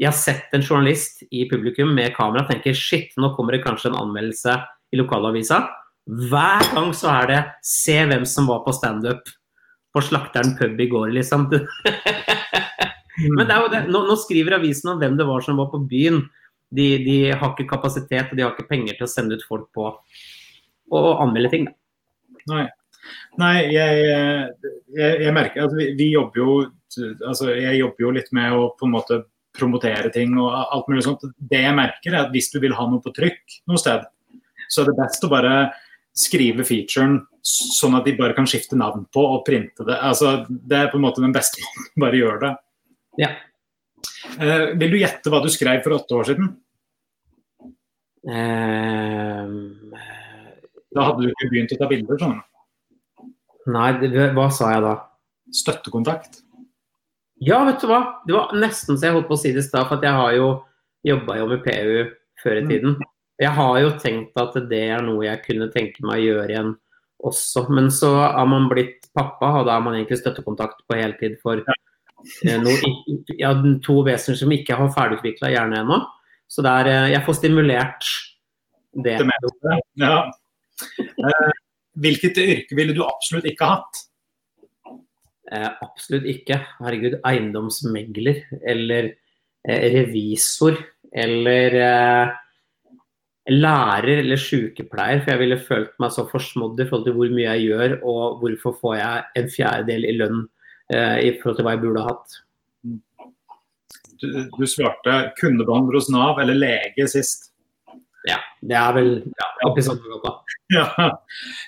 jeg 0.00 0.08
har 0.08 0.16
sett 0.16 0.54
en 0.56 0.64
journalist 0.64 1.20
i 1.28 1.44
publikum 1.50 1.92
med 1.96 2.14
kamera 2.16 2.44
og 2.44 2.48
tenker 2.48 2.76
shit, 2.76 3.12
nå 3.20 3.34
kommer 3.36 3.56
det 3.56 3.64
kanskje 3.66 3.90
en 3.90 3.98
anmeldelse 4.00 4.56
i 4.94 5.00
lokalavisa. 5.00 5.64
Hver 6.04 6.68
gang 6.74 6.92
så 6.94 7.10
er 7.16 7.30
det 7.30 7.40
se 7.66 7.96
hvem 8.06 8.26
som 8.28 8.46
var 8.50 8.62
på 8.66 8.74
standup 8.76 9.26
på 9.94 10.02
Slakteren 10.02 10.54
pub 10.58 10.80
i 10.80 10.88
går, 10.90 11.12
liksom. 11.14 11.46
Men 13.36 13.46
det 13.46 13.54
er 13.54 13.60
jo 13.62 13.70
det. 13.70 13.82
Nå, 13.94 14.00
nå, 14.08 14.16
skriver 14.18 14.58
avisen 14.58 14.90
om 14.90 14.98
hvem 14.98 15.18
det 15.18 15.26
var 15.28 15.44
som 15.44 15.60
var 15.60 15.70
på 15.72 15.82
byen. 15.90 16.24
De, 16.74 16.86
de, 17.04 17.18
har 17.30 17.52
ikke 17.52 17.68
kapasitet 17.70 18.32
og 18.32 18.38
de 18.38 18.42
har 18.42 18.54
ikke 18.54 18.70
penger 18.70 18.96
til 18.96 19.06
å 19.06 19.10
sende 19.10 19.38
ut 19.38 19.44
folk 19.46 19.68
på 19.76 19.92
å 20.94 21.02
anmelde 21.22 21.52
ting. 21.52 21.68
Nei, 22.50 22.64
Nei 23.40 23.52
jeg, 23.70 24.02
jeg, 24.02 25.12
jeg, 25.22 25.34
merker 25.36 25.68
at 25.68 25.76
vi, 25.76 25.90
vi, 25.98 26.08
jobber 26.12 26.40
jo 26.40 26.56
altså 27.26 27.50
Jeg 27.52 27.78
jobber 27.78 28.04
jo 28.04 28.10
litt 28.16 28.28
med 28.36 28.54
å 28.54 28.66
på 28.78 28.86
en 28.86 28.94
måte 28.94 29.20
promotere 29.54 30.10
ting 30.14 30.34
og 30.40 30.50
alt 30.50 30.90
mulig 30.90 31.04
sånt. 31.06 31.22
Det 31.38 31.62
jeg 31.62 31.76
merker 31.76 32.10
er 32.10 32.24
at 32.24 32.34
hvis 32.34 32.50
du 32.50 32.58
vil 32.62 32.74
ha 32.74 32.88
noe 32.90 33.02
på 33.04 33.14
trykk 33.14 33.60
noe 33.70 33.78
sted, 33.80 34.02
så 34.68 34.82
er 34.82 34.90
det 34.90 34.98
best 34.98 35.24
å 35.26 35.32
bare 35.32 35.54
skrive 36.14 36.64
featuren 36.66 37.18
sånn 37.44 37.96
at 37.98 38.06
de 38.06 38.14
bare 38.16 38.36
kan 38.36 38.46
skifte 38.48 38.78
navn 38.78 39.04
på 39.12 39.22
og 39.34 39.42
printe 39.46 39.84
det. 39.86 39.96
Altså, 39.98 40.44
det 40.48 40.78
er 40.78 40.92
på 40.92 41.00
en 41.00 41.04
måte 41.04 41.24
den 41.24 41.34
beste 41.34 41.60
måten. 41.64 41.90
Bare 42.04 42.20
gjør 42.20 42.40
det. 42.44 42.52
Ja. 43.20 43.32
Eh, 44.38 44.70
vil 44.80 44.94
du 44.94 45.00
gjette 45.00 45.32
hva 45.32 45.42
du 45.44 45.50
skrev 45.52 45.82
for 45.84 45.98
åtte 45.98 46.16
år 46.18 46.30
siden? 46.30 46.54
Um, 48.24 49.58
da 50.96 51.08
hadde 51.10 51.26
du 51.26 51.28
ikke 51.28 51.50
begynt 51.50 51.74
å 51.74 51.80
ta 51.82 51.88
bilder, 51.90 52.20
sånn. 52.22 52.38
Nei, 53.74 53.90
det, 54.00 54.30
hva 54.36 54.48
sa 54.52 54.70
jeg 54.72 54.84
da? 54.84 54.94
Støttekontakt. 55.54 56.40
Ja, 57.44 57.60
vet 57.68 57.82
du 57.82 57.90
hva. 57.90 58.00
Det 58.24 58.36
var 58.36 58.54
nesten 58.56 58.96
så 58.96 59.10
jeg 59.10 59.16
holdt 59.18 59.28
på 59.28 59.36
å 59.36 59.40
si 59.42 59.52
det 59.52 59.64
i 59.64 59.66
stad, 59.66 59.88
for 59.90 60.04
jeg 60.04 60.16
har 60.16 60.36
jo 60.38 60.48
jobba 61.04 61.36
jo 61.40 61.50
med 61.50 61.66
PU 61.66 62.14
før 62.40 62.60
i 62.62 62.64
tiden. 62.70 62.96
mm. 62.96 63.13
Jeg 63.42 63.50
har 63.56 63.78
jo 63.82 63.94
tenkt 63.98 64.36
at 64.38 64.54
det 64.70 64.82
er 64.94 65.02
noe 65.02 65.24
jeg 65.26 65.42
kunne 65.46 65.70
tenke 65.74 66.04
meg 66.06 66.22
å 66.22 66.26
gjøre 66.28 66.52
igjen 66.52 66.74
også. 67.24 67.64
Men 67.74 67.90
så 67.94 68.12
har 68.20 68.46
man 68.50 68.68
blitt 68.70 69.08
pappa, 69.16 69.50
og 69.60 69.66
da 69.68 69.78
har 69.78 69.84
man 69.84 69.96
egentlig 69.98 70.20
støttekontakt 70.20 70.84
på 70.86 70.98
heltid 70.98 71.38
for 71.42 71.62
eh, 71.64 72.68
ja, 73.40 73.54
to 73.84 73.96
vesener 74.06 74.38
som 74.38 74.54
ikke 74.54 74.78
har 74.78 74.92
ferdigutvikla 74.94 75.52
hjerne 75.54 75.82
ennå. 75.82 76.00
Så 76.50 76.62
der, 76.62 76.90
eh, 76.90 77.10
jeg 77.14 77.24
får 77.26 77.38
stimulert 77.40 78.08
det. 79.04 79.18
Ja. 79.98 80.16
Eh, 80.98 81.52
hvilket 82.04 82.38
yrke 82.42 82.78
ville 82.78 82.94
du 82.94 83.02
absolutt 83.06 83.48
ikke 83.50 83.70
hatt? 83.72 84.04
Eh, 85.50 85.70
absolutt 85.82 86.26
ikke. 86.30 86.60
Herregud, 86.78 87.18
eiendomsmegler 87.26 88.44
eller 88.62 89.14
revisor 89.64 90.76
eller 91.16 91.76
lærer 93.50 94.22
eller 94.22 94.40
sykepleier, 94.40 95.20
for 95.20 95.34
jeg 95.34 95.40
ville 95.42 95.60
følt 95.60 95.92
meg 96.00 96.12
så 96.14 96.24
forsmådd 96.30 96.80
i 96.80 96.86
forhold 96.88 97.04
til 97.08 97.16
hvor 97.18 97.32
mye 97.34 97.56
jeg 97.56 97.66
gjør, 97.68 97.96
og 98.00 98.38
hvorfor 98.40 98.76
får 98.80 98.94
jeg 98.96 99.24
en 99.40 99.50
fjerdedel 99.52 100.06
i 100.08 100.14
lønn 100.16 100.38
eh, 100.94 101.18
i 101.28 101.32
forhold 101.40 101.58
til 101.58 101.66
hva 101.66 101.74
jeg 101.74 101.82
burde 101.82 102.04
ha 102.04 102.14
hatt. 102.14 102.38
Du, 104.22 104.28
du 104.56 104.64
svarte 104.70 105.16
kundebehandler 105.40 105.98
hos 105.98 106.08
Nav 106.12 106.40
eller 106.40 106.56
lege 106.56 107.08
sist. 107.10 107.50
Ja, 108.24 108.38
det 108.64 108.76
er 108.80 108.94
vel 108.96 109.10
ja, 109.28 109.72
sånn 109.84 110.00
da. 110.24 110.38
Ja. 110.72 111.10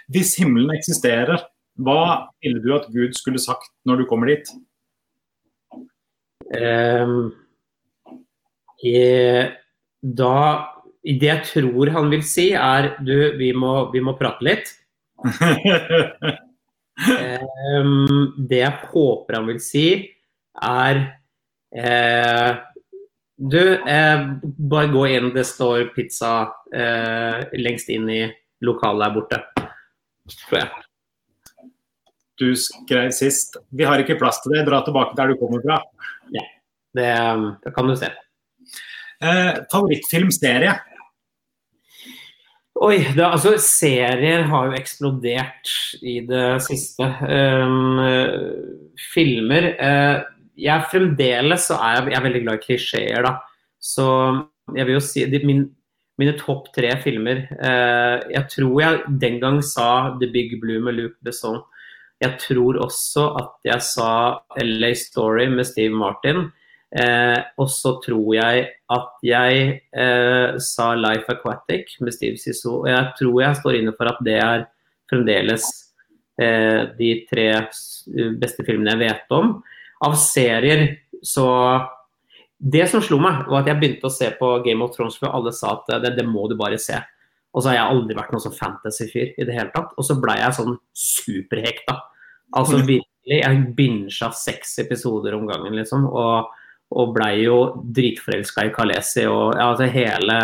Hvis 0.08 0.32
himmelen 0.40 0.72
eksisterer, 0.72 1.42
hva 1.76 2.30
ville 2.40 2.62
du 2.64 2.70
at 2.72 2.88
Gud 2.94 3.12
skulle 3.18 3.42
sagt 3.42 3.68
når 3.84 4.00
du 4.00 4.06
kommer 4.08 4.32
dit? 4.32 4.48
Um, 6.56 7.34
jeg, 8.80 9.50
da 10.00 10.38
det 11.14 11.28
jeg 11.28 11.42
tror 11.46 11.92
han 11.94 12.08
vil 12.10 12.22
si, 12.26 12.48
er 12.58 12.96
du, 13.06 13.14
vi 13.38 13.52
må, 13.54 13.92
vi 13.92 14.00
må 14.02 14.16
prate 14.18 14.42
litt. 14.46 14.72
um, 17.78 18.32
det 18.50 18.58
jeg 18.58 18.88
håper 18.90 19.38
han 19.38 19.46
vil 19.52 19.60
si, 19.62 19.84
er 20.66 21.02
uh, 21.76 22.56
Du, 23.36 23.60
uh, 23.60 24.20
bare 24.72 24.88
gå 24.88 25.04
inn, 25.12 25.30
det 25.34 25.44
står 25.46 25.92
pizza 25.94 26.48
uh, 26.48 27.38
lengst 27.60 27.90
inn 27.92 28.08
i 28.10 28.22
lokalet 28.64 29.04
der 29.04 29.14
borte. 29.14 29.40
Tror 30.48 30.58
jeg. 30.58 30.70
Du 32.40 32.48
skrev 32.58 33.12
sist 33.14 33.56
'Vi 33.70 33.84
har 33.86 34.00
ikke 34.00 34.18
plass 34.18 34.40
til 34.42 34.56
det, 34.56 34.66
dra 34.66 34.82
tilbake 34.84 35.14
der 35.16 35.30
du 35.30 35.38
kommer 35.38 35.62
fra'. 35.62 35.78
Ja, 36.34 36.44
det, 36.96 37.12
det 37.62 37.74
kan 37.76 37.86
du 37.86 37.94
se. 37.96 38.10
favorittfilmserie? 39.72 40.74
Oi, 42.76 42.98
det, 43.16 43.24
altså 43.24 43.54
Serier 43.62 44.44
har 44.50 44.66
jo 44.68 44.76
eksplodert 44.76 45.70
i 46.04 46.18
det 46.28 46.58
siste. 46.66 47.06
Um, 47.24 48.02
filmer 49.14 49.70
uh, 49.80 50.26
jeg 50.60 50.88
Fremdeles 50.90 51.68
så 51.70 51.78
er 51.80 51.96
jeg, 51.96 52.10
jeg 52.12 52.18
er 52.18 52.26
veldig 52.26 52.42
glad 52.44 52.58
i 52.58 52.64
klisjeer, 52.66 53.24
da. 53.24 53.32
Så 53.80 54.06
jeg 54.76 54.88
vil 54.88 54.98
jo 54.98 55.04
si 55.04 55.24
de, 55.30 55.40
min 55.48 55.66
mine 56.16 56.32
topp 56.40 56.70
tre 56.72 56.94
filmer. 57.02 57.42
uh, 57.60 58.20
jeg 58.32 58.44
tror 58.52 58.76
jeg 58.80 59.16
den 59.20 59.40
gang 59.40 59.62
sa 59.64 60.16
The 60.20 60.28
Big 60.32 60.54
Blue 60.60 60.80
med 60.80 60.96
Luke 60.96 61.16
Besson. 61.24 61.60
Jeg 62.20 62.38
tror 62.40 62.78
også 62.80 63.26
at 63.36 63.68
jeg 63.68 63.84
sa 63.84 64.10
LA 64.56 64.94
Story 64.96 65.48
med 65.52 65.68
Steve 65.68 65.92
Martin. 65.92 66.48
Eh, 66.96 67.38
og 67.60 67.68
så 67.68 67.96
tror 68.00 68.28
jeg 68.38 68.68
at 68.94 69.24
jeg 69.26 69.64
eh, 69.92 70.56
sa 70.62 70.92
Life 70.96 71.28
Aquatic 71.32 71.98
med 72.00 72.14
Steve 72.14 72.40
Sisso. 72.40 72.80
Og 72.82 72.88
jeg 72.88 73.10
tror 73.18 73.42
jeg 73.42 73.58
står 73.60 73.80
inne 73.80 73.92
for 73.96 74.08
at 74.08 74.22
det 74.24 74.38
er 74.40 74.64
fremdeles 75.10 75.66
eh, 76.40 76.86
de 76.96 77.10
tre 77.28 77.50
beste 78.40 78.64
filmene 78.64 78.96
jeg 78.96 79.02
vet 79.04 79.36
om. 79.36 79.58
Av 80.06 80.16
serier 80.20 80.88
så 81.24 81.46
det 82.56 82.86
som 82.88 83.02
slo 83.04 83.18
meg, 83.20 83.44
var 83.50 83.62
at 83.62 83.68
jeg 83.68 83.80
begynte 83.80 84.08
å 84.08 84.12
se 84.12 84.30
på 84.38 84.48
Game 84.64 84.84
of 84.84 84.94
Thrones, 84.94 85.18
for 85.20 85.28
alle 85.36 85.52
sa 85.52 85.74
at 85.76 85.90
det, 86.00 86.14
det 86.16 86.24
må 86.24 86.46
du 86.48 86.56
bare 86.56 86.78
se. 86.80 86.96
Og 87.52 87.60
så 87.62 87.70
har 87.70 87.76
jeg 87.76 87.96
aldri 87.96 88.16
vært 88.16 88.32
noen 88.32 88.44
sånn 88.44 88.56
fantasy-fyr 88.56 89.34
i 89.36 89.44
det 89.48 89.56
hele 89.56 89.72
tatt. 89.74 89.92
Og 89.96 90.04
så 90.04 90.16
blei 90.20 90.38
jeg 90.40 90.56
sånn 90.56 90.78
superhekta. 90.96 91.98
Altså 92.56 92.80
virkelig, 92.80 93.04
jeg 93.42 93.60
bincha 93.76 94.30
seks 94.36 94.76
episoder 94.84 95.36
om 95.36 95.44
gangen, 95.48 95.76
liksom. 95.76 96.04
Og, 96.08 96.48
og 96.94 97.14
blei 97.16 97.40
jo 97.42 97.56
dritforelska 97.96 98.68
i 98.68 98.72
Kalesi 98.74 99.24
og 99.26 99.56
ja, 99.56 99.70
altså 99.72 99.88
hele 99.90 100.36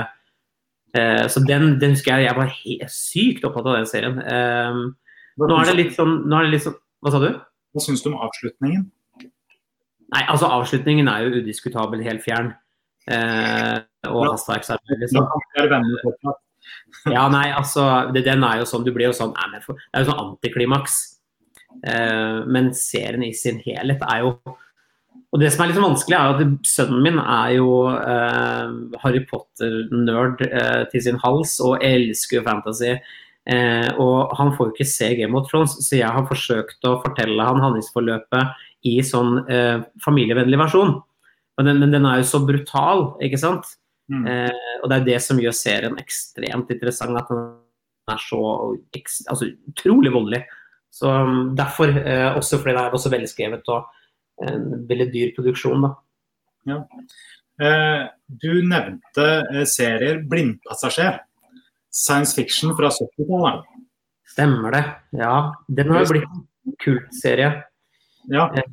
eh, 0.96 1.28
Så 1.30 1.44
den, 1.46 1.76
den, 1.80 1.94
husker 1.94 2.18
jeg 2.18 2.26
jeg 2.26 2.38
var 2.38 2.50
helt 2.56 2.94
sykt 2.94 3.46
opptatt 3.46 3.68
av 3.68 3.78
den 3.78 3.86
serien. 3.90 4.18
Eh, 4.18 4.80
nå 5.38 5.60
er 5.60 5.70
det 5.70 5.78
litt 5.78 5.94
sånn, 5.96 6.22
nå 6.26 6.38
er 6.38 6.48
det 6.48 6.56
litt 6.56 6.66
sånn 6.66 6.76
Hva 7.02 7.14
sa 7.14 7.22
du? 7.22 7.30
Hva 7.72 7.84
syns 7.84 8.02
du 8.04 8.10
om 8.10 8.18
avslutningen? 8.26 8.88
Nei, 10.12 10.26
altså 10.28 10.50
Avslutningen 10.52 11.08
er 11.08 11.24
jo 11.24 11.40
udiskutabel 11.40 12.02
helt 12.04 12.24
fjern. 12.24 12.52
Eh, 13.08 13.78
og 14.10 14.26
hastverksarbeid, 14.28 15.00
liksom. 15.00 15.24
Ja, 17.10 17.24
nei, 17.32 17.48
altså, 17.56 17.86
det, 18.14 18.26
den 18.26 18.44
er 18.46 18.60
jo 18.60 18.66
sånn, 18.68 18.84
du 18.86 18.92
blir 18.94 19.08
jo 19.08 19.16
sånn, 19.16 19.32
Det 19.32 19.62
er 19.96 20.04
jo 20.04 20.10
sånn 20.10 20.20
antiklimaks. 20.26 20.98
Eh, 21.88 22.42
men 22.44 22.70
serien 22.76 23.24
i 23.24 23.32
sin 23.32 23.58
helhet 23.64 24.04
er 24.04 24.26
jo 24.26 24.34
Og 25.32 25.40
det 25.40 25.48
som 25.52 25.64
er 25.64 25.70
litt 25.70 25.80
vanskelig, 25.80 26.16
er 26.18 26.34
at 26.36 26.66
sønnen 26.68 27.04
min 27.06 27.18
er 27.20 27.54
jo 27.56 27.68
eh, 27.88 28.72
Harry 29.00 29.22
Potter-nerd 29.30 30.42
eh, 30.44 30.82
til 30.92 31.04
sin 31.06 31.20
hals 31.22 31.54
og 31.64 31.80
elsker 31.86 32.44
fantasy. 32.44 32.98
Eh, 33.48 33.88
og 33.96 34.34
han 34.38 34.52
får 34.54 34.68
jo 34.68 34.74
ikke 34.74 34.90
se 34.92 35.08
Game 35.18 35.38
of 35.38 35.48
Thrones, 35.48 35.78
så 35.86 35.96
jeg 35.96 36.12
har 36.12 36.28
forsøkt 36.28 36.84
å 36.86 36.98
fortelle 37.02 37.48
han 37.48 37.64
handlingsforløpet 37.64 38.60
i 38.92 38.98
sånn 39.06 39.40
eh, 39.48 39.80
familievennlig 40.04 40.60
versjon. 40.60 40.98
Men 41.56 41.70
den, 41.70 41.80
men 41.80 41.96
den, 41.96 42.08
er 42.08 42.20
jo 42.20 42.28
så 42.28 42.42
brutal, 42.44 43.06
ikke 43.24 43.40
sant. 43.40 43.72
Mm. 44.12 44.26
Eh, 44.28 44.76
og 44.82 44.90
det 44.90 44.98
er 44.98 45.08
det 45.08 45.18
som 45.24 45.40
gjør 45.40 45.56
serien 45.56 45.96
ekstremt 46.00 46.70
interessant. 46.74 47.16
At 47.16 47.32
den 47.32 48.12
er 48.12 48.20
så 48.20 48.42
altså, 49.32 49.48
utrolig 49.72 50.12
voldelig. 50.12 50.44
Så 50.92 51.08
um, 51.08 51.52
Derfor, 51.56 51.88
eh, 51.88 52.28
også 52.36 52.60
fordi 52.60 52.76
det 52.76 52.84
er 52.84 52.96
også 52.96 53.12
velskrevet 53.12 53.72
og 53.72 53.88
en 54.48 54.86
veldig 54.88 55.08
dyr 55.12 55.34
produksjon. 55.36 55.86
da. 55.86 55.92
Ja. 56.72 56.78
Eh, 57.62 58.06
du 58.26 58.62
nevnte 58.66 59.26
eh, 59.52 59.64
serier 59.68 60.22
'Blindpassasjer'. 60.28 61.20
Science 61.92 62.34
fiction 62.34 62.72
fra 62.76 62.88
70-tallet. 62.88 63.66
Stemmer 64.32 64.72
det. 64.72 64.84
Ja. 65.20 65.34
Den 65.68 65.92
har 65.92 66.06
jo 66.06 66.14
blitt 66.14 66.30
en 66.30 66.76
kultserie. 66.80 67.50
Ja. 68.32 68.46
Eh, 68.56 68.70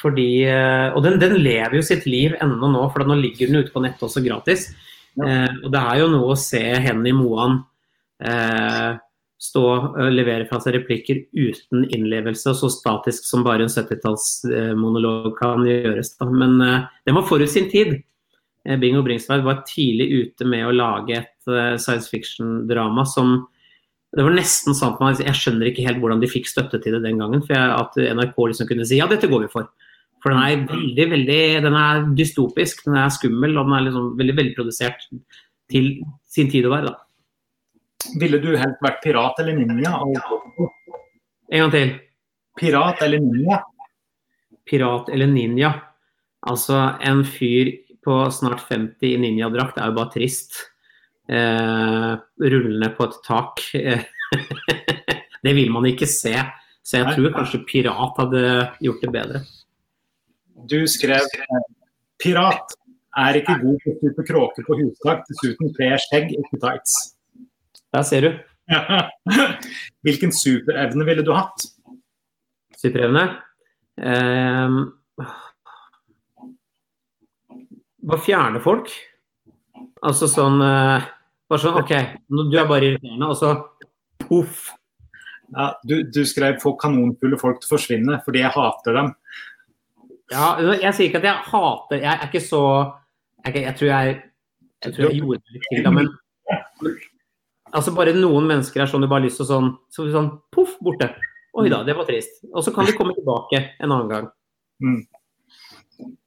fordi, 0.00 0.44
eh, 0.48 0.88
og 0.94 1.04
den, 1.04 1.20
den, 1.22 1.36
lever 1.44 1.78
jo 1.78 1.84
sitt 1.86 2.08
liv 2.08 2.34
ennå 2.42 2.72
nå, 2.72 2.88
for 2.90 3.06
nå 3.06 3.18
ligger 3.20 3.50
den 3.50 3.62
ute 3.62 3.72
på 3.74 3.82
nettet 3.84 4.02
også 4.08 4.24
gratis. 4.24 4.70
Ja. 5.14 5.28
Eh, 5.28 5.52
og 5.62 5.70
det 5.74 5.82
er 5.82 6.00
jo 6.02 6.10
noe 6.10 6.32
å 6.34 6.40
se 6.40 6.62
Henny 6.82 7.12
Moan 7.14 7.60
eh, 8.18 8.96
stå 9.44 9.64
og 9.68 10.10
levere 10.14 10.48
fra 10.48 10.60
seg 10.62 10.78
replikker 10.78 11.24
uten 11.36 11.84
innlevelse, 11.92 12.48
og 12.52 12.58
så 12.58 12.70
statisk 12.72 13.26
som 13.28 13.44
bare 13.46 13.66
en 13.66 13.72
70-tallsmonolog 13.72 15.34
kan 15.38 15.66
gjøres. 15.68 16.14
Da. 16.18 16.28
Men 16.32 16.58
det 16.60 16.74
den 17.10 17.18
var 17.18 17.28
forut 17.28 17.52
sin 17.52 17.68
tid. 17.72 17.98
Eh, 18.64 18.78
Bingo 18.80 19.04
Bringsværd 19.04 19.44
var 19.44 19.64
tidlig 19.68 20.08
ute 20.22 20.48
med 20.48 20.64
å 20.68 20.76
lage 20.76 21.18
et 21.20 21.52
science 21.76 22.08
fiction-drama 22.08 23.04
som 23.04 23.42
det 24.14 24.22
var 24.22 24.34
nesten 24.36 24.76
sant 24.78 25.00
at 25.02 25.22
Jeg 25.22 25.34
skjønner 25.38 25.70
ikke 25.70 25.84
helt 25.88 25.98
hvordan 26.02 26.20
de 26.22 26.30
fikk 26.30 26.46
støtte 26.46 26.78
til 26.82 26.94
det 26.96 27.02
den 27.02 27.18
gangen. 27.18 27.42
for 27.42 27.56
jeg, 27.56 27.70
At 27.74 27.96
NRK 27.98 28.36
liksom 28.50 28.68
kunne 28.70 28.86
si 28.86 29.00
ja, 29.00 29.08
dette 29.10 29.30
går 29.30 29.46
vi 29.46 29.50
for. 29.52 29.68
For 30.22 30.32
den 30.32 30.40
er 30.40 30.68
veldig, 30.70 31.06
veldig, 31.10 31.40
den 31.66 31.74
er 31.76 32.04
dystopisk, 32.16 32.84
den 32.86 32.96
er 32.96 33.10
skummel 33.12 33.58
og 33.58 33.66
den 33.66 33.74
er 33.76 33.82
liksom 33.88 34.06
veldig 34.20 34.36
velprodusert 34.38 35.02
til 35.68 35.90
sin 36.30 36.48
tid 36.52 36.68
å 36.68 36.72
være. 36.72 36.92
da. 36.94 37.03
Ville 38.20 38.40
du 38.42 38.52
helst 38.58 38.82
vært 38.84 39.00
pirat 39.04 39.40
eller 39.42 39.56
ninja? 39.58 39.94
En 41.50 41.64
gang 41.64 41.72
til. 41.74 41.94
Pirat 42.58 43.02
eller 43.04 43.22
ninja? 43.22 43.60
Pirat 44.68 45.10
eller 45.12 45.30
ninja. 45.30 45.72
Altså, 46.44 46.78
en 47.00 47.24
fyr 47.24 47.72
på 48.04 48.18
snart 48.36 48.62
50 48.68 49.14
i 49.14 49.16
ninjadrakt 49.20 49.78
er 49.80 49.88
jo 49.88 49.96
bare 49.96 50.12
trist 50.12 50.58
eh, 51.28 52.12
rullende 52.44 52.90
på 52.96 53.08
et 53.08 53.18
tak. 53.24 53.64
det 55.44 55.56
vil 55.56 55.72
man 55.72 55.88
ikke 55.88 56.08
se. 56.10 56.34
Så 56.84 57.00
jeg 57.00 57.16
tror 57.16 57.32
kanskje 57.38 57.64
Pirat 57.64 58.18
hadde 58.20 58.42
gjort 58.84 59.04
det 59.06 59.12
bedre. 59.12 59.44
Du 60.68 60.82
skrev 60.88 61.24
Pirat 62.20 62.76
er 63.24 63.38
ikke 63.40 63.56
god 63.62 63.80
på 63.80 63.92
å 63.92 63.96
stupe 63.98 64.24
kråker 64.28 64.66
på 64.66 64.76
hustak, 64.80 65.24
dessuten 65.30 65.72
kler 65.76 65.96
skjegg, 66.02 66.32
ikke 66.34 66.60
tights. 66.60 66.96
Der 67.94 68.02
ser 68.02 68.20
du. 68.20 68.30
Hvilken 70.04 70.32
superevne 70.34 71.06
ville 71.06 71.22
du 71.22 71.30
hatt? 71.36 71.66
Superevne? 72.80 73.24
Eh, 74.00 74.78
bare 78.04 78.24
fjerne 78.24 78.62
folk. 78.64 78.90
Altså 80.04 80.28
sånn 80.28 80.58
eh, 80.64 81.06
Bare 81.44 81.60
sånn 81.60 81.76
OK, 81.76 81.92
du 82.32 82.56
er 82.56 82.66
bare 82.66 82.88
irriterende, 82.88 83.28
og 83.28 83.36
så 83.36 83.52
poff. 84.24 84.70
Ja, 85.52 85.74
du, 85.84 85.98
du, 86.08 86.22
skrev 86.26 86.56
'få 86.58 86.72
kanonfulle 86.80 87.36
folk 87.38 87.60
til 87.60 87.68
å 87.68 87.72
forsvinne', 87.76 88.20
fordi 88.24 88.40
jeg 88.40 88.54
hater 88.56 88.96
dem. 88.96 89.10
Ja, 90.32 90.46
jeg 90.72 90.96
sier 90.96 91.10
ikke 91.10 91.20
at 91.20 91.26
jeg 91.28 91.42
hater 91.52 91.98
Jeg 92.00 92.08
er 92.08 92.22
ikke 92.24 92.40
så 92.40 92.60
Jeg, 93.44 93.60
jeg 93.60 93.74
tror 93.76 93.90
jeg 93.90 94.14
jeg 94.84 94.94
tror 94.94 95.04
jeg 95.04 95.18
gjorde 95.20 95.42
det 95.44 95.52
litt 95.52 95.66
til, 95.68 95.82
da, 95.84 95.90
men 95.92 96.08
altså 97.74 97.94
bare 97.96 98.14
noen 98.16 98.46
mennesker 98.48 98.82
er 98.82 98.90
sånn 98.90 99.04
du 99.04 99.08
bare 99.08 99.22
har 99.22 99.28
lyst 99.28 99.40
til 99.40 99.46
å 99.46 99.50
sånn, 99.50 99.72
så 99.92 100.06
sånn 100.12 100.30
poff, 100.54 100.76
borte. 100.84 101.10
Oi 101.54 101.68
da, 101.70 101.82
det 101.86 101.94
var 101.98 102.06
trist. 102.08 102.40
Og 102.50 102.64
så 102.66 102.72
kan 102.74 102.88
de 102.88 102.96
komme 102.96 103.14
tilbake 103.16 103.60
en 103.78 103.90
annen 103.90 104.10
gang. 104.10 104.30
Mm. 104.82 105.02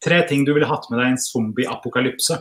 Tre 0.04 0.22
ting 0.30 0.45
du 0.48 0.54
ville 0.56 0.70
hatt 0.70 0.88
med 0.91 1.02
deg 1.02 1.10
i 1.10 1.16
en 1.16 1.22
zombie-apokalypse? 1.22 2.39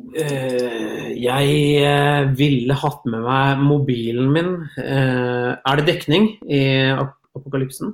Uh, 0.00 1.10
jeg 1.14 1.50
uh, 1.84 2.30
ville 2.34 2.76
hatt 2.82 3.04
med 3.06 3.22
meg 3.22 3.62
mobilen 3.62 4.30
min. 4.34 4.54
Uh, 4.80 5.54
er 5.54 5.80
det 5.80 5.86
dekning 5.92 6.32
i 6.50 6.62
ap 6.96 7.16
apokalypsen? 7.38 7.92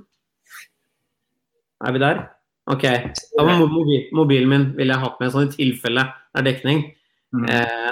Er 1.84 1.92
vi 1.92 2.00
der? 2.00 2.22
OK. 2.72 2.84
Ja, 2.86 3.44
mobil, 3.44 4.06
mobilen 4.16 4.48
min 4.48 4.70
ville 4.78 4.94
jeg 4.94 5.04
hatt 5.04 5.20
med 5.20 5.34
sånn 5.34 5.50
i 5.50 5.52
tilfelle 5.52 6.06
det 6.08 6.40
er 6.40 6.46
dekning. 6.48 6.80
Mm. 7.34 7.48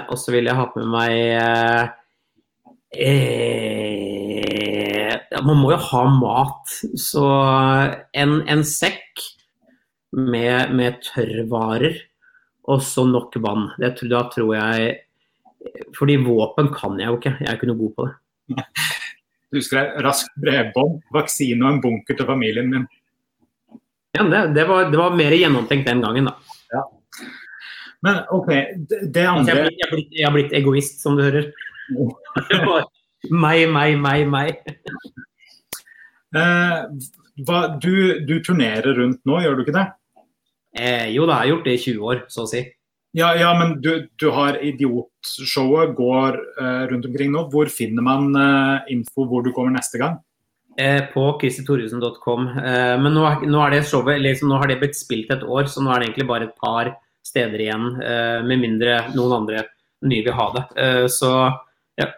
og 0.08 0.14
så 0.16 0.30
vil 0.30 0.46
jeg 0.46 0.54
ha 0.56 0.64
med 0.76 0.86
meg 0.92 1.12
Man 5.44 5.58
må 5.58 5.72
jo 5.72 5.78
ha 5.90 6.02
mat. 6.14 6.70
Så 6.96 7.24
en, 8.14 8.36
en 8.48 8.62
sekk 8.64 9.24
med, 10.14 10.70
med 10.78 11.00
tørrvarer 11.02 11.98
og 12.70 12.82
så 12.82 13.04
nok 13.08 13.36
vann. 13.44 13.68
Det, 13.80 13.96
da 14.08 14.22
tror 14.32 14.54
jeg 14.56 14.94
Fordi 15.96 16.16
våpen 16.24 16.70
kan 16.74 16.98
jeg 17.00 17.10
jo 17.10 17.18
ikke. 17.18 17.34
Jeg 17.40 17.50
er 17.50 17.58
ikke 17.58 17.70
noe 17.72 17.82
god 17.82 17.96
på 17.96 18.08
det. 18.08 18.14
Du 19.54 19.60
skrev 19.62 20.00
'raskt 20.02 20.32
bredbånd, 20.42 20.96
vaksine 21.14 21.62
og 21.62 21.68
en 21.70 21.76
bunker 21.78 22.16
til 22.18 22.26
familien 22.26 22.66
min'. 22.72 22.88
Ja, 24.16 24.24
det, 24.26 24.40
det, 24.56 24.64
var, 24.66 24.88
det 24.90 24.98
var, 24.98 25.14
mer 25.14 25.30
gjennomtenkt 25.30 25.86
den 25.86 26.02
gangen, 26.02 26.26
da. 26.26 26.58
Ja. 26.74 26.82
Men 28.04 28.20
OK, 28.36 28.50
det, 28.90 29.00
det 29.14 29.24
andre 29.30 29.64
jeg, 29.64 29.74
jeg, 29.80 29.90
blitt, 29.92 30.12
jeg, 30.12 30.26
har 30.26 30.34
blitt 30.36 30.54
egoist, 30.56 31.00
som 31.02 31.16
du 31.18 31.24
hører. 31.24 31.50
meg, 33.44 33.64
meg, 33.72 33.98
meg, 34.00 34.24
meg. 34.28 34.62
Eh, 36.34 36.78
hva, 37.46 37.60
du, 37.80 37.94
du 38.26 38.38
turnerer 38.44 38.96
rundt 39.00 39.22
nå, 39.28 39.40
gjør 39.44 39.56
du 39.56 39.64
ikke 39.64 39.76
det? 39.78 39.86
Eh, 40.74 41.10
jo 41.14 41.28
da, 41.28 41.38
jeg 41.38 41.40
har 41.40 41.52
gjort 41.52 41.68
det 41.68 41.76
i 41.76 41.84
20 41.86 42.10
år, 42.10 42.24
så 42.32 42.44
å 42.44 42.50
si. 42.50 42.64
Ja, 43.14 43.30
ja 43.38 43.52
men 43.56 43.76
du, 43.82 43.92
du 44.18 44.28
har 44.34 44.58
Idiotshowet 44.58 45.94
går 45.96 46.38
eh, 46.58 46.84
rundt 46.90 47.06
omkring 47.08 47.30
nå. 47.34 47.46
Hvor 47.52 47.70
finner 47.70 48.02
man 48.04 48.32
uh, 48.34 48.84
info 48.90 49.28
hvor 49.30 49.44
du 49.46 49.52
kommer 49.54 49.76
neste 49.76 50.02
gang? 50.02 50.18
Eh, 50.76 51.04
på 51.12 51.38
christitorjussen.com. 51.40 52.48
Eh, 52.58 52.94
men 52.98 53.14
nå, 53.14 53.24
nå, 53.46 53.62
det 53.70 53.84
showet, 53.86 54.18
liksom, 54.22 54.50
nå 54.50 54.58
har 54.58 54.70
det 54.70 54.80
blitt 54.80 54.98
spilt 54.98 55.30
et 55.30 55.44
år, 55.46 55.68
så 55.70 55.82
nå 55.82 55.92
er 55.94 56.02
det 56.02 56.08
egentlig 56.08 56.26
bare 56.30 56.48
et 56.48 56.56
par 56.58 56.90
steder 57.24 57.64
igjen, 57.64 57.88
eh, 58.02 58.40
med 58.44 58.60
mindre 58.62 58.98
noen 59.14 59.40
andre 59.40 59.64
nye 60.04 60.24
vil 60.26 60.36
ha 60.36 60.46
det. 60.54 60.64
Eh, 60.82 61.06
så 61.10 61.32
ja, 61.96 62.08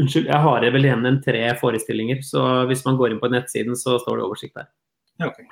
unnskyld, 0.00 0.30
jeg 0.30 0.42
har 0.46 0.66
vel 0.74 0.88
igjen 0.88 1.06
en 1.10 1.20
tre 1.24 1.44
forestillinger, 1.60 2.22
så 2.26 2.64
hvis 2.70 2.84
man 2.86 2.98
går 3.00 3.14
inn 3.14 3.22
på 3.22 3.30
nettsiden, 3.32 3.78
så 3.78 3.98
står 4.02 4.20
det 4.20 4.26
oversikt 4.28 4.58
der. 4.60 4.68
Ja, 5.18 5.30
okay. 5.32 5.48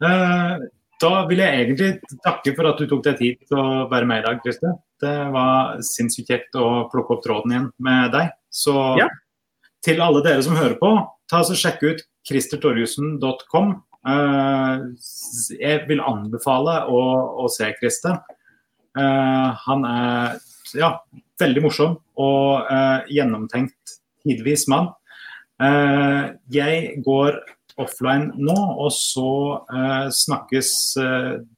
Uh, 0.00 0.56
da 1.00 1.10
vil 1.28 1.40
jeg 1.42 1.64
egentlig 1.64 2.18
takke 2.24 2.54
for 2.56 2.68
at 2.70 2.80
du 2.80 2.86
tok 2.88 3.02
deg 3.04 3.18
tid 3.18 3.42
til 3.48 3.60
å 3.60 3.66
være 3.90 4.08
med 4.08 4.22
i 4.22 4.24
dag, 4.26 4.40
Christer. 4.44 4.76
Det 5.00 5.16
var 5.32 5.80
sinnssykt 5.84 6.28
kjekt 6.32 6.56
å 6.60 6.86
plukke 6.92 7.16
opp 7.16 7.24
tråden 7.24 7.54
igjen 7.54 7.68
med 7.80 8.12
deg. 8.12 8.32
Så 8.52 8.74
ja. 9.00 9.08
til 9.84 10.00
alle 10.04 10.20
dere 10.24 10.44
som 10.44 10.58
hører 10.58 10.76
på, 10.80 10.92
ta 11.30 11.40
så 11.46 11.56
sjekk 11.56 11.84
ut 11.84 12.02
christertorjussen.com. 12.28 13.72
Uh, 14.00 14.96
jeg 15.60 15.84
vil 15.88 16.00
anbefale 16.00 16.76
å, 16.88 17.00
å 17.44 17.48
se 17.52 17.68
Christer. 17.76 18.20
Uh, 18.96 19.52
han 19.66 19.84
er 19.86 20.38
ja, 20.78 20.94
veldig 21.40 21.64
morsom 21.66 21.98
og 22.20 22.70
uh, 22.70 23.04
gjennomtenkt 23.12 23.98
tidvis 24.24 24.66
mann. 24.68 24.94
jeg 26.52 27.02
går 27.04 27.34
offline 27.80 28.30
nå, 28.36 28.56
og 28.80 28.88
så 28.92 29.32
snakkes 30.12 30.70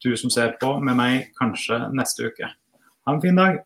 du 0.03 0.09
som 0.19 0.31
ser 0.31 0.57
på 0.59 0.73
med 0.83 0.99
meg 0.99 1.29
kanskje 1.39 1.79
neste 1.95 2.31
uke. 2.31 2.51
Ha 3.07 3.15
en 3.15 3.23
fin 3.23 3.39
dag. 3.39 3.61